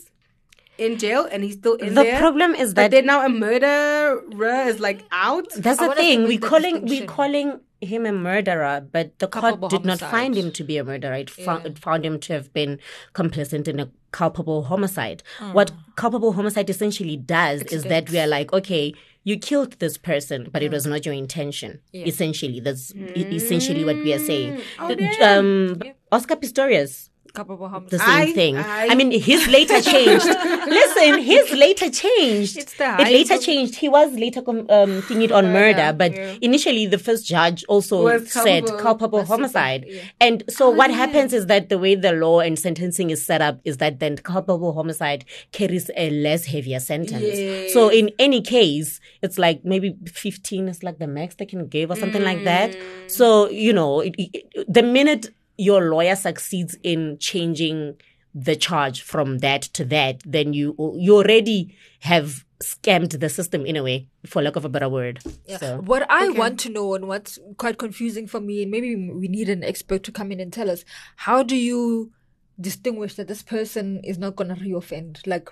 in 0.77 0.97
jail, 1.03 1.21
and 1.31 1.41
he's 1.45 1.53
still 1.61 1.75
in 1.75 1.93
the 1.95 2.03
there. 2.03 2.19
problem 2.19 2.53
is 2.63 2.73
But 2.73 2.81
that 2.81 2.91
then 2.91 3.05
now 3.11 3.19
a 3.25 3.29
murderer 3.29 4.67
is 4.71 4.79
like 4.87 4.99
out. 5.11 5.45
that's 5.57 5.79
I 5.79 5.87
the 5.87 5.95
thing 5.95 6.23
we 6.31 6.37
the 6.37 6.47
calling 6.47 6.75
we 6.75 6.81
distinction. 6.81 7.07
calling 7.07 7.59
him 7.81 8.05
a 8.05 8.11
murderer 8.11 8.75
but 8.95 9.07
the 9.19 9.27
Culpable 9.27 9.69
court 9.69 9.71
did 9.75 9.85
not 9.85 9.99
find 9.99 10.35
him 10.41 10.51
to 10.57 10.63
be 10.63 10.75
a 10.77 10.83
murderer. 10.83 11.13
It, 11.23 11.29
found, 11.29 11.63
Yeah. 11.63 11.71
it 11.71 11.79
found 11.87 12.05
him 12.05 12.19
to 12.25 12.33
have 12.33 12.51
been 12.59 12.79
complicit 13.13 13.67
in 13.73 13.79
a 13.79 13.87
culpable 14.11 14.63
homicide. 14.71 15.19
Mm. 15.39 15.53
what 15.53 15.71
culpable 16.03 16.33
homicide 16.33 16.69
essentially 16.75 17.17
does 17.17 17.61
is 17.77 17.83
that 17.93 18.09
we 18.11 18.17
are 18.19 18.27
like 18.37 18.51
okay 18.59 18.85
you 19.23 19.35
killed 19.49 19.71
this 19.83 19.97
person 20.11 20.39
but 20.53 20.61
it 20.63 20.71
was 20.77 20.85
not 20.85 21.05
your 21.05 21.15
intention. 21.25 21.79
Essentially 21.93 22.59
that's 22.59 22.85
e- 22.95 23.27
essentially 23.41 23.83
what 23.89 23.97
we 23.97 24.13
are 24.17 24.23
saying. 24.31 24.51
The- 24.89 25.17
um, 25.31 25.81
oscar 26.11 26.35
pistorius 26.35 26.93
Culpable 26.95 27.14
the 27.35 27.99
same 27.99 28.09
I- 28.09 28.31
thing. 28.33 28.57
I- 28.57 28.87
I, 28.87 28.95
mean, 28.95 29.11
his 29.11 29.47
later 29.47 29.81
changed. 29.81 30.25
Listen, 30.67 31.19
his 31.19 31.51
later 31.51 31.89
changed. 31.89 32.57
It's 32.57 32.73
the 32.77 32.93
it 33.01 33.07
later 33.11 33.33
hype. 33.35 33.41
changed. 33.41 33.75
He 33.75 33.89
was 33.89 34.11
later 34.13 34.41
com- 34.41 34.65
um, 34.69 35.01
thinking 35.03 35.23
it 35.23 35.31
on 35.31 35.51
murder, 35.53 35.93
but 35.97 36.13
initially 36.41 36.85
the 36.85 36.97
first 36.97 37.25
judge 37.25 37.63
also 37.67 38.03
Was 38.03 38.31
said 38.31 38.63
culpable. 38.65 38.81
culpable 38.81 39.25
homicide. 39.25 39.85
And 40.19 40.43
so 40.49 40.69
what 40.69 40.91
happens 40.91 41.33
is 41.33 41.45
that 41.47 41.69
the 41.69 41.77
way 41.77 41.95
the 41.95 42.13
law 42.13 42.39
and 42.39 42.57
sentencing 42.57 43.09
is 43.09 43.25
set 43.25 43.41
up 43.41 43.59
is 43.63 43.77
that 43.77 43.99
then 43.99 44.17
culpable 44.17 44.73
homicide 44.73 45.25
carries 45.51 45.89
a 45.95 46.09
less 46.09 46.45
heavier 46.45 46.79
sentence. 46.79 47.73
So 47.73 47.89
in 47.89 48.11
any 48.19 48.41
case, 48.41 48.99
it's 49.21 49.37
like 49.37 49.63
maybe 49.63 49.95
15 50.05 50.67
is 50.67 50.83
like 50.83 50.99
the 50.99 51.07
max 51.07 51.35
they 51.35 51.45
can 51.45 51.67
give 51.67 51.91
or 51.91 51.95
something 51.95 52.23
like 52.23 52.43
that. 52.45 52.75
So, 53.07 53.49
you 53.49 53.73
know, 53.73 53.99
it, 54.01 54.15
it, 54.17 54.65
the 54.67 54.83
minute 54.83 55.29
your 55.57 55.89
lawyer 55.89 56.15
succeeds 56.15 56.77
in 56.83 57.17
changing 57.19 57.95
the 58.33 58.55
charge 58.55 59.01
from 59.01 59.37
that 59.39 59.61
to 59.61 59.85
that, 59.85 60.21
then 60.25 60.53
you 60.53 60.75
you 60.97 61.15
already 61.15 61.75
have 62.01 62.43
scammed 62.61 63.19
the 63.19 63.29
system 63.29 63.65
in 63.65 63.75
a 63.75 63.83
way, 63.83 64.07
for 64.25 64.41
lack 64.41 64.55
of 64.55 64.65
a 64.65 64.69
better 64.69 64.89
word. 64.89 65.21
So 65.59 65.81
What 65.81 66.05
I 66.09 66.29
want 66.29 66.59
to 66.61 66.69
know 66.69 66.95
and 66.95 67.07
what's 67.07 67.39
quite 67.57 67.77
confusing 67.77 68.27
for 68.27 68.41
me, 68.41 68.61
and 68.61 68.71
maybe 68.71 68.95
we 68.95 69.27
need 69.27 69.49
an 69.49 69.63
expert 69.63 70.03
to 70.03 70.11
come 70.11 70.31
in 70.31 70.39
and 70.39 70.51
tell 70.51 70.69
us, 70.69 70.83
how 71.15 71.43
do 71.43 71.55
you 71.55 72.11
distinguish 72.59 73.15
that 73.15 73.27
this 73.27 73.43
person 73.43 74.01
is 74.03 74.17
not 74.17 74.35
going 74.35 74.53
to 74.53 74.61
reoffend? 74.61 75.25
Like, 75.25 75.49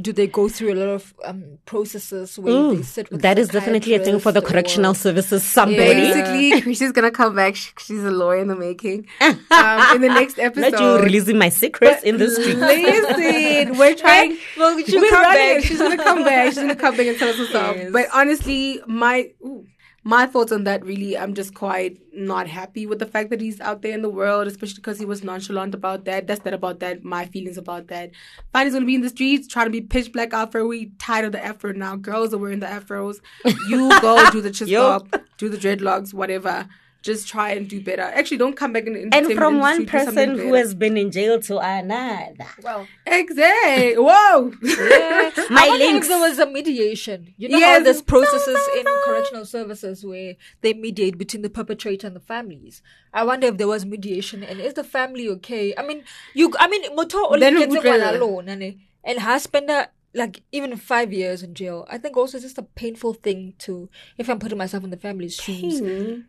do 0.00 0.12
they 0.12 0.26
go 0.26 0.48
through 0.48 0.72
a 0.72 0.76
lot 0.76 0.88
of 0.88 1.14
um, 1.24 1.58
processes 1.66 2.36
where 2.38 2.52
Ooh, 2.52 2.76
they 2.76 2.82
sit 2.82 3.10
with 3.12 3.22
that 3.22 3.38
is 3.38 3.48
definitely 3.48 3.94
a 3.94 3.98
thing 4.00 4.18
for 4.18 4.32
the 4.32 4.40
psychiatrists 4.40 4.44
or- 4.44 4.52
correctional 4.52 4.94
services. 4.94 5.42
Somebody. 5.44 5.76
Basically, 5.84 6.60
Chrissy's 6.62 6.90
gonna 6.92 7.12
come 7.12 7.36
back. 7.36 7.54
She's 7.56 8.02
a 8.02 8.10
lawyer 8.10 8.38
in 8.38 8.48
the 8.48 8.56
making. 8.56 9.06
Um, 9.54 9.96
in 9.96 10.02
the 10.02 10.08
next 10.08 10.38
episode, 10.38 10.72
Not 10.72 10.80
you 10.80 11.04
releasing 11.04 11.38
my 11.38 11.48
secrets 11.48 12.02
in 12.02 12.18
the 12.18 12.28
street. 12.28 12.56
Listen, 12.56 13.78
we're 13.78 13.94
trying. 14.04 14.36
Well, 14.56 14.78
she'll 14.84 15.00
we're 15.00 15.10
come 15.10 15.22
back. 15.22 15.62
She's 15.62 15.78
gonna 15.78 15.96
come 15.96 16.24
back. 16.24 16.46
She's 16.52 16.56
gonna 16.58 16.74
come 16.76 16.96
back 16.96 17.06
and 17.06 17.18
tell 17.18 17.28
us 17.28 17.38
what's 17.38 17.54
up. 17.66 17.76
Yes. 17.76 17.92
But 17.92 18.06
honestly, 18.12 18.80
my 18.86 19.30
ooh, 19.44 19.64
my 20.06 20.26
thoughts 20.26 20.52
on 20.52 20.64
that 20.64 20.84
really, 20.84 21.16
I'm 21.16 21.32
just 21.32 21.54
quite 21.54 21.98
not 22.12 22.46
happy 22.46 22.86
with 22.86 22.98
the 22.98 23.06
fact 23.06 23.30
that 23.30 23.40
he's 23.40 23.58
out 23.60 23.80
there 23.80 23.94
in 23.94 24.02
the 24.02 24.10
world, 24.10 24.46
especially 24.46 24.76
because 24.76 24.98
he 24.98 25.06
was 25.06 25.24
nonchalant 25.24 25.74
about 25.74 26.04
that. 26.04 26.26
That's 26.26 26.42
that 26.42 26.52
about 26.52 26.80
that. 26.80 27.04
My 27.04 27.24
feelings 27.24 27.56
about 27.56 27.88
that. 27.88 28.10
Fine, 28.52 28.66
he's 28.66 28.74
gonna 28.74 28.84
be 28.84 28.94
in 28.94 29.00
the 29.00 29.08
streets 29.08 29.48
trying 29.48 29.66
to 29.66 29.70
be 29.70 29.80
pitch 29.80 30.12
black 30.12 30.34
afro. 30.34 30.66
We 30.66 30.92
tired 30.98 31.24
of 31.24 31.32
the 31.32 31.42
afro 31.44 31.72
now. 31.72 31.96
Girls 31.96 32.34
are 32.34 32.38
wearing 32.38 32.60
the 32.60 32.66
afros. 32.66 33.16
You 33.44 33.88
go 34.00 34.30
do 34.30 34.42
the 34.42 34.50
Yo. 34.66 34.86
up, 34.86 35.08
do 35.38 35.48
the 35.48 35.56
dreadlocks, 35.56 36.12
whatever. 36.12 36.68
Just 37.04 37.28
try 37.28 37.50
and 37.52 37.68
do 37.68 37.78
better. 37.82 38.00
Actually, 38.02 38.38
don't 38.38 38.56
come 38.56 38.72
back 38.72 38.86
in 38.86 38.94
the 38.94 39.02
And 39.02 39.14
entertainment 39.14 39.38
from 39.38 39.58
one 39.60 39.76
industry, 39.76 39.98
do 40.00 40.04
something 40.06 40.28
person 40.30 40.48
who 40.48 40.54
has 40.54 40.74
been 40.74 40.96
in 40.96 41.10
jail 41.10 41.38
to 41.48 41.58
another. 41.58 42.46
Well, 42.62 42.86
exactly. 43.06 43.94
Whoa. 44.08 44.52
yeah. 44.62 45.30
My 45.50 45.64
I 45.64 45.68
wonder 45.68 45.84
links. 45.84 46.06
if 46.06 46.08
there 46.12 46.20
was 46.28 46.38
a 46.38 46.46
mediation. 46.46 47.34
You 47.36 47.48
know 47.50 47.60
how 47.60 47.74
Yes. 47.76 47.84
there's 47.84 48.02
processes 48.02 48.58
in 48.78 48.84
correctional 49.04 49.44
services 49.44 50.04
where 50.04 50.36
they 50.62 50.72
mediate 50.72 51.18
between 51.18 51.42
the 51.42 51.50
perpetrator 51.50 52.06
and 52.06 52.16
the 52.16 52.20
families. 52.20 52.80
I 53.12 53.22
wonder 53.24 53.48
if 53.48 53.58
there 53.58 53.68
was 53.68 53.84
mediation 53.84 54.42
and 54.42 54.60
is 54.60 54.74
the 54.74 54.84
family 54.84 55.28
okay? 55.28 55.74
I 55.76 55.86
mean, 55.86 56.04
you. 56.34 56.52
I 56.58 56.68
mean, 56.68 56.82
moto 56.96 57.18
only 57.26 57.40
Then 57.40 57.58
gets 57.58 57.76
one 57.84 58.00
alone, 58.00 58.48
and 58.48 58.76
and 59.04 59.18
husband. 59.20 59.70
uh, 59.70 59.86
Like 60.16 60.42
even 60.52 60.76
five 60.78 61.12
years 61.12 61.42
in 61.42 61.54
jail, 61.54 61.78
I 61.90 61.98
think 61.98 62.16
also 62.16 62.36
it's 62.38 62.44
just 62.46 62.56
a 62.58 62.62
painful 62.62 63.14
thing 63.14 63.54
to. 63.66 63.90
If 64.16 64.28
I'm 64.30 64.38
putting 64.38 64.58
myself 64.58 64.84
in 64.84 64.90
the 64.90 64.96
family's 65.06 65.34
shoes, 65.34 65.80
If 65.80 65.82
I'm 65.82 66.26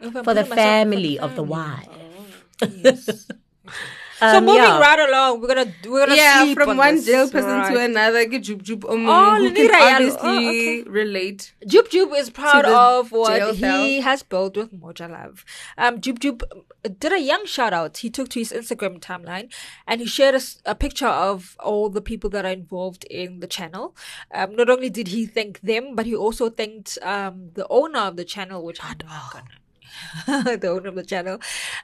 For 0.00 0.10
the 0.10 0.22
putting 0.22 0.34
myself 0.48 0.50
in 0.50 0.56
family 0.56 1.18
of 1.18 1.30
the 1.36 1.42
family. 1.46 1.50
wife. 1.50 1.88
Yes. 2.84 3.26
so 4.18 4.38
Um, 4.38 4.46
moving 4.46 4.62
yeah. 4.62 4.78
right 4.80 4.98
along, 5.08 5.42
we're 5.42 5.48
gonna 5.48 5.70
we're 5.86 6.06
gonna 6.06 6.16
yeah, 6.16 6.42
sleep 6.42 6.56
from 6.56 6.70
on 6.70 6.76
one 6.78 6.94
this, 6.94 7.04
jail 7.04 7.28
person 7.30 7.50
right. 7.50 7.70
to 7.74 7.80
another. 7.80 8.24
Get 8.24 8.44
jub 8.44 8.62
jub. 8.62 8.88
Um, 8.90 9.06
Oh, 9.06 9.36
who 9.36 9.52
can 9.52 9.68
Lenira 9.68 9.74
Yalo. 9.74 9.92
obviously 9.94 10.82
Oh, 10.86 10.90
relate. 10.90 11.52
Jub 11.66 11.88
Jub 11.90 12.16
is 12.16 12.30
proud 12.30 12.64
of 12.64 13.12
what 13.12 13.54
he 13.54 13.60
cell. 13.60 14.02
has 14.02 14.22
built 14.22 14.56
with 14.56 14.72
Moja 14.72 15.10
Love. 15.10 15.44
Um, 15.76 16.00
Jub 16.00 16.18
Jub 16.18 16.42
did 16.98 17.12
a 17.12 17.20
young 17.20 17.44
shout 17.44 17.74
out. 17.74 17.98
He 17.98 18.08
took 18.08 18.30
to 18.30 18.38
his 18.38 18.52
Instagram 18.52 19.00
timeline 19.00 19.52
and 19.86 20.00
he 20.00 20.06
shared 20.06 20.40
a 20.64 20.74
picture 20.74 21.08
of 21.28 21.54
all 21.60 21.90
the 21.90 22.00
people 22.00 22.30
that 22.30 22.46
are 22.46 22.52
involved 22.52 23.04
in 23.10 23.40
the 23.40 23.46
channel. 23.46 23.94
Um, 24.32 24.56
not 24.56 24.70
only 24.70 24.88
did 24.88 25.08
he 25.08 25.26
thank 25.26 25.60
them, 25.60 25.94
but 25.94 26.06
he 26.06 26.16
also 26.16 26.48
thanked 26.48 26.96
um, 27.02 27.50
the 27.52 27.66
owner 27.68 27.98
of 28.00 28.16
the 28.16 28.24
channel, 28.24 28.64
which 28.64 28.80
I'm 28.82 28.96
not 29.06 29.32
gonna. 29.32 29.44
the 30.26 30.68
owner 30.68 30.88
of 30.88 30.94
the 30.94 31.02
channel. 31.04 31.38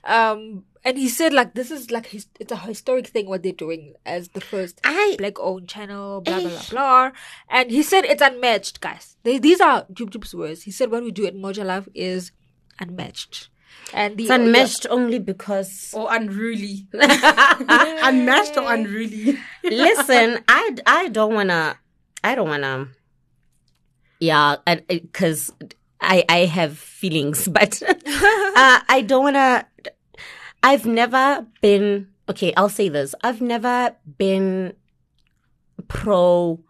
Um, 0.05 0.64
and 0.85 0.98
he 0.98 1.09
said 1.09 1.33
like 1.33 1.55
this 1.55 1.70
is 1.70 1.90
like 1.90 2.07
his, 2.07 2.27
it's 2.40 2.51
a 2.53 2.57
historic 2.57 3.07
thing 3.07 3.29
what 3.29 3.42
they're 3.42 3.53
doing 3.53 3.94
as 4.05 4.29
the 4.31 4.40
first 4.40 4.81
I- 4.85 5.14
black 5.18 5.38
owned 5.38 5.68
channel, 5.68 6.20
blah 6.20 6.40
blah 6.40 6.48
blah 6.51 6.62
blah. 6.70 7.11
And 7.48 7.70
he 7.70 7.83
said 7.83 8.05
it's 8.05 8.22
unmatched, 8.22 8.81
guys. 8.81 9.16
They, 9.22 9.38
these 9.38 9.61
are 9.61 9.85
Jub 9.92 10.11
Jub's 10.11 10.35
words. 10.35 10.62
He 10.62 10.70
said 10.70 10.90
what 10.90 11.03
we 11.05 11.11
do 11.12 11.27
at 11.27 11.35
Moja 11.35 11.64
Love 11.64 11.88
is 11.94 12.33
unmatched. 12.81 13.48
And 13.94 14.16
the 14.16 14.25
It's 14.25 14.31
unmatched 14.33 14.87
only 14.90 15.18
because 15.18 15.92
Or 15.96 16.12
unruly. 16.12 16.87
Unmatched 16.92 18.57
or 18.57 18.72
unruly. 18.72 19.38
listen, 19.64 20.42
I 20.48 20.77
I 20.87 21.09
don't 21.09 21.35
wanna, 21.35 21.79
I 22.22 22.35
don't 22.35 22.48
wanna, 22.48 22.88
yeah, 24.20 24.57
because 24.88 25.53
I 26.03 26.25
I 26.29 26.38
have 26.45 26.77
feelings, 26.79 27.49
but 27.59 27.83
uh, 27.87 28.81
I 28.88 29.05
don't 29.07 29.25
wanna. 29.25 29.67
I've 30.62 30.87
never 30.87 31.47
been 31.61 32.09
okay. 32.29 32.53
I'll 32.57 32.69
say 32.69 32.88
this: 32.88 33.15
I've 33.23 33.41
never 33.41 33.97
been 34.19 34.75
pro 35.88 36.61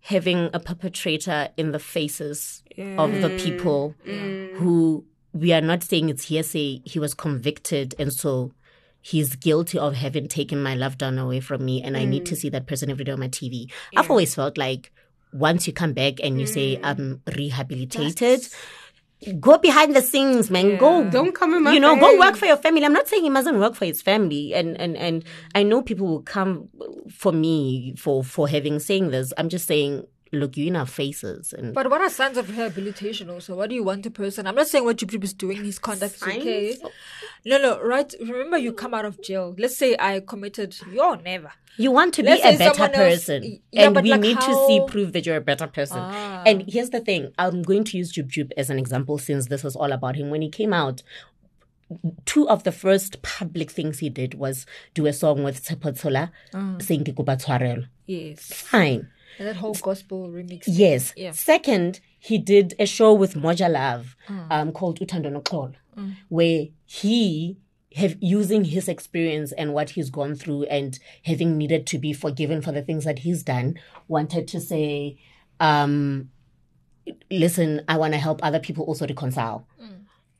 having 0.00 0.50
a 0.54 0.60
perpetrator 0.60 1.48
in 1.56 1.72
the 1.72 1.78
faces 1.78 2.62
of 2.96 3.12
the 3.20 3.28
mm. 3.28 3.40
people 3.40 3.94
mm. 4.06 4.56
who 4.56 5.04
we 5.32 5.52
are 5.52 5.60
not 5.60 5.82
saying 5.82 6.08
it's 6.08 6.24
hearsay. 6.24 6.80
He 6.84 6.98
was 6.98 7.14
convicted, 7.14 7.94
and 7.98 8.12
so 8.12 8.52
he's 9.00 9.36
guilty 9.36 9.78
of 9.78 9.94
having 9.94 10.28
taken 10.28 10.62
my 10.62 10.74
loved 10.74 11.02
one 11.02 11.18
away 11.18 11.40
from 11.40 11.64
me, 11.64 11.82
and 11.82 11.96
I 11.96 12.04
need 12.04 12.26
to 12.26 12.34
mm. 12.34 12.38
see 12.38 12.48
that 12.50 12.66
person 12.66 12.90
every 12.90 13.04
day 13.04 13.12
on 13.12 13.20
my 13.20 13.28
TV. 13.28 13.70
I've 13.96 14.10
always 14.10 14.34
felt 14.34 14.58
like 14.58 14.92
once 15.32 15.66
you 15.66 15.72
come 15.72 15.92
back 15.92 16.14
and 16.22 16.40
you 16.40 16.46
say 16.46 16.76
mm. 16.76 16.80
I'm 16.82 17.22
rehabilitated. 17.36 18.48
Go 19.40 19.58
behind 19.58 19.96
the 19.96 20.02
scenes, 20.02 20.48
man. 20.48 20.76
Go. 20.76 21.10
Don't 21.10 21.34
come 21.34 21.52
in 21.54 21.64
my 21.64 21.72
You 21.72 21.80
know, 21.80 21.96
go 21.98 22.18
work 22.18 22.36
for 22.36 22.46
your 22.46 22.56
family. 22.56 22.84
I'm 22.84 22.92
not 22.92 23.08
saying 23.08 23.24
he 23.24 23.30
mustn't 23.30 23.58
work 23.58 23.74
for 23.74 23.84
his 23.84 24.00
family, 24.00 24.54
and 24.54 24.80
and 24.80 24.96
and 24.96 25.24
I 25.56 25.64
know 25.64 25.82
people 25.82 26.06
will 26.06 26.22
come 26.22 26.68
for 27.10 27.32
me 27.32 27.94
for 27.96 28.22
for 28.22 28.48
having 28.48 28.78
saying 28.78 29.10
this. 29.10 29.32
I'm 29.36 29.48
just 29.48 29.66
saying, 29.66 30.06
look, 30.32 30.56
you 30.56 30.66
in 30.66 30.76
our 30.76 30.86
faces, 30.86 31.52
and 31.52 31.74
But 31.74 31.88
what 31.90 32.00
are 32.00 32.10
signs 32.10 32.36
of 32.36 32.50
rehabilitation 32.50 33.30
also? 33.30 33.54
What 33.56 33.68
do 33.70 33.74
you 33.74 33.82
want 33.84 34.04
a 34.06 34.10
person? 34.10 34.46
I'm 34.46 34.54
not 34.54 34.66
saying 34.68 34.84
what 34.84 34.96
Jub 34.98 35.10
Jub 35.10 35.24
is 35.24 35.32
doing, 35.34 35.64
his 35.64 35.78
conduct 35.78 36.16
is 36.16 36.22
okay. 36.22 36.76
No, 37.44 37.58
no, 37.58 37.80
right. 37.82 38.12
Remember 38.20 38.58
you 38.58 38.72
come 38.72 38.94
out 38.94 39.04
of 39.04 39.22
jail. 39.22 39.54
Let's 39.58 39.76
say 39.76 39.96
I 39.98 40.20
committed 40.20 40.76
you're 40.92 41.16
never. 41.16 41.52
You 41.76 41.92
want 41.92 42.14
to 42.14 42.22
Let's 42.24 42.42
be 42.42 42.48
a 42.56 42.58
better 42.58 42.82
else- 42.82 42.92
person. 42.92 43.60
yeah, 43.70 43.86
and 43.86 43.96
we 44.02 44.10
like 44.10 44.20
need 44.20 44.40
to 44.40 44.54
see 44.66 44.78
how- 44.78 44.86
proof 44.86 45.12
that 45.12 45.24
you're 45.24 45.36
a 45.36 45.40
better 45.40 45.68
person. 45.68 45.98
Ah. 46.00 46.42
And 46.44 46.64
here's 46.68 46.90
the 46.90 46.98
thing 47.00 47.32
I'm 47.38 47.62
going 47.62 47.84
to 47.84 47.96
use 47.96 48.12
Jub 48.12 48.28
Jub 48.28 48.50
as 48.56 48.68
an 48.68 48.78
example 48.78 49.16
since 49.18 49.46
this 49.46 49.62
was 49.62 49.76
all 49.76 49.92
about 49.92 50.16
him. 50.16 50.28
When 50.30 50.42
he 50.42 50.48
came 50.50 50.72
out, 50.72 51.02
two 52.26 52.48
of 52.48 52.64
the 52.64 52.72
first 52.72 53.22
public 53.22 53.70
things 53.70 54.00
he 54.00 54.10
did 54.10 54.34
was 54.34 54.66
do 54.94 55.06
a 55.06 55.12
song 55.12 55.44
with 55.44 55.64
Tshepo 55.64 55.92
Mm. 56.52 56.82
saying. 56.82 57.86
Yes. 58.06 58.52
Fine. 58.52 59.08
And 59.38 59.46
that 59.48 59.56
whole 59.56 59.74
gospel 59.74 60.28
remix. 60.28 60.64
Yes. 60.66 61.12
Yeah. 61.16 61.30
Second, 61.32 62.00
he 62.18 62.38
did 62.38 62.74
a 62.78 62.86
show 62.86 63.12
with 63.14 63.34
Moja 63.34 63.70
Love 63.70 64.16
Mm. 64.28 64.46
um, 64.50 64.72
called 64.72 64.98
Uthando 65.00 65.30
Noxolo, 65.32 65.74
where 66.28 66.66
he 66.86 67.56
have 67.94 68.16
using 68.20 68.64
his 68.64 68.86
experience 68.88 69.50
and 69.52 69.72
what 69.72 69.90
he's 69.90 70.10
gone 70.10 70.34
through 70.34 70.64
and 70.64 70.98
having 71.24 71.56
needed 71.56 71.86
to 71.86 71.98
be 71.98 72.12
forgiven 72.12 72.60
for 72.60 72.70
the 72.72 72.82
things 72.82 73.04
that 73.04 73.20
he's 73.20 73.42
done, 73.42 73.74
wanted 74.08 74.46
to 74.48 74.60
say, 74.60 75.16
um, 75.60 76.28
listen, 77.30 77.82
I 77.88 77.96
want 77.96 78.12
to 78.14 78.18
help 78.18 78.40
other 78.42 78.60
people 78.60 78.84
also 78.84 79.06
reconcile. 79.06 79.66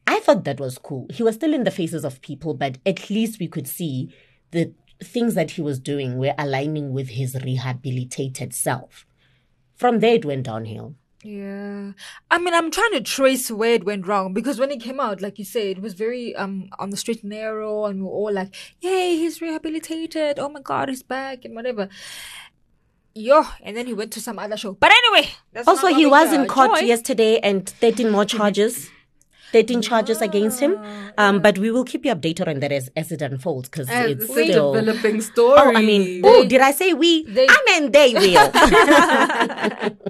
I 0.06 0.20
thought 0.20 0.44
that 0.44 0.58
was 0.60 0.78
cool. 0.78 1.06
He 1.12 1.22
was 1.22 1.34
still 1.36 1.52
in 1.54 1.64
the 1.64 1.70
faces 1.70 2.04
of 2.04 2.20
people, 2.22 2.54
but 2.54 2.78
at 2.86 3.10
least 3.10 3.38
we 3.38 3.46
could 3.48 3.68
see 3.68 4.12
the 4.52 4.72
things 5.02 5.34
that 5.34 5.52
he 5.52 5.62
was 5.62 5.78
doing 5.78 6.18
were 6.18 6.34
aligning 6.38 6.92
with 6.92 7.10
his 7.10 7.34
rehabilitated 7.44 8.52
self. 8.54 9.06
From 9.76 10.00
there, 10.00 10.14
it 10.14 10.24
went 10.24 10.44
downhill. 10.44 10.94
Yeah. 11.22 11.92
I 12.30 12.38
mean, 12.38 12.54
I'm 12.54 12.70
trying 12.70 12.92
to 12.92 13.00
trace 13.00 13.50
where 13.50 13.74
it 13.74 13.84
went 13.84 14.06
wrong 14.06 14.32
because 14.32 14.58
when 14.60 14.70
it 14.70 14.80
came 14.80 15.00
out, 15.00 15.20
like 15.20 15.38
you 15.38 15.44
said, 15.44 15.78
it 15.78 15.82
was 15.82 15.94
very 15.94 16.34
um 16.36 16.68
on 16.78 16.90
the 16.90 16.96
straight 16.96 17.22
and 17.22 17.30
narrow, 17.30 17.86
and 17.86 17.98
we 18.00 18.04
were 18.04 18.10
all 18.10 18.32
like, 18.32 18.54
"Yay, 18.80 19.16
he's 19.16 19.40
rehabilitated! 19.40 20.38
Oh 20.38 20.48
my 20.48 20.60
God, 20.60 20.88
he's 20.88 21.02
back!" 21.02 21.44
and 21.44 21.54
whatever. 21.56 21.88
Yo, 23.14 23.42
and 23.62 23.76
then 23.76 23.86
he 23.88 23.94
went 23.94 24.12
to 24.12 24.20
some 24.20 24.38
other 24.38 24.56
show. 24.56 24.74
But 24.74 24.92
anyway, 24.92 25.30
that's 25.52 25.66
Also, 25.66 25.88
he 25.88 26.06
was 26.06 26.32
in 26.32 26.46
court 26.46 26.78
Joy. 26.78 26.86
yesterday 26.86 27.40
and 27.40 27.68
13 27.68 28.10
more 28.10 28.24
charges. 28.24 28.88
13 29.52 29.82
charges 29.82 30.20
against 30.20 30.60
him. 30.60 30.76
Um, 31.16 31.40
but 31.40 31.58
we 31.58 31.70
will 31.70 31.84
keep 31.84 32.04
you 32.04 32.14
updated 32.14 32.48
on 32.48 32.60
that 32.60 32.70
as, 32.72 32.90
as 32.96 33.10
it 33.12 33.22
unfolds 33.22 33.68
because 33.68 33.88
it's 33.90 34.22
it's 34.24 34.30
still. 34.32 34.74
a 34.74 34.80
developing 34.82 35.20
story. 35.20 35.58
Oh, 35.58 35.72
I 35.74 35.82
mean, 35.82 36.22
oh, 36.24 36.44
did 36.44 36.60
I 36.60 36.70
say 36.72 36.92
we? 36.94 37.24
they- 37.24 37.46
I 37.48 37.58
meant 37.66 37.92
they 37.92 38.12
will. 38.14 38.50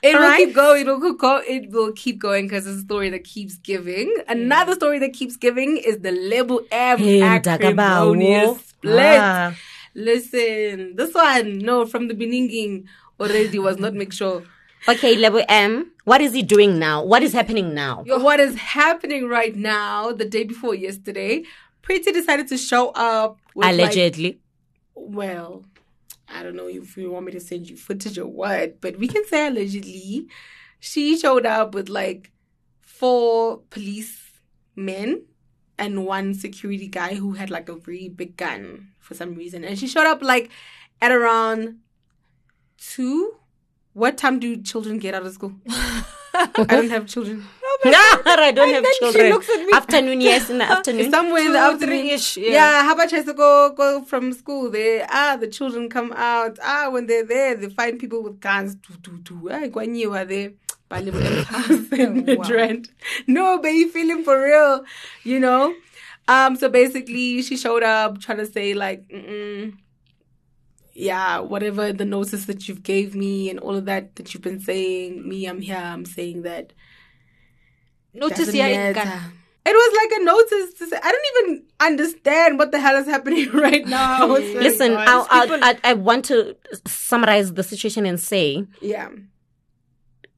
It 0.00 0.14
will 0.14 0.22
Alright. 0.22 0.38
keep 0.46 0.54
going. 0.54 0.86
It 0.86 1.00
will 1.00 1.14
go. 1.14 1.42
It 1.46 1.70
will 1.70 1.92
keep 1.92 2.20
going 2.20 2.46
because 2.46 2.66
it's 2.68 2.78
a 2.78 2.82
story 2.82 3.10
that 3.10 3.24
keeps 3.24 3.56
giving. 3.56 4.14
Another 4.28 4.74
story 4.74 5.00
that 5.00 5.12
keeps 5.12 5.36
giving 5.36 5.76
is 5.76 5.98
the 5.98 6.12
Lebo 6.12 6.60
M 6.70 6.98
Hey, 6.98 7.20
acrimonious 7.22 8.64
split. 8.68 9.18
Ah. 9.18 9.54
Listen, 9.94 10.94
this 10.94 11.12
one, 11.12 11.58
no, 11.58 11.84
from 11.84 12.06
the 12.06 12.14
beginning 12.14 12.88
already 13.18 13.58
was 13.58 13.78
not 13.78 13.94
make 13.94 14.12
sure. 14.12 14.44
Okay, 14.86 15.16
Lebo 15.16 15.42
M. 15.48 15.92
What 16.04 16.20
is 16.20 16.32
he 16.32 16.42
doing 16.42 16.78
now? 16.78 17.04
What 17.04 17.22
is 17.22 17.32
happening 17.32 17.74
now? 17.74 18.04
What 18.06 18.40
is 18.40 18.56
happening 18.56 19.28
right 19.28 19.54
now? 19.54 20.12
The 20.12 20.24
day 20.24 20.44
before 20.44 20.74
yesterday, 20.74 21.44
Pretty 21.82 22.12
decided 22.12 22.48
to 22.48 22.58
show 22.58 22.90
up. 22.90 23.38
With 23.54 23.64
like- 23.66 23.74
Allegedly. 23.74 24.40
well, 24.94 25.64
I 26.28 26.42
don't 26.42 26.54
know 26.54 26.68
if 26.68 26.96
you 26.98 27.10
want 27.10 27.24
me 27.26 27.32
to 27.32 27.40
send 27.40 27.70
you 27.70 27.76
footage 27.78 28.18
or 28.18 28.26
what, 28.26 28.80
but 28.82 28.98
we 28.98 29.08
can 29.08 29.26
say 29.26 29.46
allegedly 29.46 30.28
she 30.80 31.16
showed 31.18 31.46
up 31.46 31.74
with 31.74 31.88
like 31.88 32.30
four 32.82 33.58
police 33.70 34.32
men 34.76 35.22
and 35.78 36.04
one 36.04 36.34
security 36.34 36.88
guy 36.88 37.14
who 37.14 37.32
had 37.32 37.50
like 37.50 37.68
a 37.68 37.74
very 37.76 38.08
big 38.08 38.36
gun 38.36 38.88
for 39.00 39.14
some 39.14 39.34
reason. 39.34 39.64
And 39.64 39.78
she 39.78 39.88
showed 39.88 40.06
up 40.06 40.22
like 40.22 40.50
at 41.00 41.10
around 41.10 41.78
two. 42.76 43.34
What 43.94 44.16
time 44.18 44.38
do 44.38 44.56
children 44.62 44.98
get 44.98 45.14
out 45.14 45.24
of 45.26 45.32
school? 45.32 45.52
I 45.66 46.64
don't 46.68 46.90
have 46.90 47.06
children. 47.06 47.44
No, 47.84 47.92
I 47.94 48.50
don't 48.52 48.74
have 48.74 48.82
then 48.82 48.92
she 48.94 48.98
children. 48.98 49.30
looks 49.30 49.48
at 49.48 49.64
me. 49.64 49.72
Afternoon, 49.72 50.20
yes, 50.20 50.50
in 50.50 50.58
the 50.58 50.64
afternoon. 50.76 51.12
Somewhere 51.12 51.42
in 51.46 51.52
the 51.52 51.60
afternoon. 51.60 52.00
three-ish, 52.00 52.36
Yeah. 52.36 52.50
yeah. 52.50 52.82
how 52.82 52.94
about 52.94 53.08
tries 53.08 53.24
to 53.26 53.34
go 53.34 53.72
go 53.76 54.02
from 54.02 54.32
school? 54.32 54.68
They 54.68 55.04
ah, 55.08 55.36
the 55.38 55.46
children 55.46 55.88
come 55.88 56.12
out. 56.16 56.58
Ah, 56.60 56.88
when 56.90 57.06
they're 57.06 57.24
there, 57.24 57.54
they 57.54 57.68
find 57.68 57.96
people 57.96 58.20
with 58.24 58.40
guns. 58.40 58.74
Do 58.74 58.94
do 59.00 59.18
do. 59.18 59.48
Ah, 59.52 59.60
there. 60.24 60.52
Little 60.90 61.22
Empires 61.22 61.92
in 61.92 62.24
Midrand. 62.26 62.88
No, 63.28 63.58
but 63.60 63.68
you 63.68 63.88
feeling 63.92 64.24
for 64.24 64.42
real, 64.42 64.84
you 65.22 65.38
know? 65.38 65.72
Um, 66.26 66.56
so 66.56 66.68
basically, 66.68 67.42
she 67.42 67.56
showed 67.56 67.84
up 67.84 68.20
trying 68.20 68.38
to 68.38 68.46
say 68.46 68.74
like, 68.74 69.06
Mm-mm, 69.08 69.74
yeah, 70.98 71.38
whatever 71.38 71.92
the 71.92 72.04
notice 72.04 72.46
that 72.46 72.68
you've 72.68 72.82
gave 72.82 73.14
me 73.14 73.48
and 73.50 73.60
all 73.60 73.76
of 73.76 73.84
that 73.84 74.16
that 74.16 74.34
you've 74.34 74.42
been 74.42 74.58
saying, 74.60 75.28
me, 75.28 75.46
I'm 75.46 75.60
here. 75.60 75.76
I'm 75.76 76.04
saying 76.04 76.42
that. 76.42 76.72
Notice 78.12 78.52
matter. 78.52 79.22
It 79.64 79.72
was 79.72 79.96
like 80.10 80.20
a 80.20 80.24
notice 80.24 80.74
to 80.78 80.86
say. 80.86 80.98
I 81.02 81.12
don't 81.12 81.26
even 81.46 81.66
understand 81.78 82.58
what 82.58 82.72
the 82.72 82.80
hell 82.80 82.96
is 82.96 83.06
happening 83.06 83.50
right 83.52 83.86
now. 83.86 84.22
I 84.22 84.24
was 84.24 84.42
like, 84.54 84.62
Listen, 84.62 84.92
guys, 84.94 85.26
I, 85.30 85.46
people- 85.46 85.64
I, 85.64 85.70
I, 85.84 85.90
I 85.90 85.94
want 85.94 86.24
to 86.26 86.56
summarize 86.86 87.52
the 87.52 87.62
situation 87.62 88.04
and 88.06 88.18
say 88.18 88.66
yeah, 88.80 89.10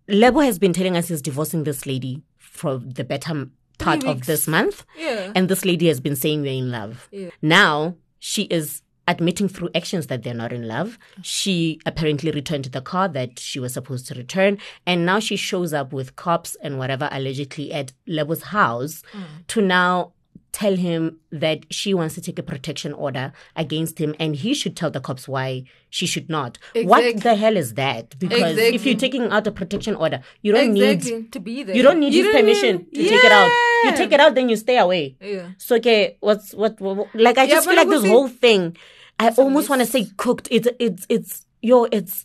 Lebo 0.08 0.40
has 0.40 0.58
been 0.58 0.72
telling 0.72 0.96
us 0.96 1.08
he's 1.08 1.22
divorcing 1.22 1.64
this 1.64 1.86
lady 1.86 2.22
for 2.36 2.78
the 2.78 3.04
better 3.04 3.48
part 3.78 4.04
of 4.04 4.26
this 4.26 4.46
month. 4.46 4.84
Yeah. 4.98 5.32
And 5.34 5.48
this 5.48 5.64
lady 5.64 5.86
has 5.86 6.00
been 6.00 6.16
saying 6.16 6.42
we're 6.42 6.52
in 6.52 6.70
love. 6.70 7.08
Yeah. 7.12 7.30
Now 7.40 7.94
she 8.18 8.42
is 8.44 8.82
admitting 9.10 9.48
through 9.48 9.70
actions 9.74 10.06
that 10.06 10.22
they're 10.22 10.32
not 10.44 10.52
in 10.52 10.66
love. 10.68 10.98
She 11.22 11.80
apparently 11.84 12.30
returned 12.30 12.66
the 12.66 12.80
car 12.92 13.08
that 13.08 13.38
she 13.38 13.58
was 13.58 13.72
supposed 13.74 14.06
to 14.08 14.14
return. 14.14 14.58
And 14.86 15.04
now 15.04 15.18
she 15.18 15.36
shows 15.36 15.72
up 15.74 15.92
with 15.92 16.16
cops 16.16 16.56
and 16.62 16.78
whatever 16.78 17.08
allegedly 17.10 17.72
at 17.72 17.92
Lebo's 18.06 18.42
house 18.44 19.02
to 19.48 19.60
now 19.60 20.12
tell 20.52 20.74
him 20.74 21.16
that 21.30 21.60
she 21.70 21.94
wants 21.94 22.16
to 22.16 22.20
take 22.20 22.36
a 22.36 22.42
protection 22.42 22.92
order 22.92 23.32
against 23.54 24.00
him 24.00 24.16
and 24.18 24.34
he 24.34 24.52
should 24.52 24.74
tell 24.76 24.90
the 24.90 24.98
cops 25.00 25.28
why 25.28 25.62
she 25.90 26.06
should 26.06 26.28
not. 26.28 26.58
What 26.74 27.20
the 27.22 27.36
hell 27.36 27.56
is 27.56 27.74
that? 27.74 28.18
Because 28.18 28.58
if 28.58 28.84
you're 28.84 28.96
taking 28.96 29.30
out 29.30 29.46
a 29.46 29.52
protection 29.52 29.94
order, 29.94 30.20
you 30.42 30.52
don't 30.52 30.76
Exactly. 30.76 31.12
need 31.22 31.32
To 31.32 31.40
be 31.40 31.62
there. 31.62 31.76
you 31.76 31.84
don't 31.84 32.00
need 32.00 32.12
You 32.14 32.24
his 32.24 32.32
don't 32.32 32.40
permission 32.42 32.76
need- 32.92 32.94
to 33.04 33.08
take 33.10 33.24
it 33.24 33.32
out. 33.32 33.50
You 33.84 33.92
take 33.96 34.12
it 34.12 34.20
out, 34.20 34.34
then 34.34 34.48
you 34.48 34.56
stay 34.56 34.76
away. 34.78 35.16
Yeah. 35.20 35.50
So 35.56 35.76
okay, 35.76 36.16
what's 36.20 36.52
what, 36.52 36.80
what, 36.80 37.06
like 37.14 37.38
I 37.38 37.46
just 37.46 37.66
but 37.66 37.70
feel 37.74 37.80
like 37.84 37.88
this 37.88 38.02
be- 38.02 38.08
whole 38.10 38.28
thing. 38.28 38.76
I 39.20 39.28
almost 39.36 39.68
want 39.68 39.80
to 39.82 39.86
say 39.86 40.06
cooked. 40.16 40.48
It's 40.50 40.66
it's 40.80 41.06
it's 41.08 41.46
yo. 41.60 41.84
It's 41.92 42.24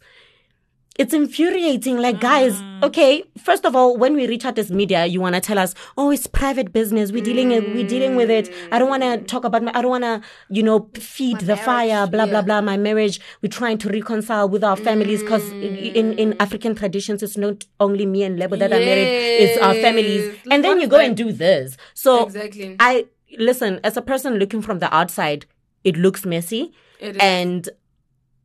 it's 0.98 1.14
infuriating. 1.14 1.98
Like 1.98 2.22
guys, 2.22 2.54
Mm. 2.62 2.84
okay. 2.86 3.24
First 3.38 3.66
of 3.66 3.76
all, 3.76 3.98
when 3.98 4.14
we 4.16 4.28
reach 4.28 4.46
out 4.46 4.58
as 4.58 4.72
media, 4.72 5.06
you 5.06 5.20
want 5.20 5.36
to 5.36 5.42
tell 5.42 5.60
us, 5.60 5.76
oh, 5.98 6.10
it's 6.10 6.26
private 6.26 6.72
business. 6.72 7.12
We're 7.12 7.22
dealing 7.22 7.50
we're 7.50 7.86
dealing 7.86 8.16
with 8.16 8.30
it. 8.30 8.50
I 8.72 8.80
don't 8.80 8.88
want 8.90 9.04
to 9.04 9.18
talk 9.34 9.44
about 9.44 9.62
my. 9.62 9.72
I 9.76 9.82
don't 9.82 9.92
want 9.92 10.06
to 10.06 10.22
you 10.50 10.64
know 10.64 10.90
feed 10.94 11.42
the 11.42 11.58
fire. 11.58 12.08
Blah 12.08 12.28
blah 12.28 12.42
blah. 12.44 12.62
My 12.62 12.78
marriage. 12.78 13.20
We're 13.42 13.50
trying 13.62 13.78
to 13.80 13.90
reconcile 13.90 14.48
with 14.48 14.64
our 14.64 14.78
families 14.78 15.22
because 15.22 15.52
in 15.52 16.14
in 16.24 16.34
African 16.40 16.76
traditions, 16.76 17.22
it's 17.22 17.36
not 17.36 17.66
only 17.82 18.06
me 18.06 18.24
and 18.24 18.40
Lebo 18.40 18.56
that 18.56 18.72
are 18.72 18.80
married. 18.80 19.10
It's 19.44 19.58
our 19.62 19.74
families. 19.74 20.34
And 20.50 20.64
then 20.64 20.80
you 20.80 20.88
go 20.88 21.00
and 21.00 21.18
do 21.18 21.34
this. 21.34 21.76
So 21.94 22.24
Exactly. 22.28 22.78
I 22.80 23.06
listen 23.38 23.82
as 23.84 23.98
a 23.98 24.02
person 24.02 24.36
looking 24.36 24.62
from 24.62 24.80
the 24.80 24.88
outside, 24.96 25.46
it 25.86 25.96
looks 25.96 26.26
messy, 26.26 26.74
It 27.00 27.16
is. 27.16 27.22
and 27.22 27.70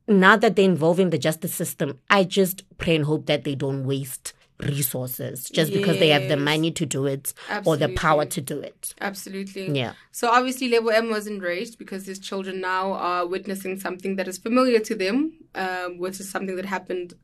now 0.06 0.36
that 0.36 0.54
they're 0.56 0.64
involving 0.64 1.10
the 1.10 1.18
justice 1.18 1.54
system, 1.54 1.98
I 2.08 2.24
just 2.24 2.62
pray 2.78 2.94
and 2.96 3.04
hope 3.04 3.26
that 3.26 3.44
they 3.44 3.54
don't 3.54 3.84
waste 3.84 4.32
resources 4.60 5.48
just 5.48 5.72
because 5.72 5.98
they 5.98 6.08
have 6.08 6.28
the 6.28 6.36
money 6.36 6.70
to 6.70 6.84
do 6.84 7.06
it 7.06 7.32
or 7.64 7.76
the 7.76 7.88
power 7.94 8.26
to 8.26 8.40
do 8.40 8.60
it. 8.60 8.94
Absolutely. 9.00 9.70
Yeah. 9.70 9.94
So 10.12 10.28
obviously, 10.28 10.68
Lebo 10.68 10.88
M 10.88 11.10
was 11.10 11.26
enraged 11.26 11.78
because 11.78 12.06
his 12.06 12.18
children 12.18 12.60
now 12.60 12.92
are 12.92 13.26
witnessing 13.26 13.78
something 13.80 14.16
that 14.16 14.28
is 14.28 14.36
familiar 14.38 14.80
to 14.80 14.94
them, 14.94 15.32
um, 15.54 15.98
which 15.98 16.20
is 16.20 16.30
something 16.30 16.56
that 16.56 16.66
happened 16.66 17.14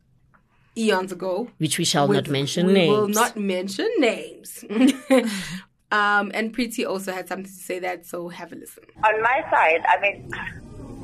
eons 0.79 1.13
ago. 1.13 1.51
Which 1.59 1.79
we 1.79 1.85
shall 1.85 2.09
not 2.09 2.29
mention 2.29 2.67
we 2.69 2.73
names. 2.73 2.91
We 2.91 2.97
will 3.01 3.09
not 3.09 3.37
mention 3.37 3.91
names. 3.99 4.65
um, 5.91 6.31
and 6.35 6.55
Preeti 6.55 6.87
also 6.87 7.13
had 7.13 7.29
something 7.29 7.47
to 7.47 7.51
say 7.51 7.79
that, 7.81 8.07
so 8.07 8.29
have 8.29 8.53
a 8.53 8.57
listen. 8.57 8.85
on 9.05 9.23
my 9.23 9.45
side, 9.51 9.85
I 9.89 10.01
mean, 10.01 10.31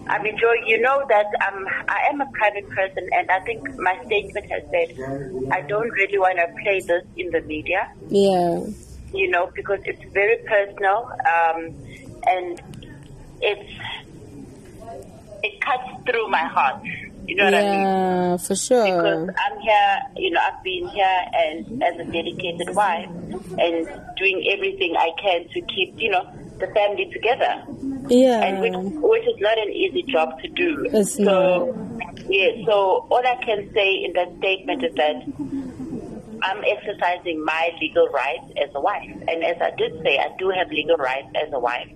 I 0.08 0.20
mean, 0.22 0.36
Joe, 0.38 0.52
you 0.66 0.80
know 0.80 1.04
that 1.08 1.26
um, 1.46 1.64
I 1.88 2.08
am 2.10 2.20
a 2.20 2.26
private 2.32 2.68
person, 2.70 3.08
and 3.12 3.30
I 3.30 3.40
think 3.40 3.78
my 3.78 3.96
statement 4.04 4.50
has 4.50 4.62
said 4.70 5.50
I 5.52 5.60
don't 5.62 5.90
really 5.90 6.18
want 6.18 6.38
to 6.38 6.48
play 6.62 6.80
this 6.80 7.04
in 7.16 7.30
the 7.30 7.40
media. 7.42 7.92
Yeah. 8.08 8.64
You 9.14 9.30
know, 9.30 9.50
because 9.54 9.80
it's 9.84 10.02
very 10.12 10.38
personal, 10.38 11.06
um, 11.06 11.74
and 12.26 12.60
it's 13.40 13.72
it 15.44 15.60
cuts 15.60 15.88
through 16.06 16.28
my 16.28 16.44
heart. 16.46 16.82
You 17.26 17.37
know 17.37 17.44
what 17.44 17.54
I 17.54 17.61
mean? 17.61 17.80
Yeah, 17.80 18.37
for 18.37 18.56
sure. 18.56 18.85
because 18.85 19.28
I'm 19.28 19.61
here, 19.61 19.98
you 20.16 20.30
know, 20.30 20.40
I've 20.40 20.62
been 20.64 20.88
here 20.88 21.18
and 21.35 21.82
as 21.82 21.94
a 22.00 22.04
dedicated 22.04 22.74
wife 22.74 23.08
and 23.08 23.88
doing 24.16 24.46
everything 24.52 24.96
I 24.96 25.11
can 25.20 25.48
to 25.48 25.61
keep, 25.62 25.94
you 25.96 26.11
know, 26.11 26.28
the 26.58 26.66
family 26.68 27.11
together. 27.12 27.62
Yeah. 28.08 28.42
And 28.42 28.61
which, 28.61 28.72
which 29.02 29.22
is 29.22 29.40
not 29.40 29.58
an 29.58 29.70
easy 29.70 30.02
job 30.02 30.40
to 30.40 30.48
do. 30.48 30.87
It's 30.92 31.16
so, 31.16 31.76
yeah, 32.28 32.64
so 32.66 33.06
all 33.11 33.22
I 33.24 33.37
can 33.44 33.72
say 33.72 34.04
in 34.04 34.12
that 34.14 34.37
statement 34.38 34.85
is 34.85 34.94
that 34.94 35.22
I'm 36.42 36.64
exercising 36.64 37.44
my 37.44 37.70
legal 37.80 38.08
rights 38.08 38.52
as 38.61 38.70
a 38.74 38.80
wife. 38.80 39.11
And 39.28 39.44
as 39.44 39.56
I 39.61 39.70
did 39.76 40.02
say, 40.02 40.18
I 40.18 40.35
do 40.38 40.50
have 40.50 40.68
legal 40.70 40.96
rights 40.96 41.28
as 41.37 41.52
a 41.52 41.61
wife. 41.61 41.88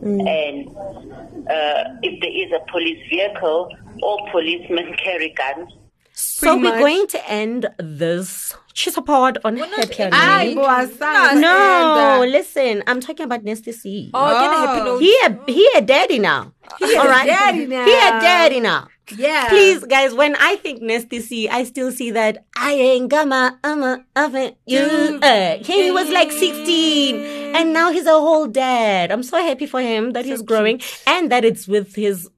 And 0.00 0.68
uh, 0.68 1.98
if 2.02 2.20
there 2.20 2.30
is 2.30 2.52
a 2.52 2.70
police 2.70 3.02
vehicle, 3.10 3.76
all 4.02 4.28
policemen 4.30 4.94
carry 5.02 5.34
guns. 5.36 5.72
So 6.12 6.58
Pretty 6.58 6.64
we're 6.68 6.78
going 6.80 7.06
to 7.08 7.30
end 7.30 7.66
this 7.78 8.52
Tshisa 8.74 9.04
pod 9.06 9.38
on 9.44 9.56
happy 9.56 9.96
Ay, 10.12 10.40
ending. 10.48 10.56
boy, 10.56 10.86
son. 10.98 11.40
No, 11.40 12.24
listen, 12.28 12.82
I'm 12.88 13.00
talking 13.00 13.24
about 13.24 13.44
Nasty 13.44 13.70
C. 13.70 14.10
Oh, 14.12 14.30
get 14.40 14.52
a 14.52 14.66
happy 14.66 14.84
note. 14.84 14.98
He 14.98 15.16
a 15.24 15.52
he 15.52 15.70
a 15.76 15.80
daddy 15.80 16.18
now. 16.18 16.52
All 16.82 17.08
right, 17.08 17.26
daddy 17.26 17.66
now. 17.66 17.84
He 17.84 17.92
a 17.92 18.10
daddy 18.20 18.60
now. 18.60 18.88
yeah. 19.16 19.48
Please, 19.48 19.84
guys, 19.84 20.12
when 20.12 20.34
I 20.36 20.56
think 20.56 20.82
Nasty 20.82 21.20
C, 21.20 21.48
I 21.48 21.62
still 21.64 21.92
see 21.92 22.10
that 22.10 22.44
I 22.56 22.72
ain't 22.72 23.08
gonna, 23.10 23.58
I'm 23.62 23.82
a, 23.84 24.04
I'm 24.16 24.34
you. 24.66 25.20
Uh, 25.22 25.58
he 25.62 25.90
was 25.92 26.10
like 26.10 26.30
16 26.32 27.16
and 27.56 27.72
now 27.72 27.90
he's 27.92 28.06
a 28.06 28.10
whole 28.10 28.46
dad. 28.48 29.10
I'm 29.12 29.22
so 29.22 29.38
happy 29.40 29.66
for 29.66 29.80
him 29.80 30.12
that 30.12 30.24
he's 30.24 30.42
growing 30.42 30.80
and 31.06 31.30
that 31.32 31.44
it's 31.44 31.66
with 31.68 31.94
his 31.94 32.28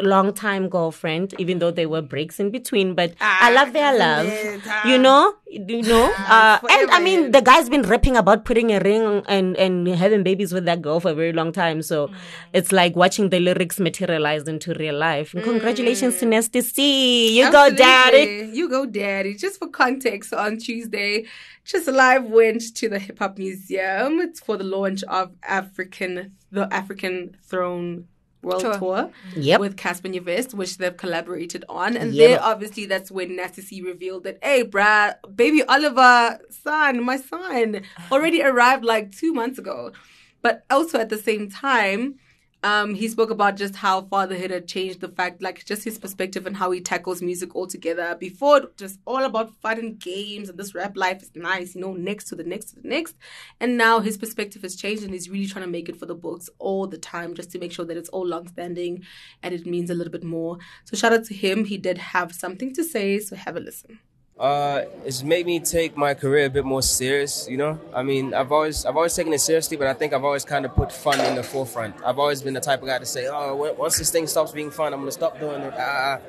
longtime 0.00 0.68
girlfriend, 0.68 1.34
even 1.38 1.58
though 1.58 1.70
there 1.70 1.88
were 1.88 2.02
breaks 2.02 2.38
in 2.40 2.50
between. 2.50 2.94
But 2.94 3.14
I 3.20 3.50
ah, 3.50 3.54
love 3.54 3.72
their 3.72 3.96
love. 3.98 4.26
Ah. 4.66 4.88
You 4.88 4.98
know, 4.98 5.34
you 5.46 5.82
know. 5.82 6.12
Ah, 6.16 6.60
uh, 6.62 6.66
and 6.70 6.90
I 6.90 7.00
mean, 7.00 7.30
the 7.30 7.42
guy's 7.42 7.68
been 7.68 7.82
rapping 7.82 8.16
about 8.16 8.44
putting 8.44 8.72
a 8.72 8.80
ring 8.80 9.22
and 9.26 9.56
and 9.56 9.88
having 9.88 10.22
babies 10.22 10.52
with 10.52 10.64
that 10.66 10.82
girl 10.82 11.00
for 11.00 11.10
a 11.10 11.14
very 11.14 11.32
long 11.32 11.52
time. 11.52 11.82
So 11.82 12.08
mm. 12.08 12.14
it's 12.52 12.72
like 12.72 12.96
watching 12.96 13.30
the 13.30 13.40
lyrics 13.40 13.80
materialize 13.80 14.48
into 14.48 14.74
real 14.74 14.96
life. 14.96 15.34
And 15.34 15.42
congratulations 15.42 16.16
to 16.18 16.26
mm. 16.26 16.30
Nasty 16.30 16.60
C. 16.60 17.38
You 17.38 17.50
go, 17.50 17.70
daddy. 17.70 18.50
You 18.52 18.68
go, 18.68 18.86
daddy. 18.86 19.34
Just 19.34 19.58
for 19.58 19.68
context, 19.68 20.32
on 20.32 20.58
Tuesday, 20.58 21.26
TshisaLIVE 21.66 22.28
went 22.28 22.74
to 22.76 22.88
the 22.88 22.98
Hip 22.98 23.18
Hop 23.18 23.38
Museum. 23.38 24.20
It's 24.20 24.40
for 24.40 24.56
the 24.56 24.64
launch 24.64 25.02
of 25.04 25.32
African, 25.42 26.36
the 26.50 26.72
African 26.72 27.36
Throne 27.44 28.06
World 28.42 28.62
Tour. 28.62 28.78
Tour, 28.78 29.10
Yep. 29.34 29.60
with 29.60 29.76
Cassper 29.76 30.12
Nyovest, 30.12 30.54
which 30.54 30.78
they've 30.78 30.96
collaborated 30.96 31.64
on. 31.68 31.96
And 31.96 32.14
Yep. 32.14 32.28
there, 32.28 32.42
obviously, 32.42 32.86
that's 32.86 33.10
when 33.10 33.36
Nasty 33.36 33.62
C 33.62 33.82
revealed 33.82 34.24
that, 34.24 34.38
hey, 34.42 34.62
bruh, 34.64 35.14
baby 35.34 35.62
Oliver, 35.64 36.38
son, 36.50 37.02
my 37.02 37.16
son, 37.16 37.82
already 38.12 38.42
arrived 38.42 38.84
like 38.84 39.10
two 39.16 39.32
months 39.32 39.58
ago. 39.58 39.92
But 40.40 40.64
also 40.70 40.98
at 40.98 41.08
the 41.08 41.18
same 41.18 41.50
time, 41.50 42.14
um, 42.64 42.94
he 42.94 43.06
spoke 43.06 43.30
about 43.30 43.56
just 43.56 43.76
how 43.76 44.02
fatherhood 44.02 44.50
had 44.50 44.66
changed 44.66 45.00
the 45.00 45.08
fact, 45.08 45.40
like 45.40 45.64
just 45.64 45.84
his 45.84 45.96
perspective 45.96 46.44
and 46.44 46.56
how 46.56 46.72
he 46.72 46.80
tackles 46.80 47.22
music 47.22 47.54
altogether. 47.54 48.16
Before, 48.18 48.62
just 48.76 48.98
all 49.06 49.24
about 49.24 49.54
fun 49.62 49.78
and 49.78 49.98
games 49.98 50.48
and 50.48 50.58
this 50.58 50.74
rap 50.74 50.96
life 50.96 51.22
is 51.22 51.30
nice, 51.36 51.76
you 51.76 51.80
know, 51.80 51.92
next 51.92 52.24
to 52.26 52.34
the 52.34 52.42
next 52.42 52.70
to 52.70 52.80
the 52.80 52.88
next. 52.88 53.16
And 53.60 53.76
now 53.76 54.00
his 54.00 54.16
perspective 54.16 54.62
has 54.62 54.74
changed 54.74 55.04
and 55.04 55.12
he's 55.12 55.30
really 55.30 55.46
trying 55.46 55.64
to 55.64 55.70
make 55.70 55.88
it 55.88 55.96
for 55.96 56.06
the 56.06 56.16
books 56.16 56.50
all 56.58 56.88
the 56.88 56.98
time 56.98 57.34
just 57.34 57.52
to 57.52 57.60
make 57.60 57.72
sure 57.72 57.84
that 57.84 57.96
it's 57.96 58.08
all 58.08 58.26
long 58.26 58.48
standing 58.48 59.04
and 59.42 59.54
it 59.54 59.64
means 59.64 59.88
a 59.88 59.94
little 59.94 60.12
bit 60.12 60.24
more. 60.24 60.58
So 60.84 60.96
shout 60.96 61.12
out 61.12 61.24
to 61.26 61.34
him. 61.34 61.64
He 61.64 61.78
did 61.78 61.98
have 61.98 62.34
something 62.34 62.74
to 62.74 62.82
say, 62.82 63.20
so 63.20 63.36
have 63.36 63.56
a 63.56 63.60
listen. 63.60 64.00
Uh, 64.38 64.84
it's 65.04 65.24
made 65.24 65.46
me 65.46 65.58
take 65.58 65.96
my 65.96 66.14
career 66.14 66.46
a 66.46 66.50
bit 66.50 66.64
more 66.64 66.80
serious. 66.80 67.48
You 67.48 67.56
know, 67.56 67.80
I 67.92 68.04
mean, 68.04 68.34
I've 68.34 68.52
always 68.52 68.86
I've 68.86 68.94
always 68.94 69.14
taken 69.14 69.32
it 69.32 69.40
seriously, 69.40 69.76
but 69.76 69.88
I 69.88 69.94
think 69.94 70.12
I've 70.12 70.22
always 70.24 70.44
kind 70.44 70.64
of 70.64 70.74
put 70.76 70.92
fun 70.92 71.18
in 71.20 71.34
the 71.34 71.42
forefront. 71.42 71.96
I've 72.04 72.20
always 72.20 72.40
been 72.40 72.54
the 72.54 72.60
type 72.60 72.80
of 72.80 72.86
guy 72.86 72.98
to 72.98 73.06
say, 73.06 73.26
"Oh, 73.26 73.56
once 73.76 73.98
this 73.98 74.10
thing 74.10 74.28
stops 74.28 74.52
being 74.52 74.70
fun, 74.70 74.94
I'm 74.94 75.00
gonna 75.00 75.10
stop 75.10 75.40
doing 75.40 75.60
it." 75.62 75.74
Ah, 75.76 76.20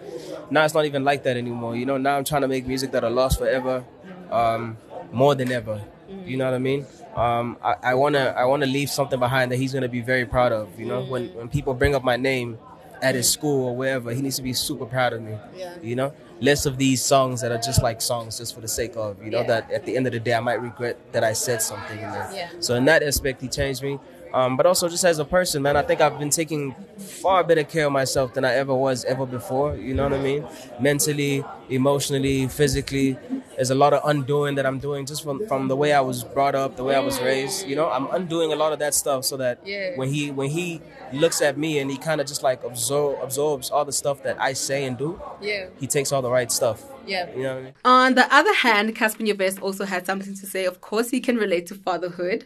now 0.49 0.65
it's 0.65 0.73
not 0.73 0.85
even 0.85 1.03
like 1.03 1.21
that 1.23 1.37
anymore. 1.37 1.75
You 1.75 1.85
know, 1.85 1.97
now 1.97 2.17
I'm 2.17 2.23
trying 2.23 2.41
to 2.41 2.47
make 2.47 2.65
music 2.65 2.91
that'll 2.91 3.11
last 3.11 3.37
forever, 3.37 3.83
um, 4.31 4.77
more 5.11 5.35
than 5.35 5.51
ever. 5.51 5.79
You 6.25 6.37
know 6.37 6.45
what 6.45 6.55
I 6.55 6.59
mean? 6.59 6.87
Um, 7.15 7.57
I, 7.63 7.75
I 7.83 7.93
wanna 7.93 8.33
I 8.35 8.45
wanna 8.45 8.65
leave 8.65 8.89
something 8.89 9.19
behind 9.19 9.51
that 9.51 9.57
he's 9.57 9.71
gonna 9.73 9.87
be 9.87 10.01
very 10.01 10.25
proud 10.25 10.51
of. 10.51 10.79
You 10.79 10.87
know, 10.87 11.03
when 11.03 11.27
when 11.35 11.47
people 11.47 11.75
bring 11.75 11.93
up 11.93 12.03
my 12.03 12.17
name, 12.17 12.57
at 13.01 13.15
his 13.15 13.29
school 13.29 13.67
or 13.67 13.75
wherever, 13.75 14.11
he 14.11 14.21
needs 14.21 14.35
to 14.37 14.41
be 14.41 14.53
super 14.53 14.85
proud 14.85 15.13
of 15.13 15.21
me. 15.21 15.37
Yeah. 15.55 15.75
You 15.81 15.95
know, 15.95 16.13
less 16.41 16.65
of 16.65 16.77
these 16.77 17.03
songs 17.03 17.41
that 17.41 17.51
are 17.51 17.57
just 17.57 17.81
like 17.81 18.01
songs 18.01 18.37
just 18.37 18.53
for 18.53 18.61
the 18.61 18.67
sake 18.67 18.95
of. 18.95 19.23
You 19.23 19.29
know, 19.29 19.43
that 19.43 19.71
at 19.71 19.85
the 19.85 19.95
end 19.97 20.07
of 20.07 20.13
the 20.13 20.19
day, 20.19 20.33
I 20.33 20.39
might 20.39 20.61
regret 20.61 20.97
that 21.11 21.23
I 21.23 21.33
said 21.33 21.61
something 21.61 21.97
in 21.97 22.11
there. 22.11 22.29
Yeah. 22.33 22.49
So 22.59 22.75
in 22.75 22.85
that 22.85 23.03
aspect, 23.03 23.41
he 23.41 23.47
changed 23.47 23.83
me. 23.83 23.99
Um, 24.33 24.57
but 24.57 24.65
also 24.65 24.87
just 24.89 25.03
as 25.03 25.17
a 25.19 25.25
person, 25.25 25.61
man, 25.63 25.75
I 25.75 25.81
think 25.81 26.01
I've 26.01 26.19
been 26.19 26.29
taking 26.29 26.75
far 26.97 27.43
better 27.43 27.63
care 27.63 27.85
of 27.87 27.91
myself 27.91 28.33
than 28.35 28.45
I 28.45 28.53
ever 28.55 28.73
was 28.75 29.03
ever 29.05 29.25
before. 29.25 29.75
You 29.75 29.93
know 29.93 30.03
what 30.03 30.13
I 30.13 30.21
mean? 30.21 30.45
Mentally, 30.79 31.43
emotionally, 31.69 32.47
physically. 32.47 33.17
There's 33.55 33.71
a 33.71 33.75
lot 33.75 33.93
of 33.93 34.01
undoing 34.05 34.55
that 34.55 34.65
I'm 34.65 34.79
doing 34.79 35.05
just 35.05 35.23
from, 35.23 35.45
from 35.47 35.67
the 35.67 35.75
way 35.75 35.91
I 35.93 36.01
was 36.01 36.23
brought 36.23 36.55
up, 36.55 36.75
the 36.77 36.83
way 36.83 36.95
I 36.95 36.99
was 36.99 37.19
raised. 37.19 37.67
You 37.67 37.75
know, 37.75 37.89
I'm 37.89 38.07
undoing 38.11 38.53
a 38.53 38.55
lot 38.55 38.71
of 38.73 38.79
that 38.79 38.93
stuff 38.93 39.25
so 39.25 39.37
that 39.37 39.59
Yeah. 39.65 39.95
when 39.95 40.09
he 40.09 40.31
when 40.31 40.49
he 40.49 40.81
looks 41.11 41.41
at 41.41 41.57
me 41.57 41.79
and 41.79 41.89
he 41.89 41.97
kind 41.97 42.21
of 42.21 42.27
just 42.27 42.43
like 42.43 42.63
absorb, 42.63 43.17
absorbs 43.23 43.69
all 43.71 43.83
the 43.85 43.91
stuff 43.91 44.23
that 44.23 44.39
I 44.39 44.53
say 44.53 44.85
and 44.85 44.97
do, 44.97 45.19
Yeah. 45.41 45.67
he 45.79 45.87
takes 45.87 46.11
all 46.11 46.21
the 46.21 46.31
right 46.31 46.51
stuff. 46.51 46.83
Yeah. 47.05 47.27
You 47.35 47.43
know 47.43 47.53
what 47.55 47.59
I 47.59 47.63
mean? 47.63 47.73
On 47.85 48.15
the 48.15 48.33
other 48.33 48.53
hand, 48.53 48.95
Cassper 48.95 49.23
Nyovest 49.27 49.61
also 49.61 49.85
had 49.85 50.05
something 50.05 50.35
to 50.35 50.45
say. 50.45 50.65
Of 50.65 50.79
course, 50.81 51.09
he 51.09 51.19
can 51.19 51.37
relate 51.37 51.65
to 51.67 51.75
fatherhood. 51.75 52.45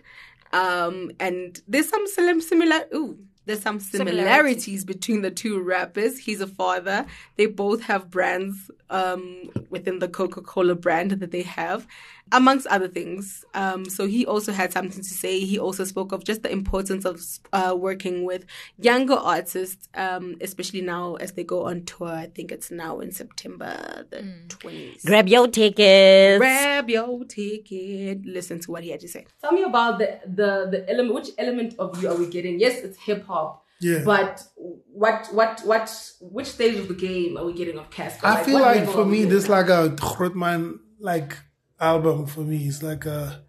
Um, 0.54 1.12
and 1.20 1.60
there's 1.68 1.90
some 1.90 2.08
similar. 2.08 2.86
Ooh, 2.94 3.18
there's 3.46 3.62
some 3.62 3.80
similarities 3.80 4.86
between 4.86 5.22
the 5.22 5.32
two 5.32 5.60
rappers. 5.62 6.18
He's 6.18 6.40
a 6.40 6.48
father. 6.48 7.06
They 7.36 7.48
both 7.48 7.82
have 7.82 8.10
brands 8.10 8.72
um, 8.90 9.50
within 9.70 10.00
the 10.00 10.08
Coca-Cola 10.08 10.76
brand 10.76 11.12
that 11.12 11.32
they 11.32 11.42
have, 11.42 11.86
amongst 12.32 12.68
other 12.68 12.88
things. 12.88 13.44
Um, 13.54 13.86
so 13.86 14.08
he 14.08 14.26
also 14.26 14.52
had 14.52 14.72
something 14.72 15.02
to 15.02 15.04
say. 15.04 15.40
He 15.42 15.60
also 15.60 15.84
spoke 15.84 16.12
of 16.12 16.24
just 16.24 16.44
the 16.44 16.52
importance 16.52 17.06
of 17.06 17.22
uh, 17.52 17.76
working 17.78 18.24
with 18.24 18.46
younger 18.78 19.16
artists, 19.16 19.90
um, 19.96 20.36
especially 20.42 20.82
now 20.82 21.16
as 21.16 21.34
they 21.34 21.44
go 21.44 21.66
on 21.66 21.86
tour. 21.86 22.08
I 22.08 22.28
think 22.28 22.52
it's 22.52 22.72
now 22.72 23.00
in 23.00 23.12
September 23.12 24.06
the 24.10 24.18
20th. 24.48 25.06
Grab 25.06 25.28
your 25.28 25.48
tickets. 25.48 26.40
Grab 26.40 26.90
your 26.90 27.26
ticket. 27.26 28.26
Listen 28.26 28.60
to 28.62 28.72
what 28.72 28.84
he 28.84 28.90
had 28.90 29.00
to 29.02 29.08
say. 29.08 29.26
Tell 29.42 29.52
me 29.52 29.64
about 29.64 30.00
the 30.00 30.20
the 30.26 30.68
the 30.72 30.90
element. 30.90 31.14
Which 31.14 31.30
element 31.38 31.76
of 31.78 32.02
you 32.02 32.10
are 32.10 32.16
we 32.16 32.28
getting? 32.28 32.60
Yes, 32.60 32.80
it's 32.80 32.98
hip 32.98 33.26
hop. 33.28 33.66
Yeah. 33.80 34.02
But 34.06 34.44
what 34.56 35.28
what 35.32 35.62
what 35.66 36.12
which 36.22 36.48
stage 36.48 36.76
of 36.78 36.88
the 36.88 36.94
game 36.94 37.38
are 37.38 37.46
we 37.46 37.54
getting 37.54 37.78
of 37.78 37.90
Cassper? 37.90 38.24
I 38.24 38.44
feel 38.44 38.62
like 38.62 38.90
for 38.90 39.06
me, 39.06 39.26
this 39.26 39.50
like 39.50 39.68
a 39.68 39.90
Grootman 39.90 40.80
like 41.00 41.38
album 41.84 42.26
for 42.26 42.42
me. 42.42 42.68
It's 42.68 42.82
like 42.82 43.06
a 43.06 43.44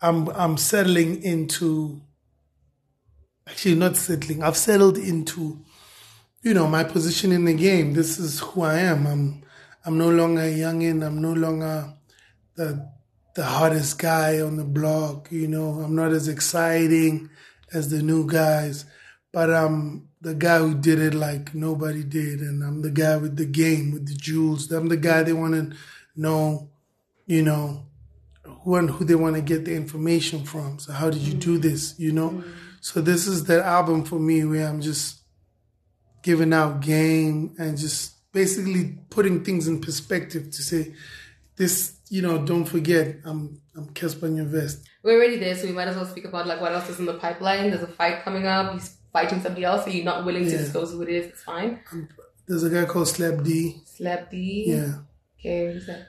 I'm 0.00 0.28
I'm 0.28 0.56
settling 0.56 1.22
into 1.22 2.00
actually 3.46 3.74
not 3.74 3.96
settling. 3.96 4.42
I've 4.42 4.56
settled 4.56 4.96
into 4.96 5.60
you 6.42 6.54
know 6.54 6.66
my 6.66 6.84
position 6.84 7.32
in 7.32 7.44
the 7.44 7.54
game. 7.54 7.94
This 7.94 8.18
is 8.18 8.40
who 8.40 8.62
I 8.62 8.78
am. 8.78 9.06
I'm 9.06 9.42
I'm 9.84 9.98
no 9.98 10.10
longer 10.10 10.42
a 10.42 10.52
youngin. 10.52 11.04
I'm 11.04 11.20
no 11.20 11.32
longer 11.32 11.92
the 12.56 12.88
the 13.34 13.44
hottest 13.44 13.98
guy 13.98 14.40
on 14.40 14.56
the 14.56 14.64
block. 14.64 15.28
You 15.30 15.48
know, 15.48 15.80
I'm 15.80 15.94
not 15.94 16.12
as 16.12 16.28
exciting 16.28 17.30
as 17.72 17.90
the 17.90 18.02
new 18.02 18.26
guys, 18.26 18.84
but 19.32 19.50
I'm 19.50 20.08
the 20.20 20.34
guy 20.34 20.58
who 20.58 20.74
did 20.74 20.98
it 20.98 21.14
like 21.14 21.54
nobody 21.54 22.04
did, 22.04 22.40
and 22.40 22.62
I'm 22.62 22.82
the 22.82 22.90
guy 22.90 23.16
with 23.16 23.36
the 23.36 23.46
game, 23.46 23.92
with 23.92 24.06
the 24.06 24.14
jewels. 24.14 24.70
I'm 24.70 24.88
the 24.88 24.96
guy 24.96 25.22
they 25.22 25.32
want 25.32 25.54
to 25.54 25.76
know, 26.16 26.70
you 27.26 27.42
know, 27.42 27.86
who 28.62 28.76
and 28.76 28.90
who 28.90 29.04
they 29.04 29.14
want 29.14 29.36
to 29.36 29.42
get 29.42 29.64
the 29.64 29.74
information 29.74 30.44
from. 30.44 30.78
So 30.78 30.92
how 30.92 31.10
did 31.10 31.22
you 31.22 31.34
do 31.34 31.58
this? 31.58 31.98
You 31.98 32.12
know, 32.12 32.30
mm-hmm. 32.30 32.50
so 32.80 33.00
this 33.00 33.26
is 33.26 33.44
that 33.44 33.64
album 33.64 34.04
for 34.04 34.18
me 34.18 34.44
where 34.44 34.66
I'm 34.66 34.80
just 34.80 35.22
giving 36.22 36.52
out 36.52 36.80
game 36.80 37.54
and 37.58 37.78
just 37.78 38.32
basically 38.32 38.98
putting 39.10 39.44
things 39.44 39.68
in 39.68 39.80
perspective 39.80 40.50
to 40.50 40.62
say 40.62 40.94
this. 41.56 41.96
You 42.08 42.22
know, 42.22 42.44
don't 42.44 42.64
forget, 42.64 43.18
I'm 43.24 43.60
I'm 43.76 43.86
Cassper 43.90 44.28
Nyovest. 44.28 44.82
We're 45.02 45.14
already 45.14 45.38
there, 45.38 45.54
so 45.54 45.66
we 45.66 45.72
might 45.72 45.88
as 45.88 45.96
well 45.96 46.06
speak 46.06 46.24
about 46.24 46.46
like 46.46 46.60
what 46.60 46.72
else 46.72 46.88
is 46.88 46.98
in 46.98 47.06
the 47.06 47.14
pipeline. 47.14 47.70
There's 47.70 47.82
a 47.82 47.86
fight 47.86 48.22
coming 48.24 48.46
up. 48.46 48.72
He's 48.72 48.96
fighting 49.12 49.40
somebody 49.40 49.64
else, 49.64 49.84
so 49.84 49.90
you're 49.90 50.04
not 50.04 50.24
willing 50.24 50.44
to 50.44 50.58
disclose 50.58 50.92
who 50.92 51.02
it 51.02 51.08
is. 51.08 51.26
It's 51.26 51.42
fine. 51.42 51.80
There's 52.46 52.64
a 52.64 52.70
guy 52.70 52.84
called 52.84 53.06
Slapdee. 53.06 53.86
Slap 53.86 54.30
D. 54.30 54.64
Yeah, 54.66 54.94
Okay. 55.40 55.72
Who's 55.72 55.86
that? 55.86 56.08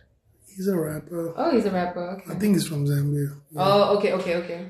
he's 0.56 0.68
a 0.68 0.78
rapper. 0.78 1.34
Oh, 1.38 1.52
he's 1.56 1.66
a 1.66 1.72
rapper. 1.72 2.02
Okay. 2.20 2.32
I 2.32 2.36
think 2.36 2.56
he's 2.56 2.68
from 2.68 2.86
Zambia. 2.86 3.34
Oh, 3.56 3.98
okay, 3.98 4.12
okay, 4.14 4.36
okay. 4.36 4.70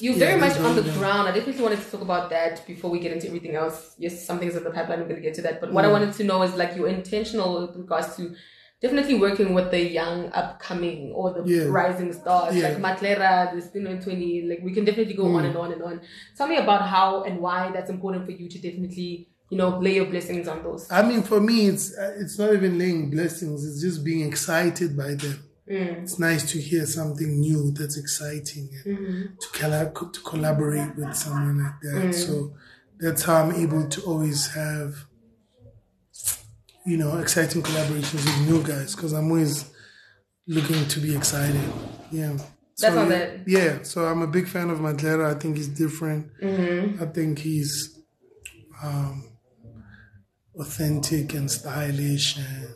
You're 0.00 0.12
Yeah, 0.14 0.26
very 0.26 0.40
much 0.40 0.58
on 0.58 0.76
the 0.76 0.82
ground. 0.82 1.28
I 1.28 1.32
definitely 1.32 1.62
wanted 1.62 1.80
to 1.80 1.90
talk 1.90 2.02
about 2.02 2.28
that 2.30 2.66
before 2.66 2.90
we 2.90 2.98
get 2.98 3.12
into 3.12 3.26
everything 3.28 3.54
else. 3.56 3.94
Yes, 3.98 4.26
some 4.26 4.38
things 4.38 4.54
in 4.56 4.64
the 4.64 4.70
pipeline. 4.70 5.00
We're 5.00 5.08
going 5.08 5.16
to 5.16 5.22
get 5.22 5.34
to 5.34 5.42
that. 5.42 5.60
But 5.60 5.72
what 5.72 5.84
I 5.84 5.88
Mm. 5.88 5.92
wanted 5.92 6.12
to 6.14 6.24
know 6.24 6.42
is 6.42 6.54
like 6.54 6.76
your 6.76 6.88
intentional 6.88 7.66
with 7.66 7.76
regards 7.76 8.16
to 8.16 8.34
definitely 8.82 9.18
working 9.18 9.54
with 9.54 9.70
the 9.70 9.80
young, 9.80 10.30
upcoming, 10.32 11.12
or 11.14 11.32
the 11.32 11.42
Yeah. 11.44 11.64
rising 11.68 12.12
stars 12.12 12.56
Yeah. 12.56 12.68
like 12.68 12.78
Maglera, 12.78 13.54
the 13.54 13.62
Spin 13.62 13.84
20. 14.02 14.42
Like 14.50 14.60
we 14.62 14.72
can 14.74 14.84
definitely 14.84 15.14
go 15.14 15.26
on 15.36 15.44
Mm. 15.44 15.48
and 15.48 15.56
on 15.56 15.72
and 15.72 15.82
on. 15.82 16.00
Tell 16.36 16.48
me 16.48 16.56
about 16.56 16.82
how 16.82 17.22
and 17.22 17.40
why 17.40 17.70
that's 17.72 17.90
important 17.90 18.24
for 18.26 18.32
you 18.32 18.48
to 18.48 18.58
definitely, 18.58 19.28
you 19.52 19.58
know, 19.58 19.70
lay 19.86 19.94
your 19.96 20.06
blessings 20.06 20.48
on 20.48 20.62
those. 20.62 20.90
I 20.90 21.02
mean, 21.08 21.22
for 21.22 21.38
me, 21.48 21.56
it's 21.70 21.86
uh, 22.02 22.14
it's 22.22 22.38
not 22.38 22.50
even 22.54 22.78
laying 22.78 23.10
blessings. 23.10 23.58
It's 23.66 23.80
just 23.86 24.02
being 24.02 24.22
excited 24.26 24.96
by 24.96 25.10
them. 25.22 25.38
Mm. 25.70 26.02
It's 26.02 26.18
nice 26.18 26.50
to 26.52 26.58
hear 26.68 26.86
something 26.86 27.30
new 27.38 27.70
that's 27.72 27.96
exciting 28.04 28.66
and 28.84 28.98
Mhm. 28.98 29.38
to, 29.42 29.46
colla- 29.58 29.92
to 30.16 30.20
collaborate 30.30 30.96
with 30.96 31.14
someone 31.14 31.58
like 31.64 31.78
that. 31.82 32.02
Mm. 32.06 32.14
So 32.14 32.54
that's 32.98 33.22
how 33.26 33.36
I'm 33.42 33.52
able 33.64 33.84
to 33.94 34.00
always 34.10 34.40
have, 34.60 34.90
you 36.86 36.96
know, 36.96 37.18
exciting 37.18 37.62
collaborations 37.62 38.24
with 38.24 38.48
new 38.48 38.62
guys 38.62 38.94
because 38.96 39.12
I'm 39.12 39.30
always 39.30 39.70
looking 40.46 40.88
to 40.88 40.98
be 41.00 41.14
excited. 41.14 41.68
Yeah. 42.10 42.32
That's 42.78 42.94
so, 42.94 42.98
all 43.00 43.06
that- 43.08 43.46
Yeah. 43.46 43.82
So 43.82 44.06
I'm 44.06 44.22
a 44.22 44.26
big 44.26 44.48
fan 44.48 44.70
of 44.70 44.78
Maglera. 44.78 45.34
I 45.34 45.38
think 45.38 45.56
he's 45.58 45.68
different. 45.68 46.22
Mhm. 46.42 47.00
I 47.02 47.06
think 47.06 47.38
he's 47.38 47.98
um, 48.82 49.28
authentic 50.62 51.34
and 51.34 51.50
stylish 51.50 52.36
and 52.38 52.74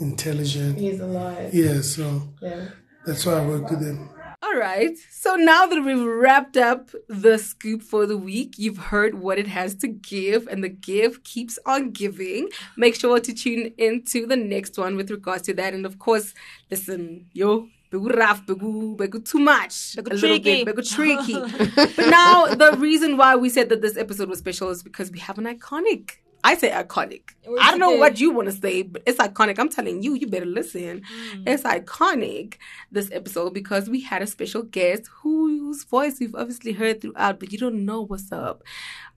intelligent. 0.00 0.78
He's 0.78 1.00
alive. 1.00 1.52
Yeah, 1.54 1.80
so 1.82 2.04
Yeah. 2.42 2.68
that's 3.06 3.24
why 3.26 3.34
I 3.42 3.46
work 3.46 3.70
with 3.70 3.82
him. 3.88 4.08
All 4.42 4.56
right. 4.70 4.94
So 5.10 5.30
now 5.36 5.62
that 5.66 5.80
we've 5.86 6.04
wrapped 6.24 6.56
up 6.56 6.90
the 7.08 7.38
scoop 7.38 7.80
for 7.82 8.02
the 8.06 8.16
week, 8.30 8.50
you've 8.58 8.82
heard 8.92 9.12
what 9.26 9.38
it 9.38 9.46
has 9.58 9.74
to 9.76 9.88
give, 9.88 10.46
and 10.50 10.62
the 10.62 10.68
give 10.68 11.12
keeps 11.24 11.58
on 11.66 11.90
giving. 11.90 12.42
Make 12.76 12.94
sure 12.94 13.18
to 13.20 13.32
tune 13.32 13.72
into 13.78 14.26
the 14.26 14.36
next 14.36 14.78
one 14.78 14.96
with 14.96 15.10
regards 15.10 15.42
to 15.48 15.54
that. 15.54 15.72
And 15.74 15.84
of 15.86 15.98
course, 15.98 16.34
listen, 16.70 17.26
yo. 17.32 17.68
Begu 17.92 18.10
rough, 18.16 18.44
begu, 18.44 18.96
begu 18.96 19.24
too 19.24 19.38
much, 19.38 19.74
Begu 19.96 20.10
a 20.10 20.14
little 20.14 20.28
tricky. 20.30 20.64
bit, 20.64 20.74
begu 20.76 20.82
tricky. 20.96 21.34
but 21.96 22.08
now 22.10 22.46
the 22.46 22.70
reason 22.76 23.16
why 23.16 23.36
we 23.36 23.48
said 23.48 23.68
that 23.68 23.82
this 23.82 23.96
episode 23.96 24.28
was 24.28 24.40
special 24.40 24.68
is 24.70 24.82
because 24.82 25.12
we 25.12 25.20
have 25.20 25.38
an 25.38 25.44
iconic. 25.44 26.04
I 26.44 26.56
say 26.56 26.70
iconic. 26.70 27.30
I 27.58 27.70
don't 27.70 27.80
know 27.80 27.90
today. 27.90 28.00
what 28.00 28.20
you 28.20 28.30
want 28.30 28.50
to 28.50 28.52
say, 28.52 28.82
but 28.82 29.02
it's 29.06 29.18
iconic. 29.18 29.58
I'm 29.58 29.70
telling 29.70 30.02
you, 30.02 30.14
you 30.14 30.26
better 30.26 30.44
listen. 30.44 31.02
It's 31.46 31.62
iconic 31.62 32.56
this 32.92 33.10
episode 33.10 33.54
because 33.54 33.88
we 33.88 34.02
had 34.02 34.20
a 34.20 34.26
special 34.26 34.62
guest 34.62 35.08
whose 35.22 35.84
voice 35.84 36.20
you've 36.20 36.34
obviously 36.34 36.72
heard 36.72 37.00
throughout, 37.00 37.40
but 37.40 37.50
you 37.50 37.56
don't 37.56 37.86
know 37.86 38.02
what's 38.02 38.30
up. 38.30 38.62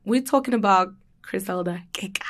We're 0.06 0.22
talking 0.22 0.54
about 0.54 0.94
Chrizelda 1.22 1.84
Kekana. 1.92 2.24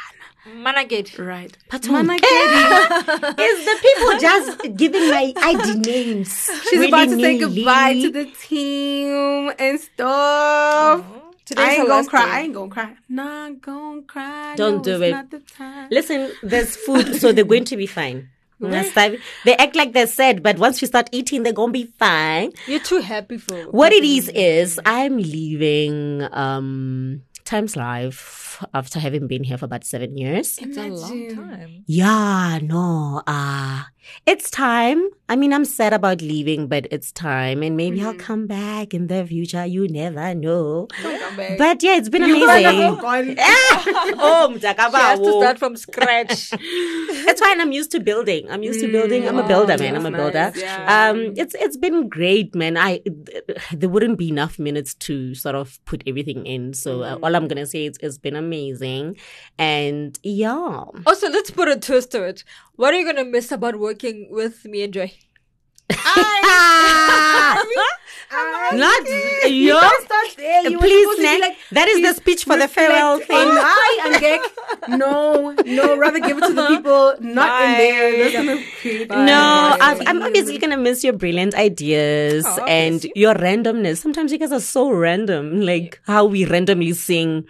Managate. 0.55 1.19
Right. 1.19 1.55
Patung. 1.69 2.07
Managedi. 2.07 2.19
Is 3.39 3.65
the 3.65 3.77
people 3.81 4.19
just 4.19 4.77
giving 4.77 5.09
my 5.11 5.33
ID 5.37 5.79
names? 5.79 6.49
She's 6.69 6.87
about 6.87 7.05
to 7.05 7.11
say 7.11 7.37
willy-nilly? 7.37 7.39
goodbye 7.39 7.93
to 7.93 8.09
the 8.09 8.25
team 8.25 9.51
and 9.59 9.79
stuff. 9.79 11.05
Today's 11.47 11.65
I 11.65 11.71
ain't 11.75 11.87
gonna 11.87 12.07
cry. 12.09 12.25
day. 12.25 12.31
I 12.31 12.41
ain't 12.41 12.53
gonna 12.53 12.69
cry. 12.69 12.95
Not 13.07 13.61
gonna 13.61 14.01
cry. 14.01 14.55
Don't 14.57 14.77
No, 14.77 14.83
do 14.83 15.01
it. 15.01 15.31
The 15.31 15.39
time. 15.39 15.87
Listen, 15.89 16.33
there's 16.43 16.75
food, 16.75 17.15
so 17.15 17.31
they're 17.31 17.45
going 17.45 17.63
to 17.63 17.77
be 17.77 17.87
fine. 17.87 18.27
Understand? 18.61 19.19
They 19.45 19.55
act 19.55 19.73
like 19.77 19.93
they're 19.93 20.07
sad, 20.07 20.43
but 20.43 20.57
once 20.57 20.81
you 20.81 20.87
start 20.87 21.07
eating, 21.13 21.43
they're 21.43 21.53
gonna 21.53 21.71
be 21.71 21.85
fine. 21.85 22.51
You're 22.67 22.81
too 22.81 22.99
happy 22.99 23.37
for 23.37 23.55
What 23.71 23.93
it 23.93 24.03
is 24.03 24.27
is 24.27 24.77
I'm 24.85 25.15
leaving 25.17 26.27
um 26.33 27.21
TimesLIVE 27.45 28.57
after 28.74 28.99
having 28.99 29.28
been 29.28 29.43
here 29.43 29.58
for 29.58 29.66
about 29.66 29.84
seven 29.84 30.18
years. 30.18 30.58
It's 30.60 30.78
a 30.78 30.88
long 30.88 31.36
time. 31.36 31.84
Yeah, 31.88 32.60
no, 32.62 33.22
uh 33.28 33.84
it's 34.26 34.49
time. 34.49 35.10
I 35.30 35.36
mean, 35.36 35.51
I'm 35.53 35.66
sad 35.66 35.91
about 35.91 36.22
leaving, 36.22 36.68
but 36.68 36.88
it's 36.91 37.12
time, 37.12 37.62
and 37.62 37.76
maybe 37.76 38.01
I'll 38.01 38.14
come 38.14 38.47
back 38.47 38.93
in 38.93 39.08
the 39.08 39.26
future. 39.26 39.66
You 39.66 39.88
never 39.89 40.34
know. 40.34 40.88
But 41.58 41.84
yeah, 41.84 41.97
it's 41.97 42.08
been 42.08 42.24
amazing. 42.24 42.45
oh, 44.20 44.58
She 44.91 44.97
has 44.97 45.20
to 45.20 45.32
start 45.41 45.60
from 45.60 45.76
scratch. 45.76 46.53
It's 47.30 47.41
fine. 47.41 47.60
I'm 47.60 47.74
used 47.74 47.91
to 47.91 47.99
building. 47.99 48.49
I'm 48.49 48.64
used 48.64 48.80
to 48.80 48.88
building. 48.91 49.28
I'm 49.28 49.38
a 49.38 49.47
builder, 49.47 49.78
man. 49.78 49.95
I'm 49.95 50.05
a 50.05 50.12
builder. 50.12 50.53
Um, 50.88 51.34
it's 51.36 51.55
it's 51.55 51.76
been 51.76 52.08
great, 52.08 52.55
man. 52.55 52.78
I 52.78 53.01
there 53.74 53.89
wouldn't 53.89 54.18
be 54.18 54.30
enough 54.30 54.58
minutes 54.58 54.93
to 54.95 55.36
sort 55.36 55.55
of 55.55 55.84
put 55.86 56.03
everything 56.08 56.45
in. 56.45 56.74
So 56.74 57.01
uh, 57.01 57.18
all 57.22 57.36
I'm 57.36 57.47
gonna 57.47 57.66
say. 57.66 57.86
is 57.88 57.97
it's 58.01 58.18
been 58.18 58.36
amazing, 58.36 58.46
and 59.57 60.19
yeah. 60.23 60.83
Also, 61.05 61.29
let's 61.29 61.51
put 61.51 61.67
a 61.67 61.77
twist 61.79 62.11
to 62.11 62.23
it. 62.23 62.43
What 62.75 62.93
are 62.93 62.99
you 62.99 63.05
gonna 63.05 63.25
miss 63.25 63.51
about 63.51 63.79
working 63.79 64.27
with 64.31 64.65
me 64.65 64.83
and 64.83 64.93
Joy? 64.93 65.11
Not 68.73 69.07
yo. 69.47 69.79
Don't 69.79 70.05
start 70.05 70.27
there. 70.35 70.67
You 70.69 70.77
Please, 70.79 71.19
Nick. 71.19 71.39
like, 71.41 71.57
that 71.71 71.87
is 71.87 72.01
the 72.01 72.13
speech 72.13 72.43
for 72.43 72.57
the 72.57 72.67
farewell 72.67 73.19
thing. 73.19 73.27
I 73.31 74.19
Gek. 74.19 74.97
No, 74.97 75.51
no, 75.65 75.97
rather 75.97 76.19
give 76.19 76.37
it 76.37 76.47
to 76.47 76.53
the 76.53 76.67
people 76.75 77.15
not 77.21 77.63
in 77.63 77.71
there. 77.77 78.17
That's 78.23 78.35
gonna 78.35 78.63
create 78.81 79.09
No, 79.09 79.75
Bye. 79.79 80.03
I'm 80.05 80.21
obviously 80.21 80.57
gonna 80.57 80.77
miss 80.77 81.03
your 81.03 81.13
brilliant 81.13 81.55
ideas 81.55 82.45
Oh, 82.47 82.65
and 82.65 83.03
your 83.15 83.33
randomness. 83.35 83.97
Sometimes 83.97 84.31
you 84.33 84.37
guys 84.37 84.51
are 84.51 84.59
so 84.59 84.89
random, 84.91 85.61
like 85.61 86.01
how 86.05 86.25
we 86.25 86.45
randomly 86.45 86.91
sing 86.93 87.47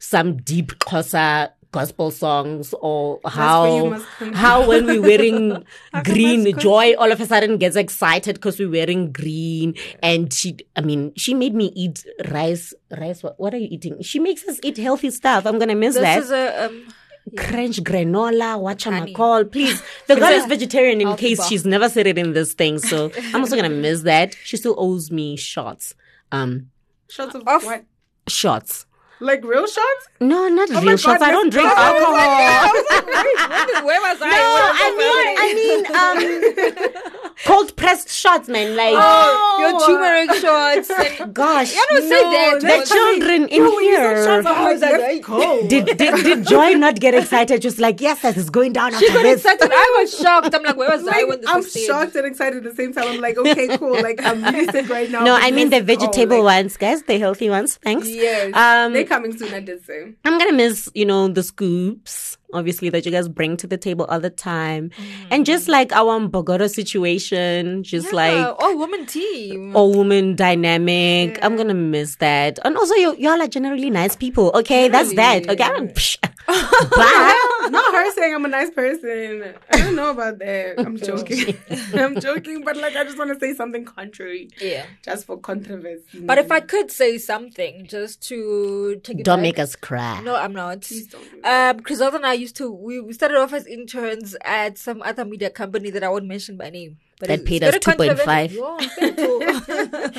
some 0.00 0.38
deep 0.38 0.72
Xhosa 0.80 1.50
gospel 1.72 2.10
songs, 2.10 2.74
or 2.80 3.20
how 3.24 3.96
how 4.34 4.66
when 4.68 4.86
we're 4.86 5.00
wearing 5.00 5.64
green, 6.04 6.58
Joy 6.58 6.94
all 6.98 7.12
of 7.12 7.20
a 7.20 7.26
sudden 7.26 7.58
gets 7.58 7.76
excited 7.76 8.34
because 8.34 8.58
we're 8.58 8.70
wearing 8.70 9.12
green, 9.12 9.74
and 10.02 10.32
she, 10.32 10.56
I 10.74 10.80
mean, 10.80 11.12
she 11.16 11.32
made 11.32 11.54
me 11.54 11.70
eat 11.76 12.04
rice. 12.28 12.74
Rice, 12.98 13.22
what, 13.22 13.38
what 13.38 13.54
are 13.54 13.58
you 13.58 13.68
eating? 13.70 14.02
She 14.02 14.18
makes 14.18 14.42
us 14.48 14.58
eat 14.64 14.78
healthy 14.78 15.10
stuff. 15.12 15.46
I'm 15.46 15.60
gonna 15.60 15.76
miss 15.76 15.94
that. 15.94 16.20
This 16.20 16.30
that 16.30 16.64
is 16.64 16.64
a 16.64 16.66
um, 16.66 16.88
crunch 17.36 17.80
granola, 17.84 18.58
watch 18.60 18.86
a 18.86 18.90
Honey. 18.90 19.12
call, 19.12 19.44
please. 19.44 19.80
The 20.08 20.16
girl 20.16 20.32
is 20.32 20.46
vegetarian 20.46 21.00
in 21.00 21.06
Healthy 21.06 21.36
case 21.36 21.46
she's 21.46 21.64
never 21.64 21.88
said 21.88 22.08
it 22.08 22.18
in 22.18 22.32
this 22.32 22.52
thing, 22.54 22.80
so 22.80 23.12
I'm 23.32 23.42
also 23.42 23.54
gonna 23.54 23.68
miss 23.70 24.02
that. 24.02 24.34
She 24.42 24.56
still 24.56 24.74
owes 24.76 25.12
me 25.12 25.36
shots. 25.36 25.94
Um, 26.32 26.70
Shots 27.08 27.34
of 27.36 27.46
Off. 27.46 27.64
what? 27.64 27.84
shots. 28.28 28.86
Like 29.20 29.44
real 29.44 29.66
shots? 29.66 30.08
No, 30.20 30.48
not 30.48 30.70
my 30.70 30.80
real 30.80 30.96
shots. 30.96 31.20
God, 31.20 31.28
I 31.28 31.30
don't 31.30 31.50
drink 31.50 31.68
go. 31.68 31.74
alcohol. 31.76 32.14
where 33.86 34.00
was 34.00 34.18
I? 34.22 34.30
No, 34.32 34.70
I 34.80 34.88
mean, 34.96 35.36
I 35.36 35.52
mean, 35.60 35.80
um, 35.92 37.19
cold 37.46 37.74
pressed 37.76 38.10
shots, 38.10 38.48
man. 38.48 38.76
Like, 38.76 38.94
Oh, 38.96 39.56
your 39.60 39.80
turmeric 39.86 40.30
shots. 40.40 40.90
And 40.90 41.34
gosh, 41.34 41.74
you 41.74 41.84
don't 41.88 42.02
say 42.02 42.08
that. 42.22 42.60
the 42.60 42.66
That's 42.66 42.90
children 42.90 43.48
in 43.48 43.64
here. 43.80 44.42
Oh, 44.46 44.76
that's 44.78 45.26
cold. 45.26 45.68
Did, 45.68 45.86
did 45.96 46.14
did 46.24 46.46
Joy 46.46 46.74
not 46.74 47.00
get 47.00 47.14
excited? 47.14 47.62
Just 47.62 47.78
like 47.78 48.00
yes, 48.00 48.22
that 48.22 48.36
is 48.36 48.50
going 48.50 48.72
down 48.72 48.92
she 48.98 49.06
got 49.08 49.22
this. 49.22 49.44
excited. 49.44 49.70
I 49.72 49.96
was 50.00 50.18
shocked. 50.18 50.54
I'm 50.54 50.62
like, 50.62 50.76
where 50.76 50.90
was 50.90 51.06
I 51.06 51.24
when 51.24 51.40
this 51.40 51.48
I'm 51.50 51.56
was 51.58 51.72
said? 51.72 51.86
shocked 51.86 52.14
and 52.16 52.26
excited 52.26 52.58
at 52.66 52.70
the 52.70 52.74
same 52.74 52.92
time. 52.92 53.08
I'm 53.08 53.20
like, 53.20 53.38
okay, 53.38 53.76
cool. 53.78 53.92
Like, 54.00 54.22
I'm 54.22 54.42
really 54.42 54.66
sick 54.66 54.88
right 54.88 55.10
now. 55.10 55.24
No, 55.24 55.34
I 55.34 55.50
mean 55.50 55.70
the 55.70 55.80
this- 55.80 55.96
oh, 55.98 56.06
vegetable 56.06 56.42
like, 56.42 56.62
ones, 56.64 56.76
guys. 56.76 57.02
The 57.02 57.18
healthy 57.18 57.48
ones. 57.50 57.76
Thanks. 57.82 58.08
Yes. 58.08 58.54
Um, 58.54 58.92
They're 58.92 59.04
coming 59.04 59.36
soon, 59.36 59.52
I 59.54 59.60
did 59.60 59.84
say. 59.84 60.14
I'm 60.24 60.38
gonna 60.38 60.52
miss, 60.52 60.90
you 60.94 61.04
know, 61.04 61.28
the 61.28 61.42
scoops, 61.42 62.36
obviously, 62.52 62.88
that 62.90 63.04
you 63.04 63.12
guys 63.12 63.28
bring 63.28 63.56
to 63.58 63.66
the 63.66 63.76
table 63.76 64.04
all 64.06 64.20
the 64.20 64.30
time. 64.30 64.90
And 65.30 65.46
just 65.46 65.66
mm. 65.66 65.72
like 65.72 65.92
our 65.92 66.20
Bogota 66.28 66.66
situation, 66.66 67.82
just 67.82 68.12
Yeah, 68.12 68.16
like 68.16 68.56
all 68.58 68.76
woman 68.78 69.06
team. 69.06 69.74
all 69.76 69.92
woman 69.92 70.36
dynamic. 70.36 71.38
I'm 71.42 71.56
gonna 71.56 71.74
miss 71.74 72.16
that. 72.16 72.58
And 72.64 72.76
also, 72.76 72.94
you, 72.94 73.16
y'all 73.16 73.40
are 73.40 73.48
generally 73.48 73.90
nice 73.90 74.16
people. 74.16 74.50
Okay, 74.54 74.88
that's 74.88 75.14
that. 75.14 75.48
Okay, 75.48 75.62
I 75.64 75.70
don't, 75.70 75.94
psh, 75.94 76.16
bye. 76.96 77.46
Not 77.70 77.94
her 77.94 78.10
saying 78.12 78.34
I'm 78.34 78.44
a 78.44 78.48
nice 78.48 78.70
person. 78.70 79.54
I 79.72 79.76
don't 79.78 79.96
know 79.96 80.10
about 80.10 80.38
that. 80.38 80.74
I'm 80.78 80.96
joking. 80.96 81.56
I'm 81.94 82.18
joking, 82.20 82.62
but 82.64 82.76
like 82.76 82.96
I 82.96 83.04
just 83.04 83.18
want 83.18 83.32
to 83.32 83.38
say 83.38 83.54
something 83.54 83.84
contrary, 83.84 84.48
Yeah. 84.60 84.86
just 85.04 85.26
for 85.26 85.38
controversy. 85.38 86.20
But 86.20 86.38
if 86.38 86.50
I 86.50 86.60
could 86.60 86.90
say 86.90 87.18
something 87.18 87.86
just 87.86 88.26
to 88.28 89.00
take 89.04 89.20
it 89.20 89.24
Don't 89.24 89.38
back- 89.38 89.42
make 89.42 89.58
us 89.58 89.76
cry. 89.76 90.20
No, 90.22 90.34
I'm 90.36 90.52
not. 90.52 90.82
Please 90.82 91.06
don't. 91.08 91.22
Um, 91.44 91.80
Chrizelda 91.80 92.14
and 92.16 92.26
I 92.26 92.32
used 92.34 92.56
to 92.56 92.70
we, 92.70 93.00
we 93.00 93.12
started 93.12 93.36
off 93.38 93.52
as 93.52 93.66
interns 93.66 94.36
at 94.44 94.78
some 94.78 95.02
other 95.02 95.24
media 95.24 95.50
company 95.50 95.90
that 95.90 96.02
I 96.02 96.08
won't 96.08 96.26
mention 96.26 96.56
by 96.56 96.70
name. 96.70 96.98
But 97.18 97.28
That 97.28 97.40
it's- 97.40 97.48
paid 97.48 97.62
us 97.64 97.74
2.5. 97.76 98.52
Yeah, 99.00 100.10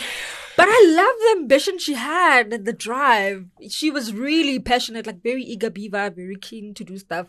but 0.58 0.68
I 0.70 0.86
love 0.88 1.16
the 1.20 1.41
ambition 1.41 1.78
she 1.80 1.93
had 1.93 2.54
and 2.54 2.66
the 2.66 2.74
drive. 2.74 3.45
She 3.70 3.91
was 3.91 4.14
really 4.14 4.60
passionate, 4.60 5.08
like 5.08 5.22
very 5.24 5.43
eager 5.43 5.70
beaver, 5.70 6.10
very 6.10 6.36
keen 6.36 6.74
to 6.76 6.84
do 6.84 6.97
stuff. 6.97 7.28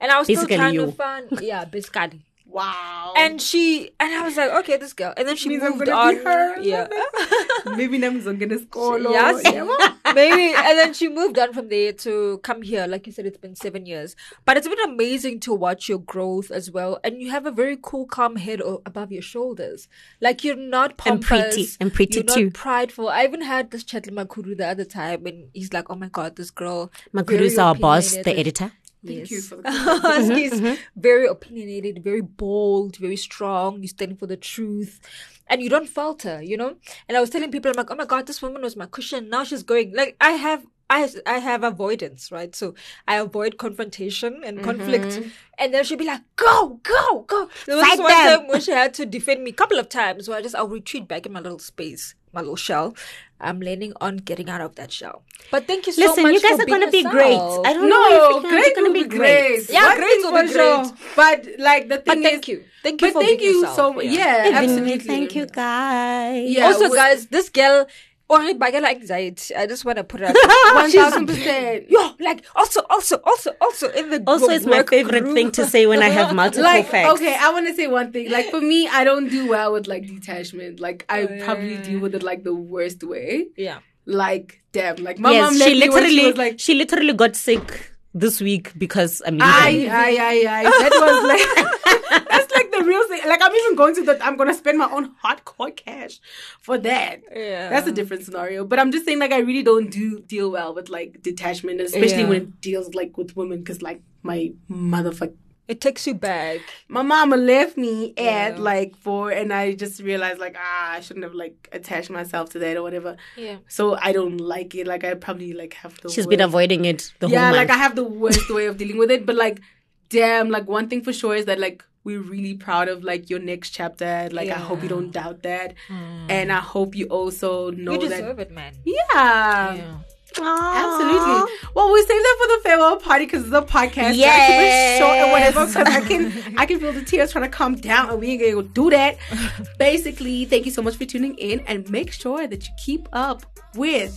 And 0.00 0.10
I 0.10 0.18
was 0.18 0.26
Basically 0.26 0.46
still 0.46 0.58
trying 0.58 0.74
you. 0.74 0.86
to 0.86 0.92
find 0.92 1.28
yeah, 1.40 1.64
basically. 1.64 2.24
Wow, 2.54 3.12
And 3.16 3.42
she 3.42 3.90
and 4.00 4.14
I 4.14 4.22
was 4.24 4.36
like, 4.36 4.50
okay, 4.60 4.76
this 4.76 4.92
girl. 4.92 5.12
And 5.16 5.26
then 5.28 5.36
she 5.36 5.48
means 5.48 5.62
moved 5.64 5.84
gonna 5.86 5.92
on. 5.92 6.16
her. 6.24 6.60
Yeah. 6.60 6.86
maybe 7.76 7.98
them 7.98 8.20
zongena 8.20 8.58
skolo. 8.64 9.10
Yes. 9.10 9.42
Yeah. 9.44 10.14
Maybe. 10.14 10.54
And 10.56 10.78
then 10.78 10.94
she 10.94 11.08
moved 11.08 11.38
on 11.38 11.52
from 11.52 11.68
there 11.68 11.92
to 12.04 12.38
come 12.38 12.62
here. 12.62 12.86
Like 12.86 13.06
you 13.06 13.12
said, 13.12 13.26
it's 13.26 13.38
been 13.38 13.56
seven 13.56 13.86
years. 13.86 14.14
But 14.44 14.56
it's 14.56 14.68
been 14.68 14.80
amazing 14.84 15.40
to 15.40 15.52
watch 15.54 15.88
your 15.88 15.98
growth 15.98 16.50
as 16.50 16.70
well. 16.70 16.98
And 17.02 17.20
you 17.20 17.30
have 17.30 17.46
a 17.46 17.50
very 17.50 17.76
cool, 17.80 18.06
calm 18.06 18.36
head 18.36 18.62
o- 18.62 18.82
above 18.86 19.10
your 19.10 19.22
shoulders. 19.22 19.88
Like 20.20 20.44
you're 20.44 20.56
not 20.56 20.90
And 21.06 21.20
pompous. 21.20 21.28
pretty. 21.28 21.68
And 21.80 21.92
pretty 21.92 22.14
you're 22.14 22.24
too. 22.24 22.44
not 22.44 22.54
prideful. 22.54 23.08
I 23.08 23.24
even 23.24 23.42
had 23.42 23.70
this 23.72 23.82
chat 23.84 24.06
with 24.06 24.14
Makuru 24.14 24.56
the 24.56 24.66
other 24.68 24.84
time 24.84 25.26
and 25.26 25.48
he's 25.52 25.72
like, 25.72 25.90
oh 25.90 25.96
my 25.96 26.08
God, 26.08 26.36
this 26.36 26.50
girl. 26.50 26.92
Makuru 27.12 27.40
is 27.40 27.58
our 27.58 27.74
boss, 27.74 28.12
the 28.12 28.38
editor. 28.38 28.72
Thank 29.06 29.30
you 29.30 29.36
Yes. 29.36 29.48
for 29.48 29.56
the 29.62 30.34
He's 30.34 30.52
mm-hmm. 30.60 30.74
very 30.96 31.26
opinionated, 31.26 32.02
very 32.02 32.20
bold, 32.22 32.96
very 32.96 33.16
strong. 33.16 33.82
You 33.82 33.88
stand 33.88 34.18
for 34.18 34.26
the 34.26 34.36
truth. 34.36 35.00
And 35.46 35.62
you 35.62 35.68
don't 35.68 35.88
falter, 35.88 36.42
you 36.42 36.56
know? 36.56 36.76
And 37.06 37.18
I 37.18 37.20
was 37.20 37.28
telling 37.28 37.50
people, 37.50 37.70
I'm 37.70 37.76
like, 37.76 37.90
oh 37.90 37.96
my 37.96 38.06
God, 38.06 38.26
this 38.26 38.40
woman 38.40 38.62
was 38.62 38.76
my 38.76 38.86
cushion. 38.86 39.28
Now 39.28 39.44
she's 39.44 39.62
going. 39.62 39.94
Like, 39.94 40.16
I 40.20 40.30
have. 40.32 40.64
I, 40.90 41.08
I 41.24 41.38
have 41.38 41.64
avoidance, 41.64 42.30
right? 42.30 42.54
So 42.54 42.74
I 43.08 43.16
avoid 43.16 43.56
confrontation 43.56 44.42
and 44.44 44.58
mm-hmm. 44.58 44.66
conflict. 44.66 45.18
And 45.58 45.72
then 45.72 45.82
she'll 45.82 45.96
be 45.96 46.04
like, 46.04 46.20
go, 46.36 46.78
go, 46.82 47.22
go. 47.22 47.48
There 47.64 47.76
was 47.76 47.86
Fight 47.86 47.96
this 47.96 48.00
one 48.00 48.10
them. 48.10 48.40
time 48.40 48.48
when 48.48 48.60
she 48.60 48.70
had 48.70 48.92
to 48.94 49.06
defend 49.06 49.42
me 49.42 49.50
a 49.50 49.54
couple 49.54 49.78
of 49.78 49.88
times 49.88 50.28
where 50.28 50.36
I 50.36 50.42
just, 50.42 50.54
I'll 50.54 50.68
retreat 50.68 51.08
back 51.08 51.24
in 51.24 51.32
my 51.32 51.40
little 51.40 51.58
space, 51.58 52.14
my 52.34 52.40
little 52.40 52.54
shell. 52.54 52.94
I'm 53.40 53.60
learning 53.60 53.92
on 54.00 54.16
getting 54.18 54.48
out 54.48 54.60
of 54.60 54.74
that 54.76 54.90
shell. 54.92 55.22
But 55.50 55.66
thank 55.66 55.86
you 55.86 55.92
so 55.92 56.02
Listen, 56.02 56.22
much 56.22 56.34
you 56.34 56.40
guys 56.42 56.56
for 56.56 56.62
are 56.62 56.66
gonna 56.66 56.90
being 56.90 57.04
be 57.04 57.10
great. 57.10 57.36
I 57.38 57.72
don't 57.74 57.88
know 57.88 58.40
No, 58.40 58.40
great 58.48 58.72
are 58.72 58.74
gonna 58.76 58.86
will 58.88 58.94
be 58.94 59.02
be 59.02 59.08
great. 59.08 59.56
great. 59.66 59.70
Yeah, 59.70 59.88
One 59.88 59.96
great 59.98 60.20
thing 60.22 60.32
will 60.32 60.42
be 60.42 60.46
for 60.48 60.52
sure. 60.52 60.82
great. 60.84 60.92
But 61.16 61.46
like 61.58 61.88
the 61.88 61.98
thing 61.98 62.04
But 62.06 62.16
is, 62.18 62.24
thank 62.24 62.48
you. 62.48 62.64
Thank 62.82 63.00
you 63.02 63.08
but 63.08 63.12
for 63.12 63.20
thank 63.22 63.38
being 63.40 63.50
you 63.50 63.60
yourself, 63.60 63.76
so 63.94 64.00
yeah. 64.00 64.46
yeah, 64.48 64.58
absolutely. 64.58 64.98
thank 64.98 65.34
you 65.34 65.46
guys. 65.46 66.50
Yeah, 66.50 66.66
also, 66.66 66.88
guys, 66.94 67.26
this 67.26 67.48
girl 67.48 67.86
Oh, 68.30 68.38
only 68.38 68.54
bagel 68.54 68.86
anxiety. 68.86 69.54
I 69.54 69.66
just 69.66 69.84
want 69.84 69.98
to 69.98 70.04
put 70.04 70.22
it 70.22 70.28
out. 70.34 70.36
Thousand 70.92 71.26
percent. 71.26 71.90
Yo, 71.90 72.12
like 72.20 72.42
also, 72.54 72.80
also, 72.88 73.18
also, 73.24 73.50
also 73.60 73.90
in 73.90 74.08
the 74.10 74.22
Also, 74.26 74.46
wo- 74.46 74.52
it's 74.54 74.64
my 74.64 74.82
favorite 74.82 75.24
group. 75.24 75.34
thing 75.34 75.50
to 75.52 75.66
say 75.66 75.86
when 75.86 76.02
I 76.02 76.08
have 76.08 76.34
multiple 76.42 76.64
Like 76.64 76.88
facts. 76.88 77.12
okay, 77.14 77.36
I 77.38 77.50
want 77.52 77.66
to 77.68 77.74
say 77.74 77.86
one 77.86 78.12
thing. 78.12 78.30
Like 78.30 78.46
for 78.50 78.60
me, 78.62 78.88
I 78.88 79.04
don't 79.04 79.28
do 79.28 79.48
well 79.48 79.72
with 79.74 79.86
like 79.86 80.06
detachment. 80.06 80.80
Like 80.80 81.04
I 81.08 81.22
oh, 81.24 81.44
probably 81.44 81.76
deal 81.78 82.00
with 82.00 82.14
it 82.14 82.22
like 82.22 82.44
the 82.44 82.54
worst 82.54 83.04
way. 83.04 83.48
Yeah. 83.56 83.80
Like 84.06 84.62
damn, 84.72 84.96
like 84.96 85.18
my 85.18 85.30
yes, 85.32 85.42
mom 85.52 85.60
she 85.60 85.74
literally, 85.74 86.08
she 86.16 86.26
was 86.26 86.36
like, 86.36 86.60
she 86.60 86.74
literally 86.74 87.12
got 87.12 87.36
sick 87.36 87.90
this 88.14 88.40
week 88.40 88.72
because 88.78 89.20
I'm 89.26 89.40
Aye, 89.42 89.88
I, 89.90 90.06
aye, 90.06 90.18
aye, 90.20 90.46
aye. 90.48 90.62
That 90.64 90.92
was 91.04 92.12
like 92.12 92.23
that's 92.38 92.52
like 92.52 92.70
the 92.72 92.82
real 92.84 93.08
thing. 93.08 93.20
Like 93.28 93.40
I'm 93.42 93.54
even 93.54 93.76
going 93.76 93.94
to 93.96 94.04
the 94.04 94.24
I'm 94.24 94.36
gonna 94.36 94.54
spend 94.54 94.78
my 94.78 94.90
own 94.90 95.14
hardcore 95.24 95.74
cash 95.74 96.20
for 96.60 96.76
that. 96.78 97.20
Yeah. 97.34 97.68
That's 97.70 97.86
a 97.88 97.92
different 97.92 98.24
scenario. 98.24 98.64
But 98.64 98.78
I'm 98.78 98.90
just 98.92 99.04
saying 99.04 99.18
like 99.18 99.32
I 99.32 99.38
really 99.40 99.62
don't 99.62 99.90
do 99.90 100.20
deal 100.20 100.50
well 100.50 100.74
with 100.74 100.88
like 100.88 101.22
detachment, 101.22 101.80
especially 101.80 102.22
Yeah. 102.22 102.28
when 102.28 102.42
it 102.42 102.60
deals 102.60 102.94
like 102.94 103.16
with 103.16 103.36
women 103.36 103.58
because 103.60 103.82
like 103.82 104.00
my 104.22 104.52
motherfucker 104.70 105.34
It 105.66 105.80
takes 105.80 106.06
you 106.06 106.14
back. 106.14 106.60
my 106.88 107.02
mama 107.02 107.36
left 107.36 107.76
me 107.84 108.12
at 108.18 108.56
Yeah. 108.56 108.60
like 108.70 108.96
four 109.04 109.30
and 109.30 109.50
I 109.60 109.72
just 109.82 110.02
realized 110.02 110.38
like 110.38 110.56
ah 110.58 110.92
I 110.96 111.00
shouldn't 111.00 111.24
have 111.24 111.34
like 111.34 111.68
attached 111.72 112.10
myself 112.10 112.50
to 112.50 112.58
that 112.58 112.76
or 112.76 112.82
whatever. 112.82 113.16
Yeah. 113.44 113.56
So 113.68 113.96
I 114.08 114.12
don't 114.12 114.38
like 114.54 114.74
it. 114.74 114.86
Like 114.86 115.04
I 115.04 115.14
probably 115.14 115.52
like 115.62 115.74
have 115.82 115.94
the 116.02 116.10
She's 116.10 116.26
been 116.26 116.42
avoiding 116.50 116.84
it 116.84 117.12
the 117.20 117.28
yeah, 117.28 117.48
whole 117.48 117.56
like. 117.60 117.70
I 117.70 117.78
have 117.84 117.96
the 117.96 118.04
worst 118.04 118.50
way 118.50 118.66
of 118.66 118.76
dealing 118.76 118.98
with 118.98 119.10
it. 119.10 119.24
But 119.24 119.36
like, 119.36 119.60
damn, 120.08 120.50
like 120.50 120.68
one 120.68 120.88
thing 120.88 121.02
for 121.02 121.12
sure 121.12 121.34
is 121.34 121.46
that 121.46 121.58
like 121.58 121.84
we're 122.04 122.20
really 122.20 122.54
proud 122.54 122.88
of 122.88 123.02
like 123.02 123.30
your 123.30 123.38
next 123.38 123.70
chapter. 123.70 124.28
Like 124.30 124.50
I 124.50 124.54
hope 124.54 124.82
you 124.82 124.88
don't 124.88 125.10
doubt 125.10 125.42
that, 125.42 125.74
hmm. 125.88 126.26
and 126.28 126.52
I 126.52 126.60
hope 126.60 126.94
you 126.94 127.06
also 127.06 127.70
know 127.70 127.92
You 127.92 128.08
that. 128.08 128.20
deserve 128.20 128.38
it, 128.38 128.50
man. 128.50 128.74
Yeah. 128.84 129.74
Yeah. 129.74 129.98
Absolutely. 130.36 131.52
Well, 131.74 131.92
we 131.92 132.00
save 132.00 132.08
that 132.08 132.36
for 132.40 132.56
the 132.56 132.60
farewell 132.64 132.96
party 132.96 133.24
because 133.24 133.44
it's 133.44 133.54
a 133.54 133.62
podcast. 133.62 134.16
Yeah. 134.16 134.98
Short 134.98 135.16
and 135.16 135.30
whatever. 135.30 135.66
Because 135.66 135.86
I 135.86 136.00
can, 136.00 136.54
I 136.58 136.66
can 136.66 136.80
feel 136.80 136.92
the 136.92 137.04
tears 137.04 137.30
trying 137.32 137.44
to 137.44 137.50
come 137.50 137.76
down, 137.76 138.10
and 138.10 138.20
we 138.20 138.32
ain't 138.32 138.54
gonna 138.54 138.66
do 138.68 138.90
that. 138.90 139.16
Basically, 139.78 140.44
thank 140.44 140.66
you 140.66 140.72
so 140.72 140.82
much 140.82 140.96
for 140.96 141.04
tuning 141.04 141.36
in, 141.38 141.60
and 141.60 141.88
make 141.88 142.12
sure 142.12 142.46
that 142.46 142.66
you 142.66 142.74
keep 142.84 143.08
up 143.12 143.46
with 143.74 144.12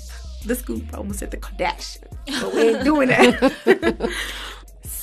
the 0.46 0.56
scoop. 0.56 0.84
I 0.94 0.98
almost 0.98 1.20
said 1.20 1.32
the 1.32 1.38
Kardashian, 1.38 2.04
but 2.42 2.54
we 2.54 2.62
ain't 2.70 2.84
doing 2.84 3.10
that. 3.10 4.12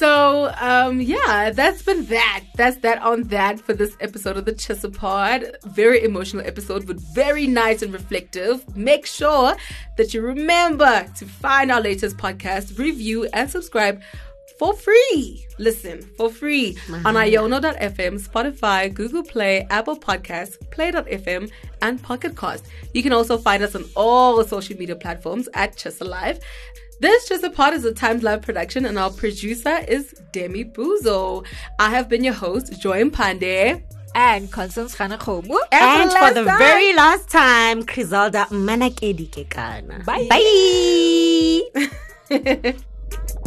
So, 0.04 0.52
um, 0.60 1.00
yeah, 1.00 1.48
that's 1.48 1.80
been 1.80 2.04
that. 2.06 2.44
That's 2.56 2.76
that 2.80 3.00
on 3.00 3.22
that 3.28 3.58
for 3.58 3.72
this 3.72 3.96
episode 4.00 4.36
of 4.36 4.44
the 4.44 4.52
Tshisa 4.52 4.94
Pod. 4.94 5.56
Very 5.64 6.04
emotional 6.04 6.46
episode, 6.46 6.86
but 6.86 7.00
very 7.14 7.46
nice 7.46 7.80
and 7.80 7.90
reflective. 7.90 8.76
Make 8.76 9.06
sure 9.06 9.56
that 9.96 10.12
you 10.12 10.20
remember 10.20 11.06
to 11.16 11.24
find 11.24 11.72
our 11.72 11.80
latest 11.80 12.18
podcast, 12.18 12.78
review, 12.78 13.24
and 13.32 13.50
subscribe 13.50 14.02
for 14.58 14.74
free. 14.74 15.46
Listen 15.58 16.02
for 16.18 16.28
free 16.28 16.76
on 17.06 17.14
iono.fm, 17.14 18.28
Spotify, 18.28 18.92
Google 18.92 19.22
Play, 19.22 19.66
Apple 19.70 19.96
Podcasts, 19.96 20.58
Play.fm, 20.70 21.50
and 21.80 22.02
Pocket 22.02 22.36
Cast. 22.36 22.66
You 22.92 23.02
can 23.02 23.14
also 23.14 23.38
find 23.38 23.62
us 23.62 23.74
on 23.74 23.86
all 23.96 24.44
social 24.44 24.76
media 24.76 24.96
platforms 24.96 25.48
at 25.54 25.76
TshisaLIVE. 25.76 26.42
This 27.00 27.28
Tshisa 27.28 27.52
Pod 27.54 27.74
is 27.74 27.84
a 27.84 27.92
TimesLIVE 27.92 28.42
production, 28.42 28.84
and 28.86 28.98
our 28.98 29.10
producer 29.10 29.78
is 29.88 30.14
Demi 30.32 30.64
Buzo. 30.64 31.44
I 31.78 31.90
have 31.90 32.08
been 32.08 32.24
your 32.24 32.34
host, 32.34 32.80
Joy 32.80 33.04
Pande. 33.04 33.82
And 34.16 34.50
Constance 34.52 34.94
Khanakomu. 34.94 35.56
And 35.72 36.12
for 36.12 36.32
the 36.32 36.44
time- 36.44 36.58
very 36.58 36.94
last 36.94 37.28
time, 37.28 37.82
Chrizelda 37.82 38.46
Manakedi 38.46 39.28
Kekana. 39.28 40.04
Bye. 40.04 40.28
Bye. 42.30 42.74